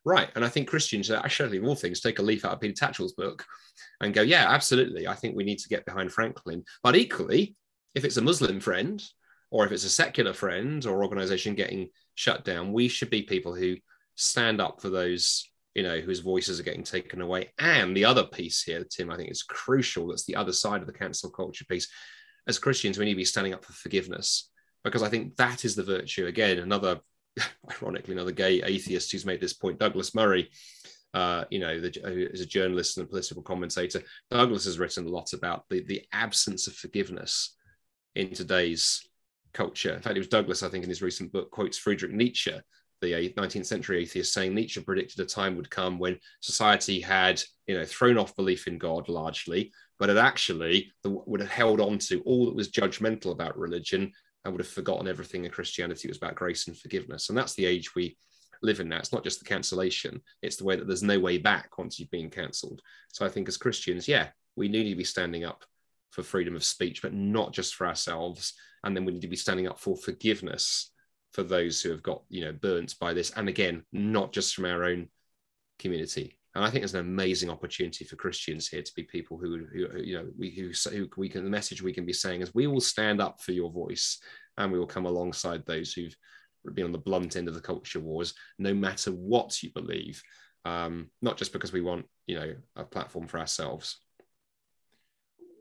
right. 0.05 0.31
And 0.35 0.45
I 0.45 0.49
think 0.49 0.69
Christians 0.69 1.11
uh, 1.11 1.21
actually, 1.25 1.59
of 1.59 1.65
all 1.65 1.75
things, 1.75 2.01
take 2.01 2.19
a 2.21 2.23
leaf 2.23 2.45
out 2.45 2.53
of 2.53 2.61
Peter 2.61 2.75
Tatchell's 2.75 3.15
book 3.15 3.45
and 4.01 4.15
go, 4.15 4.23
yeah, 4.23 4.47
absolutely. 4.49 5.09
I 5.09 5.15
think 5.15 5.37
we 5.37 5.45
need 5.45 5.59
to 5.59 5.69
get 5.69 5.85
behind 5.85 6.13
Franklin. 6.13 6.65
But 6.83 6.97
equally, 6.97 7.57
if 7.95 8.05
it's 8.05 8.17
a 8.17 8.23
Muslim 8.23 8.61
friend 8.61 9.03
or 9.51 9.67
if 9.67 9.73
it's 9.73 9.85
a 9.85 9.91
secular 9.91 10.33
friend 10.33 10.87
or 10.87 11.03
organization 11.03 11.55
getting 11.55 11.89
shut 12.15 12.45
down, 12.45 12.73
we 12.73 12.89
should 12.89 13.11
be 13.11 13.23
people 13.23 13.55
who 13.55 13.77
stand 14.15 14.61
up 14.61 14.81
for 14.81 14.89
those 14.89 15.51
you 15.75 15.85
know, 15.85 16.01
whose 16.01 16.19
voices 16.19 16.59
are 16.59 16.65
getting 16.65 16.83
taken 16.83 17.21
away. 17.21 17.53
And 17.59 17.97
the 17.97 18.05
other 18.05 18.25
piece 18.25 18.63
here, 18.63 18.85
Tim, 18.85 19.11
I 19.11 19.17
think 19.17 19.31
is 19.31 19.45
crucial. 19.45 20.09
That's 20.09 20.25
the 20.25 20.37
other 20.37 20.53
side 20.53 20.81
of 20.81 20.87
the 20.87 20.93
cancel 20.93 21.31
culture 21.31 21.65
piece 21.65 21.89
as 22.51 22.59
Christians, 22.59 22.99
we 22.99 23.07
need 23.07 23.13
to 23.13 23.17
be 23.17 23.25
standing 23.25 23.55
up 23.55 23.65
for 23.65 23.73
forgiveness 23.73 24.51
because 24.85 25.03
I 25.03 25.09
think 25.09 25.37
that 25.37 25.65
is 25.65 25.75
the 25.75 25.83
virtue. 25.83 26.27
Again, 26.27 26.59
another, 26.59 27.01
ironically, 27.71 28.13
another 28.13 28.33
gay 28.33 28.61
atheist 28.63 29.11
who's 29.11 29.25
made 29.25 29.41
this 29.41 29.55
point, 29.55 29.79
Douglas 29.79 30.15
Murray. 30.15 30.51
Uh, 31.13 31.45
you 31.51 31.59
know, 31.59 31.81
the, 31.81 31.91
is 32.33 32.41
a 32.41 32.47
journalist 32.47 32.97
and 32.97 33.05
a 33.05 33.11
political 33.11 33.43
commentator. 33.43 34.01
Douglas 34.31 34.65
has 34.67 34.79
written 34.79 35.07
a 35.07 35.11
lot 35.11 35.33
about 35.33 35.65
the, 35.69 35.83
the 35.83 36.05
absence 36.13 36.69
of 36.69 36.75
forgiveness 36.75 37.57
in 38.15 38.33
today's 38.33 39.09
culture. 39.53 39.93
In 39.93 40.03
fact, 40.03 40.17
it 40.17 40.21
was 40.21 40.29
Douglas, 40.29 40.63
I 40.63 40.69
think, 40.69 40.85
in 40.85 40.91
his 40.91 41.03
recent 41.03 41.33
book, 41.33 41.51
quotes 41.51 41.79
Friedrich 41.79 42.13
Nietzsche, 42.13 42.53
the 43.01 43.33
19th 43.37 43.67
century 43.67 44.03
atheist, 44.03 44.33
saying 44.33 44.55
Nietzsche 44.55 44.81
predicted 44.81 45.19
a 45.19 45.25
time 45.25 45.57
would 45.57 45.69
come 45.69 45.99
when 45.99 46.19
society 46.41 47.01
had, 47.01 47.43
you 47.67 47.77
know, 47.77 47.85
thrown 47.85 48.17
off 48.17 48.37
belief 48.37 48.69
in 48.69 48.79
God 48.79 49.09
largely, 49.09 49.73
but 50.01 50.09
had 50.09 50.19
actually 50.19 50.91
would 51.05 51.41
have 51.41 51.51
held 51.51 51.79
on 51.79 51.99
to 51.99 52.23
all 52.23 52.47
that 52.47 52.57
was 52.57 52.71
judgmental 52.71 53.33
about 53.33 53.59
religion 53.59 54.11
and 54.45 54.53
would 54.53 54.63
have 54.63 54.73
forgotten 54.73 55.07
everything 55.07 55.45
in 55.45 55.51
Christianity 55.51 56.09
was 56.09 56.17
about 56.17 56.35
grace 56.35 56.67
and 56.67 56.77
forgiveness. 56.77 57.29
And 57.29 57.37
that's 57.37 57.55
the 57.55 57.67
age 57.67 57.95
we 57.95 58.17
live 58.63 58.81
in 58.81 58.89
now. 58.89 58.97
It's 58.97 59.13
not 59.13 59.23
just 59.23 59.39
the 59.39 59.45
cancellation, 59.45 60.23
it's 60.41 60.57
the 60.57 60.65
way 60.65 60.77
that 60.77 60.87
there's 60.87 61.03
no 61.03 61.21
way 61.21 61.37
back 61.37 61.77
once 61.77 62.01
you've 62.01 62.11
been 62.11 62.31
cancelled. 62.31 62.81
So 63.13 63.27
I 63.27 63.29
think 63.29 63.47
as 63.47 63.59
Christians, 63.59 64.09
yeah, 64.09 64.29
we 64.57 64.69
need 64.69 64.89
to 64.89 64.97
be 64.97 65.05
standing 65.05 65.45
up 65.45 65.65
for 66.11 66.23
freedom 66.23 66.57
of 66.57 66.65
speech, 66.65 67.03
but 67.03 67.13
not 67.13 67.53
just 67.53 67.75
for 67.75 67.87
ourselves. 67.87 68.55
And 68.83 68.97
then 68.97 69.05
we 69.05 69.13
need 69.13 69.23
to 69.23 69.29
be 69.29 69.37
standing 69.37 69.69
up 69.69 69.79
for 69.79 69.97
forgiveness 69.97 70.91
for 71.35 71.43
those 71.43 71.83
who 71.83 71.91
have 71.91 72.03
got 72.03 72.23
you 72.31 72.41
know 72.41 72.53
burnt 72.53 72.99
by 72.99 73.13
this, 73.13 73.31
and 73.37 73.49
again, 73.49 73.85
not 73.93 74.33
just 74.33 74.55
from 74.55 74.65
our 74.65 74.85
own 74.85 75.09
community. 75.79 76.40
And 76.55 76.65
I 76.65 76.71
think 76.71 76.83
there's 76.83 76.95
an 76.95 77.01
amazing 77.01 77.49
opportunity 77.49 78.05
for 78.05 78.17
Christians 78.17 78.67
here 78.67 78.83
to 78.83 78.93
be 78.97 79.05
people 79.05 79.39
who, 79.39 79.65
who 79.73 80.01
you 80.01 80.19
know, 80.19 80.27
we 80.37 80.51
who, 80.51 80.73
who 80.91 81.09
we 81.17 81.29
can 81.29 81.45
the 81.45 81.51
message 81.51 81.83
we 81.83 81.93
can 81.93 82.05
be 82.05 82.13
saying 82.13 82.41
is 82.41 82.55
we 82.55 82.67
will 82.67 82.81
stand 82.81 83.21
up 83.21 83.41
for 83.41 83.53
your 83.53 83.71
voice, 83.71 84.19
and 84.57 84.73
we 84.73 84.79
will 84.79 84.87
come 84.87 85.07
alongside 85.07 85.65
those 85.65 85.93
who've 85.93 86.15
been 86.75 86.87
on 86.87 86.93
the 86.93 86.99
blunt 86.99 87.37
end 87.37 87.49
of 87.49 87.55
the 87.55 87.61
culture 87.61 88.01
wars, 88.01 88.35
no 88.59 88.75
matter 88.75 89.11
what 89.13 89.63
you 89.63 89.71
believe. 89.73 90.23
Um, 90.67 91.09
not 91.23 91.39
just 91.39 91.55
because 91.55 91.73
we 91.73 91.81
want 91.81 92.05
you 92.27 92.35
know 92.35 92.55
a 92.77 92.85
platform 92.85 93.27
for 93.27 93.39
ourselves 93.39 93.99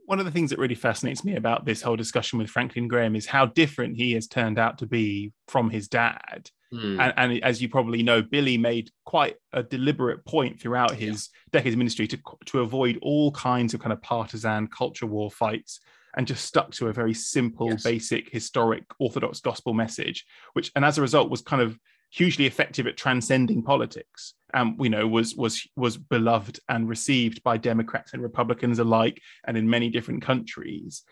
one 0.09 0.17
of 0.17 0.25
the 0.25 0.31
things 0.31 0.49
that 0.49 0.57
really 0.57 0.73
fascinates 0.73 1.23
me 1.23 1.35
about 1.35 1.65
this 1.65 1.83
whole 1.83 1.95
discussion 1.95 2.39
with 2.39 2.49
Franklin 2.49 2.87
Graham 2.87 3.15
is 3.15 3.27
how 3.27 3.45
different 3.45 3.95
he 3.95 4.13
has 4.13 4.25
turned 4.25 4.57
out 4.57 4.79
to 4.79 4.87
be 4.87 5.31
from 5.47 5.69
his 5.69 5.87
dad. 5.87 6.49
Mm. 6.73 6.99
And, 6.99 7.13
and, 7.15 7.43
as 7.43 7.61
you 7.61 7.69
probably 7.69 8.01
know, 8.01 8.23
Billy 8.23 8.57
made 8.57 8.89
quite 9.05 9.35
a 9.53 9.61
deliberate 9.61 10.25
point 10.25 10.59
throughout 10.59 10.95
his 10.95 11.29
yeah. 11.31 11.59
decades 11.59 11.75
of 11.75 11.77
ministry 11.77 12.07
to, 12.07 12.17
to 12.45 12.61
avoid 12.61 12.97
all 13.03 13.31
kinds 13.33 13.75
of 13.75 13.81
kind 13.81 13.93
of 13.93 14.01
partisan 14.01 14.65
culture 14.69 15.05
war 15.05 15.29
fights 15.29 15.79
and 16.17 16.25
just 16.25 16.43
stuck 16.43 16.71
to 16.71 16.87
a 16.87 16.93
very 16.93 17.13
simple, 17.13 17.69
yes. 17.69 17.83
basic, 17.83 18.31
historic 18.31 18.85
Orthodox 18.97 19.41
gospel 19.41 19.75
message, 19.75 20.25
which, 20.53 20.71
and 20.75 20.83
as 20.83 20.97
a 20.97 21.03
result, 21.03 21.29
was 21.29 21.41
kind 21.43 21.61
of 21.61 21.77
hugely 22.09 22.47
effective 22.47 22.87
at 22.87 22.97
transcending 22.97 23.61
politics 23.61 24.33
and 24.53 24.75
you 24.79 24.89
know 24.89 25.07
was 25.07 25.35
was 25.35 25.67
was 25.75 25.97
beloved 25.97 26.59
and 26.69 26.89
received 26.89 27.43
by 27.43 27.57
democrats 27.57 28.13
and 28.13 28.23
republicans 28.23 28.79
alike 28.79 29.21
and 29.45 29.57
in 29.57 29.69
many 29.69 29.89
different 29.89 30.21
countries. 30.21 31.03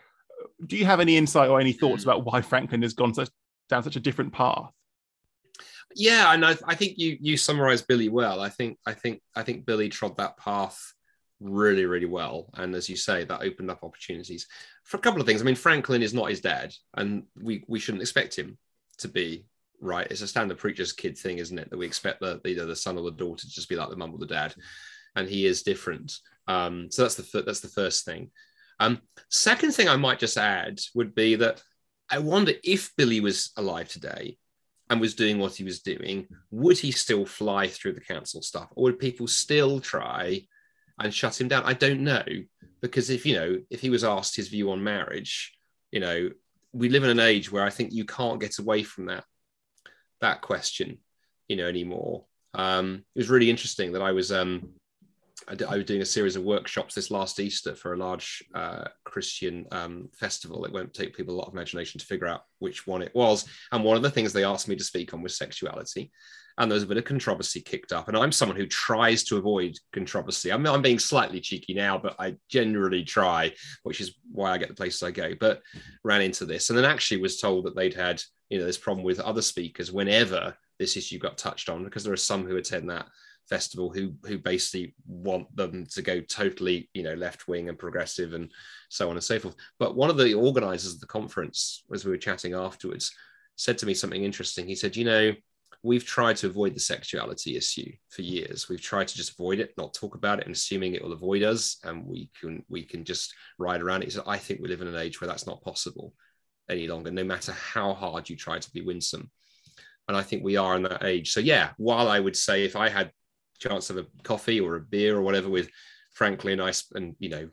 Do 0.65 0.77
you 0.77 0.85
have 0.85 0.99
any 0.99 1.17
insight 1.17 1.49
or 1.49 1.59
any 1.59 1.73
thoughts 1.73 2.03
hmm. 2.03 2.09
about 2.09 2.25
why 2.25 2.41
franklin 2.41 2.81
has 2.81 2.93
gone 2.93 3.13
such, 3.13 3.29
down 3.69 3.83
such 3.83 3.95
a 3.95 4.01
different 4.01 4.33
path? 4.33 4.71
Yeah 5.95 6.33
and 6.33 6.45
I, 6.45 6.55
I 6.65 6.75
think 6.75 6.97
you 6.97 7.17
you 7.19 7.37
summarized 7.37 7.87
billy 7.87 8.09
well. 8.09 8.41
I 8.41 8.49
think 8.49 8.77
i 8.85 8.93
think 8.93 9.21
i 9.35 9.43
think 9.43 9.65
billy 9.65 9.89
trod 9.89 10.17
that 10.17 10.37
path 10.37 10.93
really 11.39 11.85
really 11.85 12.05
well. 12.05 12.49
And 12.55 12.75
as 12.75 12.89
you 12.89 12.95
say 12.95 13.23
that 13.23 13.41
opened 13.41 13.71
up 13.71 13.83
opportunities 13.83 14.47
for 14.83 14.97
a 14.97 15.01
couple 15.01 15.21
of 15.21 15.27
things. 15.27 15.41
I 15.41 15.45
mean 15.45 15.55
franklin 15.55 16.01
is 16.01 16.13
not 16.13 16.29
his 16.29 16.41
dad 16.41 16.73
and 16.95 17.23
we 17.41 17.63
we 17.67 17.79
shouldn't 17.79 18.01
expect 18.01 18.37
him 18.37 18.57
to 18.99 19.07
be 19.07 19.45
right? 19.79 20.07
It's 20.09 20.21
a 20.21 20.27
standard 20.27 20.57
preacher's 20.57 20.93
kid 20.93 21.17
thing, 21.17 21.37
isn't 21.37 21.57
it? 21.57 21.69
That 21.69 21.77
we 21.77 21.85
expect 21.85 22.19
the 22.19 22.41
either 22.45 22.65
the 22.65 22.75
son 22.75 22.97
or 22.97 23.03
the 23.03 23.11
daughter 23.11 23.41
to 23.41 23.49
just 23.49 23.69
be 23.69 23.75
like 23.75 23.89
the 23.89 23.95
mum 23.95 24.13
or 24.13 24.17
the 24.17 24.25
dad, 24.25 24.55
and 25.15 25.27
he 25.27 25.45
is 25.45 25.63
different. 25.63 26.13
Um, 26.47 26.89
so 26.91 27.03
that's 27.03 27.15
the 27.15 27.41
that's 27.41 27.59
the 27.59 27.67
first 27.67 28.05
thing. 28.05 28.31
Um, 28.79 29.01
second 29.29 29.73
thing 29.73 29.89
I 29.89 29.95
might 29.95 30.19
just 30.19 30.37
add 30.37 30.79
would 30.93 31.15
be 31.15 31.35
that 31.35 31.61
I 32.09 32.19
wonder 32.19 32.53
if 32.63 32.95
Billy 32.95 33.19
was 33.19 33.51
alive 33.57 33.89
today 33.89 34.37
and 34.89 35.01
was 35.01 35.15
doing 35.15 35.39
what 35.39 35.55
he 35.55 35.63
was 35.63 35.81
doing, 35.81 36.27
would 36.51 36.77
he 36.77 36.91
still 36.91 37.25
fly 37.25 37.67
through 37.67 37.93
the 37.93 38.01
council 38.01 38.41
stuff, 38.41 38.69
or 38.75 38.83
would 38.85 38.99
people 38.99 39.27
still 39.27 39.79
try 39.79 40.41
and 40.99 41.13
shut 41.13 41.39
him 41.39 41.47
down? 41.47 41.63
I 41.65 41.73
don't 41.73 42.01
know 42.01 42.23
because 42.81 43.09
if 43.09 43.25
you 43.25 43.35
know 43.35 43.57
if 43.69 43.81
he 43.81 43.89
was 43.89 44.03
asked 44.03 44.35
his 44.35 44.47
view 44.47 44.71
on 44.71 44.83
marriage, 44.83 45.53
you 45.91 45.99
know 45.99 46.29
we 46.73 46.89
live 46.89 47.03
in 47.03 47.09
an 47.09 47.19
age 47.19 47.51
where 47.51 47.63
I 47.63 47.69
think 47.69 47.91
you 47.91 48.05
can't 48.05 48.39
get 48.39 48.59
away 48.59 48.83
from 48.83 49.05
that 49.05 49.23
that 50.21 50.41
question, 50.41 50.97
you 51.47 51.55
know, 51.55 51.67
anymore. 51.67 52.25
Um, 52.53 53.03
it 53.15 53.19
was 53.19 53.29
really 53.29 53.49
interesting 53.49 53.91
that 53.93 54.01
I 54.01 54.11
was 54.11 54.31
um, 54.31 54.73
I, 55.47 55.55
d- 55.55 55.65
I 55.65 55.75
was 55.75 55.85
doing 55.85 56.01
a 56.01 56.05
series 56.05 56.35
of 56.35 56.43
workshops 56.43 56.95
this 56.95 57.11
last 57.11 57.39
Easter 57.39 57.75
for 57.75 57.93
a 57.93 57.97
large 57.97 58.43
uh, 58.53 58.85
Christian 59.03 59.65
um, 59.71 60.09
festival. 60.13 60.65
It 60.65 60.73
won't 60.73 60.93
take 60.93 61.15
people 61.15 61.35
a 61.35 61.37
lot 61.37 61.47
of 61.47 61.53
imagination 61.53 61.99
to 61.99 62.05
figure 62.05 62.27
out 62.27 62.41
which 62.59 62.87
one 62.87 63.01
it 63.01 63.13
was. 63.13 63.47
And 63.71 63.83
one 63.83 63.95
of 63.95 64.03
the 64.03 64.09
things 64.09 64.33
they 64.33 64.43
asked 64.43 64.67
me 64.67 64.75
to 64.75 64.83
speak 64.83 65.13
on 65.13 65.21
was 65.21 65.37
sexuality. 65.37 66.11
And 66.57 66.71
there 66.71 66.75
was 66.75 66.83
a 66.83 66.87
bit 66.87 66.97
of 66.97 67.05
controversy 67.05 67.61
kicked 67.61 67.91
up. 67.91 68.07
And 68.07 68.17
I'm 68.17 68.31
someone 68.31 68.57
who 68.57 68.65
tries 68.65 69.23
to 69.25 69.37
avoid 69.37 69.77
controversy. 69.93 70.51
I'm, 70.51 70.65
I'm 70.65 70.81
being 70.81 70.97
slightly 70.97 71.39
cheeky 71.39 71.75
now, 71.75 71.99
but 71.99 72.15
I 72.17 72.35
generally 72.49 73.03
try, 73.03 73.53
which 73.83 74.01
is 74.01 74.15
why 74.31 74.51
I 74.51 74.57
get 74.57 74.69
the 74.69 74.73
places 74.73 75.03
I 75.03 75.11
go. 75.11 75.33
But 75.39 75.61
ran 76.03 76.23
into 76.23 76.45
this 76.45 76.69
and 76.69 76.77
then 76.77 76.85
actually 76.85 77.21
was 77.21 77.39
told 77.39 77.65
that 77.65 77.75
they'd 77.75 77.93
had 77.93 78.21
you 78.49 78.57
know 78.57 78.65
this 78.65 78.77
problem 78.77 79.03
with 79.03 79.19
other 79.19 79.41
speakers 79.41 79.91
whenever 79.91 80.55
this 80.79 80.97
issue 80.97 81.19
got 81.19 81.37
touched 81.37 81.69
on 81.69 81.83
because 81.83 82.03
there 82.03 82.13
are 82.13 82.17
some 82.17 82.45
who 82.45 82.57
attend 82.57 82.89
that 82.89 83.07
festival 83.47 83.89
who 83.89 84.13
who 84.25 84.37
basically 84.37 84.93
want 85.05 85.53
them 85.55 85.85
to 85.85 86.01
go 86.01 86.19
totally 86.21 86.89
you 86.93 87.03
know 87.03 87.13
left 87.13 87.47
wing 87.47 87.69
and 87.69 87.79
progressive 87.79 88.33
and 88.33 88.51
so 88.89 89.09
on 89.09 89.15
and 89.15 89.23
so 89.23 89.39
forth. 89.39 89.55
But 89.79 89.95
one 89.95 90.09
of 90.09 90.17
the 90.17 90.33
organizers 90.33 90.93
of 90.93 90.99
the 90.99 91.07
conference 91.07 91.83
as 91.93 92.05
we 92.05 92.11
were 92.11 92.17
chatting 92.17 92.53
afterwards 92.53 93.13
said 93.55 93.77
to 93.79 93.85
me 93.85 93.93
something 93.93 94.23
interesting. 94.23 94.67
He 94.67 94.75
said 94.75 94.95
you 94.95 95.05
know 95.05 95.33
we've 95.83 96.05
tried 96.05 96.35
to 96.35 96.47
avoid 96.47 96.75
the 96.75 96.79
sexuality 96.79 97.55
issue 97.55 97.91
for 98.09 98.23
years. 98.23 98.67
We've 98.67 98.81
tried 98.81 99.07
to 99.09 99.15
just 99.15 99.33
avoid 99.33 99.59
it 99.59 99.73
not 99.77 99.93
talk 99.93 100.15
about 100.15 100.39
it 100.39 100.45
and 100.45 100.55
assuming 100.55 100.93
it 100.93 101.03
will 101.03 101.13
avoid 101.13 101.43
us 101.43 101.77
and 101.83 102.05
we 102.05 102.29
can 102.39 102.63
we 102.67 102.83
can 102.83 103.05
just 103.05 103.33
ride 103.57 103.81
around 103.81 104.03
it. 104.03 104.11
So 104.11 104.23
i 104.27 104.37
think 104.37 104.59
we 104.59 104.67
live 104.67 104.81
in 104.81 104.87
an 104.87 104.97
age 104.97 105.21
where 105.21 105.27
that's 105.27 105.47
not 105.47 105.63
possible 105.63 106.13
any 106.69 106.87
longer, 106.87 107.11
no 107.11 107.23
matter 107.23 107.51
how 107.51 107.93
hard 107.93 108.29
you 108.29 108.35
try 108.35 108.59
to 108.59 108.71
be 108.71 108.81
winsome. 108.81 109.29
And 110.07 110.15
I 110.15 110.21
think 110.21 110.43
we 110.43 110.57
are 110.57 110.75
in 110.75 110.83
that 110.83 111.03
age. 111.03 111.31
So 111.31 111.39
yeah, 111.39 111.71
while 111.77 112.07
I 112.07 112.19
would 112.19 112.35
say 112.35 112.63
if 112.63 112.75
I 112.75 112.89
had 112.89 113.11
chance 113.59 113.89
of 113.89 113.97
a 113.97 114.05
coffee 114.23 114.59
or 114.59 114.75
a 114.75 114.81
beer 114.81 115.17
or 115.17 115.21
whatever 115.21 115.49
with 115.49 115.69
Franklin, 116.11 116.61
I 116.61 116.71
and 116.95 117.15
you 117.19 117.29
know, 117.29 117.49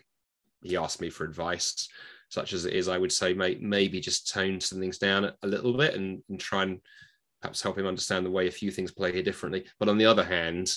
he 0.62 0.76
asked 0.76 1.00
me 1.00 1.10
for 1.10 1.24
advice, 1.24 1.88
such 2.28 2.52
as 2.52 2.64
it 2.64 2.74
is, 2.74 2.88
I 2.88 2.98
would 2.98 3.12
say 3.12 3.34
may, 3.34 3.56
maybe 3.60 4.00
just 4.00 4.32
tone 4.32 4.60
some 4.60 4.80
things 4.80 4.98
down 4.98 5.30
a, 5.42 5.46
little 5.46 5.76
bit 5.76 5.94
and, 5.94 6.22
and 6.28 6.38
try 6.38 6.62
and 6.62 6.80
perhaps 7.40 7.62
help 7.62 7.78
him 7.78 7.86
understand 7.86 8.24
the 8.24 8.30
way 8.30 8.46
a 8.46 8.52
few 8.52 8.70
things 8.70 8.90
play 8.90 9.12
here 9.12 9.22
differently. 9.22 9.66
But 9.78 9.88
on 9.88 9.98
the 9.98 10.06
other 10.06 10.24
hand, 10.24 10.74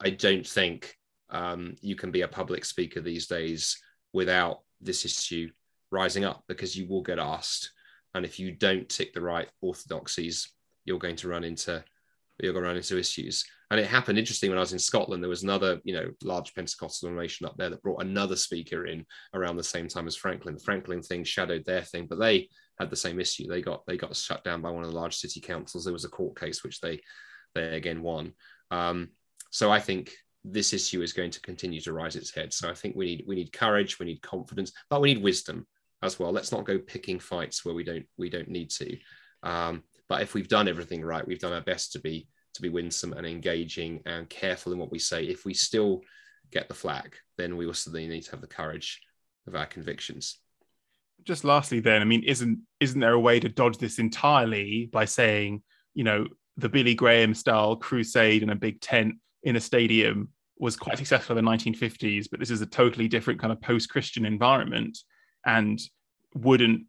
I 0.00 0.10
don't 0.10 0.46
think 0.46 0.94
um, 1.30 1.76
you 1.80 1.96
can 1.96 2.10
be 2.10 2.20
a 2.20 2.28
public 2.28 2.64
speaker 2.64 3.00
these 3.00 3.26
days 3.26 3.78
without 4.12 4.60
this 4.80 5.04
issue 5.04 5.50
rising 5.90 6.24
up 6.24 6.42
because 6.48 6.76
you 6.76 6.88
will 6.88 7.02
get 7.02 7.18
asked. 7.18 7.72
And 8.14 8.24
if 8.24 8.38
you 8.38 8.52
don't 8.52 8.88
tick 8.88 9.12
the 9.12 9.20
right 9.20 9.48
orthodoxies, 9.60 10.50
you're 10.84 10.98
going 10.98 11.16
to 11.16 11.28
run 11.28 11.44
into 11.44 11.84
you're 12.38 12.52
going 12.52 12.64
to 12.64 12.68
run 12.68 12.76
into 12.76 12.98
issues. 12.98 13.44
And 13.70 13.80
it 13.80 13.86
happened 13.86 14.18
interesting 14.18 14.50
when 14.50 14.58
I 14.58 14.62
was 14.62 14.74
in 14.74 14.78
Scotland. 14.78 15.22
There 15.22 15.30
was 15.30 15.42
another, 15.42 15.80
you 15.84 15.94
know, 15.94 16.10
large 16.22 16.54
Pentecostal 16.54 17.08
denomination 17.08 17.46
up 17.46 17.56
there 17.56 17.70
that 17.70 17.82
brought 17.82 18.02
another 18.02 18.36
speaker 18.36 18.86
in 18.86 19.06
around 19.32 19.56
the 19.56 19.64
same 19.64 19.88
time 19.88 20.06
as 20.06 20.16
Franklin. 20.16 20.54
The 20.54 20.60
Franklin 20.60 21.02
thing 21.02 21.24
shadowed 21.24 21.64
their 21.64 21.82
thing, 21.82 22.06
but 22.08 22.18
they 22.18 22.48
had 22.78 22.90
the 22.90 22.96
same 22.96 23.18
issue. 23.18 23.48
They 23.48 23.62
got 23.62 23.84
they 23.86 23.96
got 23.96 24.14
shut 24.14 24.44
down 24.44 24.60
by 24.62 24.70
one 24.70 24.84
of 24.84 24.90
the 24.90 24.96
large 24.96 25.16
city 25.16 25.40
councils. 25.40 25.84
There 25.84 25.92
was 25.92 26.04
a 26.04 26.10
court 26.10 26.38
case 26.38 26.62
which 26.62 26.80
they 26.80 27.00
they 27.54 27.76
again 27.76 28.02
won. 28.02 28.32
Um, 28.70 29.08
so 29.50 29.72
I 29.72 29.80
think 29.80 30.12
this 30.44 30.72
issue 30.72 31.02
is 31.02 31.12
going 31.12 31.30
to 31.32 31.40
continue 31.40 31.80
to 31.80 31.92
rise 31.92 32.16
its 32.16 32.32
head. 32.32 32.52
So 32.52 32.70
I 32.70 32.74
think 32.74 32.94
we 32.94 33.06
need 33.06 33.24
we 33.26 33.34
need 33.34 33.52
courage, 33.52 33.98
we 33.98 34.06
need 34.06 34.22
confidence, 34.22 34.72
but 34.90 35.00
we 35.00 35.14
need 35.14 35.22
wisdom 35.22 35.66
as 36.02 36.18
well. 36.18 36.32
Let's 36.32 36.52
not 36.52 36.64
go 36.64 36.78
picking 36.78 37.18
fights 37.18 37.64
where 37.64 37.74
we 37.74 37.84
don't 37.84 38.06
we 38.16 38.30
don't 38.30 38.48
need 38.48 38.70
to. 38.70 38.96
Um, 39.42 39.82
but 40.08 40.22
if 40.22 40.34
we've 40.34 40.48
done 40.48 40.68
everything 40.68 41.04
right, 41.04 41.26
we've 41.26 41.38
done 41.38 41.52
our 41.52 41.60
best 41.60 41.92
to 41.92 42.00
be 42.00 42.28
to 42.54 42.62
be 42.62 42.68
winsome 42.68 43.12
and 43.12 43.26
engaging 43.26 44.00
and 44.06 44.28
careful 44.28 44.72
in 44.72 44.78
what 44.78 44.90
we 44.90 44.98
say. 44.98 45.24
If 45.24 45.44
we 45.44 45.54
still 45.54 46.02
get 46.50 46.68
the 46.68 46.74
flag, 46.74 47.16
then 47.36 47.56
we 47.56 47.66
also 47.66 47.90
need 47.90 48.22
to 48.22 48.30
have 48.30 48.40
the 48.40 48.46
courage 48.46 49.00
of 49.46 49.54
our 49.54 49.66
convictions. 49.66 50.38
Just 51.24 51.44
lastly, 51.44 51.80
then, 51.80 52.02
I 52.02 52.04
mean, 52.04 52.22
isn't 52.24 52.60
isn't 52.80 53.00
there 53.00 53.12
a 53.12 53.20
way 53.20 53.40
to 53.40 53.48
dodge 53.48 53.78
this 53.78 53.98
entirely 53.98 54.88
by 54.92 55.04
saying, 55.04 55.62
you 55.94 56.04
know, 56.04 56.26
the 56.56 56.68
Billy 56.68 56.94
Graham 56.94 57.34
style 57.34 57.76
crusade 57.76 58.42
in 58.42 58.50
a 58.50 58.56
big 58.56 58.80
tent 58.80 59.14
in 59.42 59.56
a 59.56 59.60
stadium 59.60 60.28
was 60.58 60.76
quite 60.76 60.96
successful 60.96 61.36
in 61.36 61.44
the 61.44 61.50
1950s, 61.50 62.28
but 62.30 62.40
this 62.40 62.50
is 62.50 62.62
a 62.62 62.66
totally 62.66 63.08
different 63.08 63.38
kind 63.38 63.52
of 63.52 63.60
post-Christian 63.60 64.24
environment 64.24 64.98
and 65.44 65.78
wouldn't 66.34 66.82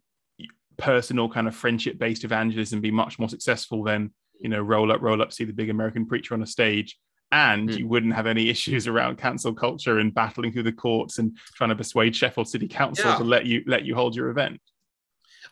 personal 0.76 1.28
kind 1.28 1.48
of 1.48 1.54
friendship 1.54 1.98
based 1.98 2.24
evangelism 2.24 2.80
be 2.80 2.90
much 2.90 3.18
more 3.18 3.28
successful 3.28 3.82
than 3.82 4.12
you 4.40 4.48
know 4.48 4.60
roll 4.60 4.92
up 4.92 5.02
roll 5.02 5.20
up 5.20 5.32
see 5.32 5.44
the 5.44 5.52
big 5.52 5.70
american 5.70 6.06
preacher 6.06 6.34
on 6.34 6.42
a 6.42 6.46
stage? 6.46 6.98
And 7.30 7.68
mm. 7.68 7.78
you 7.78 7.88
wouldn't 7.88 8.14
have 8.14 8.26
any 8.26 8.48
issues 8.54 8.86
around 8.86 9.18
cancel 9.18 9.52
culture 9.52 9.98
and 9.98 10.14
battling 10.14 10.52
through 10.52 10.62
the 10.62 10.72
courts 10.72 11.18
and 11.18 11.36
trying 11.54 11.70
to 11.70 11.76
persuade 11.76 12.16
sheffield 12.16 12.48
city 12.48 12.68
council 12.68 13.10
yeah. 13.10 13.18
to 13.18 13.24
let 13.24 13.44
you 13.44 13.62
let 13.66 13.84
you 13.84 13.94
hold 13.94 14.16
your 14.16 14.30
event. 14.30 14.60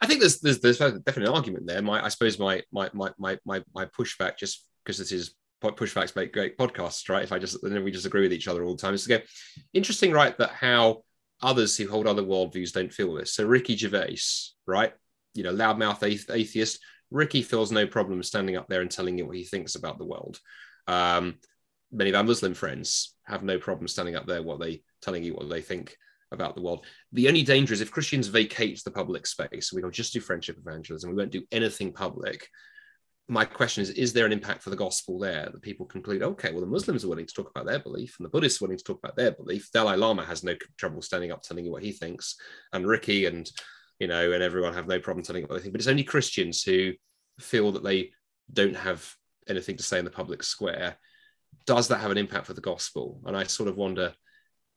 I 0.01 0.07
think 0.07 0.21
there's 0.21 0.41
there's, 0.41 0.61
there's 0.61 0.79
definitely 0.79 1.25
an 1.25 1.35
argument 1.35 1.67
there. 1.67 1.83
My 1.83 2.05
i 2.05 2.09
suppose 2.09 2.39
my 2.39 2.63
my 2.73 2.91
my 2.93 3.11
my 3.19 3.39
my, 3.45 3.63
my 3.75 3.87
pushback 3.87 4.39
just 4.39 4.67
because 4.85 4.99
this 4.99 5.13
is 5.13 5.35
pushbacks 5.63 6.15
make 6.15 6.33
great 6.33 6.57
podcasts 6.57 7.09
right? 7.09 7.25
If 7.25 7.33
i 7.33 7.39
just 7.39 7.59
then 7.63 7.83
we 7.83 7.91
just 7.91 8.07
agree 8.07 8.23
with 8.23 8.33
each 8.33 8.49
other 8.49 8.65
all 8.65 8.77
the 8.77 8.83
time. 8.83 8.95
It's 8.95 9.07
again 9.07 9.23
interesting 9.73 10.13
right 10.13 10.37
that 10.39 10.51
how 10.51 11.03
others 11.43 11.77
who 11.77 11.89
hold 11.89 12.07
other 12.07 12.23
worldviews 12.23 12.73
don't 12.73 12.93
feel 12.93 13.15
this. 13.15 13.35
So 13.35 13.47
Ricky 13.47 13.77
Gervais, 13.77 14.19
right? 14.67 14.93
You 15.35 15.43
know, 15.43 15.53
loudmouth 15.53 16.03
atheist. 16.03 16.81
Ricky 17.11 17.43
feels 17.43 17.71
no 17.71 17.87
problem 17.87 18.23
standing 18.23 18.57
up 18.57 18.69
there 18.69 18.81
and 18.81 18.91
telling 18.91 19.19
you 19.19 19.27
what 19.27 19.37
he 19.37 19.45
thinks 19.45 19.75
about 19.75 19.99
the 19.99 20.05
world. 20.05 20.41
Um, 20.87 21.37
many 21.93 22.11
of 22.11 22.17
our 22.17 22.25
Muslim 22.25 22.55
friends 22.55 23.15
have 23.25 23.43
no 23.43 23.59
problem 23.59 23.89
standing 23.89 24.17
up 24.17 24.27
there 24.27 24.43
what 24.43 24.61
they 24.61 24.83
telling 25.03 25.23
you 25.23 25.35
what 25.35 25.49
they 25.49 25.61
think 25.61 25.97
about 26.33 26.55
the 26.57 26.63
world. 26.63 26.85
The 27.13 27.29
only 27.29 27.43
danger 27.43 27.73
is 27.73 27.81
if 27.81 27.93
Christians 27.93 28.27
vacate 28.27 28.83
the 28.85 28.91
public 28.91 29.27
space, 29.27 29.73
we 29.73 29.83
will 29.83 29.91
just 29.91 30.13
do 30.13 30.21
friendship 30.21 30.59
evangelism, 30.59 31.11
we 31.11 31.17
won't 31.17 31.31
do 31.33 31.45
anything 31.53 31.93
public. 31.93 32.49
My 33.29 33.45
question 33.45 33.83
is, 33.83 33.91
is 33.91 34.13
there 34.13 34.27
an 34.27 34.33
impact 34.33 34.63
for 34.63 34.71
the 34.71 34.77
gospel 34.77 35.19
there 35.19 35.49
that 35.53 35.63
people 35.63 35.85
conclude, 35.85 36.23
okay, 36.23 36.53
well, 36.53 36.61
the 36.61 36.67
Muslims 36.67 37.05
are 37.05 37.09
willing 37.09 37.27
to 37.27 37.35
talk 37.35 37.51
about 37.51 37.67
their 37.67 37.81
belief 37.81 38.17
and 38.19 38.25
the 38.25 38.31
Buddhists 38.31 38.63
are 38.63 38.67
willing 38.67 38.79
to 38.79 38.85
talk 38.85 39.01
about 39.03 39.17
their 39.17 39.33
belief. 39.33 39.69
Dalai 39.73 39.97
Lama 39.97 40.25
has 40.25 40.45
no 40.45 40.55
trouble 40.77 41.03
standing 41.03 41.33
up 41.33 41.43
telling 41.43 41.65
you 41.65 41.73
what 41.73 41.83
he 41.83 41.91
thinks, 41.91 42.37
and 42.73 42.87
Ricky 42.87 43.27
and 43.27 43.51
you 43.99 44.07
know, 44.07 44.33
and 44.33 44.43
everyone 44.43 44.75
have 44.75 44.87
no 44.87 45.01
problem 45.01 45.25
telling 45.25 45.43
you 45.43 45.49
what 45.49 45.57
they 45.57 45.63
think. 45.63 45.73
But 45.73 45.81
it's 45.81 45.89
only 45.89 46.05
Christians 46.05 46.63
who 46.63 46.93
feel 47.41 47.73
that 47.73 47.85
they 47.85 48.11
don't 48.53 48.77
have 48.77 49.15
anything 49.49 49.77
to 49.77 49.83
say 49.83 49.99
in 49.99 50.05
the 50.05 50.11
public 50.11 50.43
square. 50.43 50.97
Does 51.67 51.89
that 51.89 52.01
have 52.01 52.11
an 52.11 52.19
impact 52.19 52.47
for 52.47 52.55
the 52.55 52.61
gospel? 52.61 53.21
And 53.25 53.37
I 53.37 53.45
sort 53.45 53.69
of 53.69 53.77
wonder, 53.77 54.15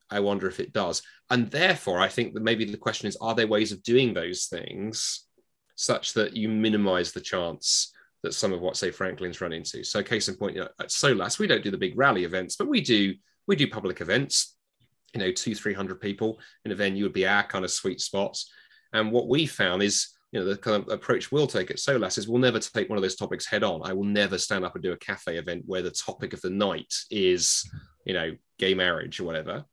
I 0.10 0.22
wonder 0.22 0.48
if 0.48 0.60
it 0.60 0.74
does. 0.74 1.02
And 1.30 1.52
therefore, 1.52 2.00
I 2.00 2.08
think 2.08 2.34
that 2.34 2.44
maybe 2.44 2.66
the 2.66 2.78
question 2.78 3.08
is 3.08 3.18
are 3.20 3.36
there 3.36 3.48
ways 3.48 3.72
of 3.72 3.84
doing 3.84 4.14
those 4.14 4.46
things 4.46 5.26
such 5.76 6.14
that 6.14 6.36
you 6.36 6.50
minimize 6.50 7.12
the 7.12 7.22
chance 7.22 7.94
that 8.24 8.34
some 8.34 8.54
of 8.54 8.62
what, 8.62 8.78
say, 8.78 8.92
Franklin's 8.92 9.42
run 9.42 9.54
into? 9.54 9.84
So, 9.84 10.04
case 10.04 10.28
in 10.28 10.36
point, 10.36 10.56
you 10.56 10.62
know, 10.62 10.70
at 10.80 10.92
SOLAS, 10.92 11.40
we 11.40 11.48
don't 11.48 11.64
do 11.64 11.72
the 11.72 11.78
big 11.78 11.98
rally 11.98 12.24
events, 12.24 12.56
but 12.56 12.68
we 12.68 12.82
do 12.82 13.14
we 13.48 13.56
do 13.56 13.68
public 13.68 14.02
events. 14.02 14.56
You 15.14 15.22
know, 15.22 15.32
two, 15.32 15.56
three 15.56 15.74
hundred 15.74 16.00
people 16.02 16.40
in 16.66 16.72
a 16.72 16.76
venue 16.76 17.04
would 17.04 17.14
be 17.14 17.28
our 17.28 17.44
kind 17.44 17.66
of 17.66 17.72
sweet 17.72 18.00
spot. 18.02 18.38
And 18.94 19.12
what 19.12 19.28
we 19.28 19.46
found 19.46 19.82
is, 19.82 20.10
you 20.32 20.40
know, 20.40 20.46
the 20.46 20.58
kind 20.58 20.84
of 20.84 20.90
approach 20.90 21.32
we'll 21.32 21.48
take 21.48 21.72
at 21.72 21.80
SOLAS 21.80 22.18
is 22.18 22.28
we'll 22.28 22.40
never 22.40 22.60
take 22.60 22.90
one 22.90 22.98
of 22.98 23.02
those 23.02 23.16
topics 23.16 23.46
head 23.46 23.64
on. 23.64 23.82
I 23.84 23.94
will 23.94 24.04
never 24.04 24.38
stand 24.38 24.66
up 24.66 24.76
and 24.76 24.84
do 24.84 24.92
a 24.92 24.98
cafe 24.98 25.38
event 25.38 25.64
where 25.66 25.82
the 25.82 25.92
topic 25.92 26.34
of 26.34 26.42
the 26.42 26.50
night 26.50 26.94
is, 27.10 27.68
you 28.06 28.14
know, 28.14 28.36
gay 28.60 28.74
marriage 28.74 29.20
or 29.20 29.24
whatever. 29.24 29.66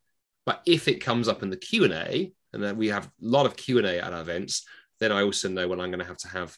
But 0.46 0.62
if 0.64 0.88
it 0.88 1.04
comes 1.04 1.28
up 1.28 1.42
in 1.42 1.50
the 1.50 1.56
Q 1.56 1.84
and 1.84 1.92
A, 1.92 2.32
and 2.52 2.62
then 2.62 2.78
we 2.78 2.88
have 2.88 3.06
a 3.06 3.10
lot 3.20 3.44
of 3.44 3.56
Q 3.56 3.78
and 3.78 3.86
A 3.86 4.02
at 4.02 4.12
our 4.12 4.22
events, 4.22 4.64
then 5.00 5.12
I 5.12 5.22
also 5.22 5.48
know 5.48 5.68
when 5.68 5.80
I'm 5.80 5.90
going 5.90 6.00
to 6.00 6.06
have 6.06 6.16
to 6.18 6.28
have 6.28 6.56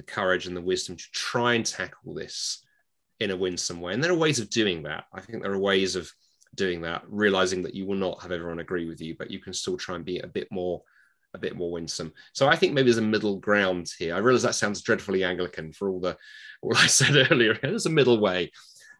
the 0.00 0.12
courage 0.12 0.46
and 0.46 0.56
the 0.56 0.62
wisdom 0.62 0.96
to 0.96 1.04
try 1.12 1.52
and 1.52 1.66
tackle 1.66 2.14
this 2.14 2.64
in 3.20 3.30
a 3.30 3.36
winsome 3.36 3.82
way. 3.82 3.92
And 3.92 4.02
there 4.02 4.12
are 4.12 4.16
ways 4.16 4.40
of 4.40 4.48
doing 4.48 4.84
that. 4.84 5.04
I 5.12 5.20
think 5.20 5.42
there 5.42 5.52
are 5.52 5.58
ways 5.58 5.94
of 5.94 6.10
doing 6.54 6.80
that, 6.82 7.02
realizing 7.06 7.62
that 7.64 7.74
you 7.74 7.84
will 7.84 7.96
not 7.96 8.22
have 8.22 8.32
everyone 8.32 8.60
agree 8.60 8.88
with 8.88 9.02
you, 9.02 9.14
but 9.18 9.30
you 9.30 9.40
can 9.40 9.52
still 9.52 9.76
try 9.76 9.96
and 9.96 10.04
be 10.04 10.20
a 10.20 10.26
bit 10.26 10.48
more 10.50 10.82
a 11.34 11.38
bit 11.38 11.54
more 11.54 11.70
winsome. 11.70 12.12
So 12.32 12.48
I 12.48 12.56
think 12.56 12.72
maybe 12.72 12.86
there's 12.86 12.98
a 12.98 13.02
middle 13.02 13.36
ground 13.36 13.88
here. 13.98 14.16
I 14.16 14.18
realize 14.18 14.42
that 14.42 14.56
sounds 14.56 14.82
dreadfully 14.82 15.22
Anglican 15.22 15.72
for 15.72 15.90
all 15.90 16.00
the 16.00 16.16
all 16.62 16.76
I 16.76 16.86
said 16.86 17.30
earlier. 17.30 17.58
There's 17.60 17.86
a 17.86 17.90
middle 17.90 18.18
way. 18.18 18.50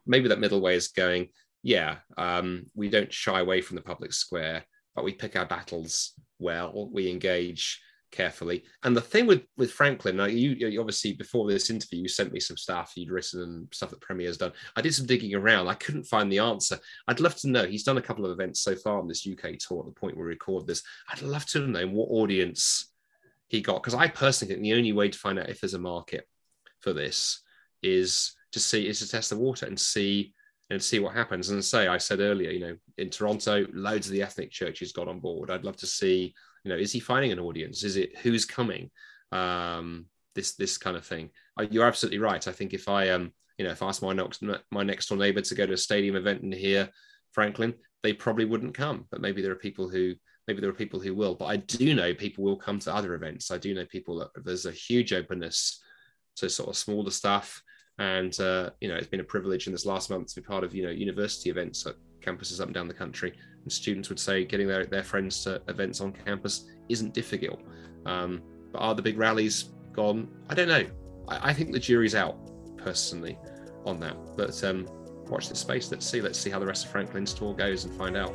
Maybe 0.05 0.29
that 0.29 0.39
middle 0.39 0.61
way 0.61 0.75
is 0.75 0.89
going, 0.89 1.29
yeah, 1.63 1.97
um, 2.17 2.67
we 2.75 2.89
don't 2.89 3.11
shy 3.11 3.39
away 3.39 3.61
from 3.61 3.75
the 3.75 3.81
public 3.81 4.13
square, 4.13 4.63
but 4.95 5.03
we 5.03 5.13
pick 5.13 5.35
our 5.35 5.45
battles 5.45 6.13
well. 6.39 6.89
We 6.93 7.09
engage 7.09 7.81
carefully. 8.11 8.63
And 8.83 8.95
the 8.95 9.01
thing 9.01 9.25
with 9.25 9.43
with 9.57 9.71
Franklin, 9.71 10.17
now 10.17 10.25
you, 10.25 10.51
you, 10.51 10.79
obviously 10.79 11.13
before 11.13 11.47
this 11.47 11.69
interview, 11.69 12.01
you 12.01 12.07
sent 12.07 12.33
me 12.33 12.39
some 12.39 12.57
stuff 12.57 12.93
you'd 12.95 13.11
written 13.11 13.41
and 13.41 13.67
stuff 13.73 13.89
that 13.89 14.01
Premier's 14.01 14.37
done. 14.37 14.51
I 14.75 14.81
did 14.81 14.93
some 14.93 15.05
digging 15.05 15.33
around. 15.33 15.67
I 15.67 15.73
couldn't 15.75 16.03
find 16.03 16.31
the 16.31 16.39
answer. 16.39 16.77
I'd 17.07 17.19
love 17.19 17.35
to 17.37 17.49
know. 17.49 17.65
He's 17.65 17.83
done 17.83 17.97
a 17.97 18.01
couple 18.01 18.25
of 18.25 18.31
events 18.31 18.61
so 18.61 18.75
far 18.75 18.99
on 18.99 19.07
this 19.07 19.27
UK 19.27 19.57
tour. 19.57 19.79
At 19.79 19.85
the 19.85 19.99
point 19.99 20.17
we 20.17 20.23
record 20.23 20.67
this, 20.67 20.83
I'd 21.09 21.21
love 21.21 21.45
to 21.47 21.67
know 21.67 21.87
what 21.87 22.09
audience 22.09 22.91
he 23.47 23.61
got 23.61 23.81
because 23.81 23.95
I 23.95 24.07
personally 24.07 24.53
think 24.53 24.63
the 24.63 24.73
only 24.75 24.93
way 24.93 25.09
to 25.09 25.17
find 25.17 25.39
out 25.39 25.49
if 25.49 25.59
there's 25.59 25.73
a 25.73 25.79
market 25.79 26.27
for 26.79 26.93
this 26.93 27.41
is 27.83 28.35
to 28.51 28.59
see 28.59 28.87
is 28.87 28.99
to 28.99 29.07
test 29.07 29.29
the 29.29 29.37
water 29.37 29.65
and 29.65 29.79
see 29.79 30.33
and 30.69 30.81
see 30.81 30.99
what 30.99 31.13
happens. 31.13 31.49
And 31.49 31.63
say 31.63 31.87
I 31.87 31.97
said 31.97 32.21
earlier, 32.21 32.49
you 32.49 32.59
know, 32.59 32.77
in 32.97 33.09
Toronto, 33.09 33.65
loads 33.73 34.07
of 34.07 34.13
the 34.13 34.21
ethnic 34.21 34.51
churches 34.51 34.93
got 34.93 35.09
on 35.09 35.19
board. 35.19 35.51
I'd 35.51 35.65
love 35.65 35.77
to 35.77 35.87
see 35.87 36.33
you 36.63 36.69
know 36.69 36.77
is 36.77 36.91
he 36.91 36.99
finding 36.99 37.31
an 37.31 37.39
audience? 37.39 37.83
Is 37.83 37.97
it 37.97 38.17
who's 38.19 38.45
coming? 38.45 38.89
Um 39.31 40.05
this 40.35 40.55
this 40.55 40.77
kind 40.77 40.97
of 40.97 41.05
thing. 41.05 41.29
You're 41.69 41.87
absolutely 41.87 42.19
right. 42.19 42.47
I 42.47 42.51
think 42.51 42.73
if 42.73 42.89
i 42.89 43.09
um 43.09 43.31
you 43.57 43.65
know 43.65 43.71
if 43.71 43.83
i 43.83 43.87
asked 43.87 44.01
my 44.01 44.13
next 44.13 44.43
my 44.71 44.83
next 44.83 45.07
door 45.07 45.17
neighbor 45.17 45.41
to 45.41 45.55
go 45.55 45.65
to 45.65 45.73
a 45.73 45.77
stadium 45.77 46.15
event 46.15 46.41
and 46.41 46.53
hear 46.53 46.89
franklin 47.31 47.75
they 48.03 48.13
probably 48.13 48.45
wouldn't 48.45 48.73
come. 48.75 49.05
But 49.11 49.21
maybe 49.21 49.41
there 49.41 49.51
are 49.51 49.55
people 49.55 49.89
who 49.89 50.15
maybe 50.47 50.61
there 50.61 50.69
are 50.69 50.73
people 50.73 50.99
who 50.99 51.13
will. 51.15 51.35
But 51.35 51.45
i 51.45 51.57
do 51.57 51.93
know 51.93 52.13
people 52.13 52.43
will 52.43 52.57
come 52.57 52.79
to 52.79 52.93
other 52.93 53.13
events. 53.13 53.51
I 53.51 53.57
do 53.57 53.73
know 53.73 53.85
people 53.85 54.19
that 54.19 54.29
there's 54.43 54.65
a 54.65 54.71
huge 54.71 55.13
openness 55.13 55.81
to 56.37 56.49
sort 56.49 56.69
of 56.69 56.77
smaller 56.77 57.11
stuff. 57.11 57.61
And 57.97 58.37
uh, 58.39 58.71
you 58.79 58.87
know 58.87 58.95
it's 58.95 59.07
been 59.07 59.19
a 59.19 59.25
privilege 59.25 59.67
in 59.67 59.73
this 59.73 59.85
last 59.85 60.09
month 60.09 60.33
to 60.33 60.41
be 60.41 60.45
part 60.45 60.63
of 60.63 60.73
you 60.73 60.83
know 60.83 60.89
university 60.89 61.49
events 61.49 61.85
at 61.85 61.95
campuses 62.21 62.59
up 62.59 62.67
and 62.67 62.73
down 62.73 62.87
the 62.87 62.93
country 62.93 63.33
and 63.63 63.71
students 63.71 64.09
would 64.09 64.19
say 64.19 64.45
getting 64.45 64.67
their, 64.67 64.85
their 64.85 65.03
friends 65.03 65.43
to 65.43 65.61
events 65.67 66.01
on 66.01 66.11
campus 66.11 66.65
isn't 66.89 67.13
difficult. 67.13 67.61
Um, 68.05 68.41
but 68.71 68.79
are 68.79 68.95
the 68.95 69.01
big 69.01 69.17
rallies 69.17 69.69
gone? 69.93 70.29
I 70.49 70.55
don't 70.55 70.67
know. 70.67 70.85
I, 71.27 71.49
I 71.49 71.53
think 71.53 71.71
the 71.71 71.79
jury's 71.79 72.15
out 72.15 72.37
personally 72.77 73.37
on 73.85 73.99
that. 73.99 74.15
But 74.35 74.63
um, 74.63 74.87
watch 75.27 75.49
this 75.49 75.59
space. 75.59 75.91
Let's 75.91 76.05
see. 76.05 76.21
Let's 76.21 76.39
see 76.39 76.49
how 76.49 76.59
the 76.59 76.65
rest 76.65 76.85
of 76.85 76.91
Franklin's 76.91 77.33
tour 77.33 77.53
goes 77.53 77.85
and 77.85 77.93
find 77.95 78.17
out. 78.17 78.33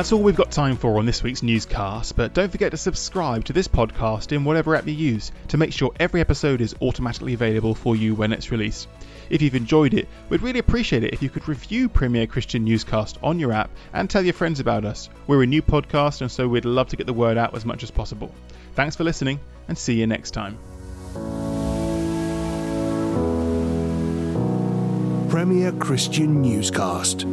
That's 0.00 0.12
all 0.12 0.22
we've 0.22 0.34
got 0.34 0.50
time 0.50 0.78
for 0.78 0.98
on 0.98 1.04
this 1.04 1.22
week's 1.22 1.42
newscast, 1.42 2.16
but 2.16 2.32
don't 2.32 2.50
forget 2.50 2.70
to 2.70 2.78
subscribe 2.78 3.44
to 3.44 3.52
this 3.52 3.68
podcast 3.68 4.32
in 4.32 4.44
whatever 4.46 4.74
app 4.74 4.86
you 4.86 4.94
use 4.94 5.30
to 5.48 5.58
make 5.58 5.74
sure 5.74 5.92
every 6.00 6.22
episode 6.22 6.62
is 6.62 6.74
automatically 6.80 7.34
available 7.34 7.74
for 7.74 7.94
you 7.94 8.14
when 8.14 8.32
it's 8.32 8.50
released. 8.50 8.88
If 9.28 9.42
you've 9.42 9.54
enjoyed 9.54 9.92
it, 9.92 10.08
we'd 10.30 10.40
really 10.40 10.58
appreciate 10.58 11.04
it 11.04 11.12
if 11.12 11.22
you 11.22 11.28
could 11.28 11.46
review 11.46 11.86
Premier 11.90 12.26
Christian 12.26 12.64
Newscast 12.64 13.18
on 13.22 13.38
your 13.38 13.52
app 13.52 13.68
and 13.92 14.08
tell 14.08 14.24
your 14.24 14.32
friends 14.32 14.58
about 14.58 14.86
us. 14.86 15.10
We're 15.26 15.42
a 15.42 15.46
new 15.46 15.60
podcast, 15.60 16.22
and 16.22 16.32
so 16.32 16.48
we'd 16.48 16.64
love 16.64 16.88
to 16.88 16.96
get 16.96 17.06
the 17.06 17.12
word 17.12 17.36
out 17.36 17.54
as 17.54 17.66
much 17.66 17.82
as 17.82 17.90
possible. 17.90 18.34
Thanks 18.76 18.96
for 18.96 19.04
listening, 19.04 19.38
and 19.68 19.76
see 19.76 20.00
you 20.00 20.06
next 20.06 20.30
time. 20.30 20.56
Premier 25.28 25.72
Christian 25.72 26.40
Newscast. 26.40 27.26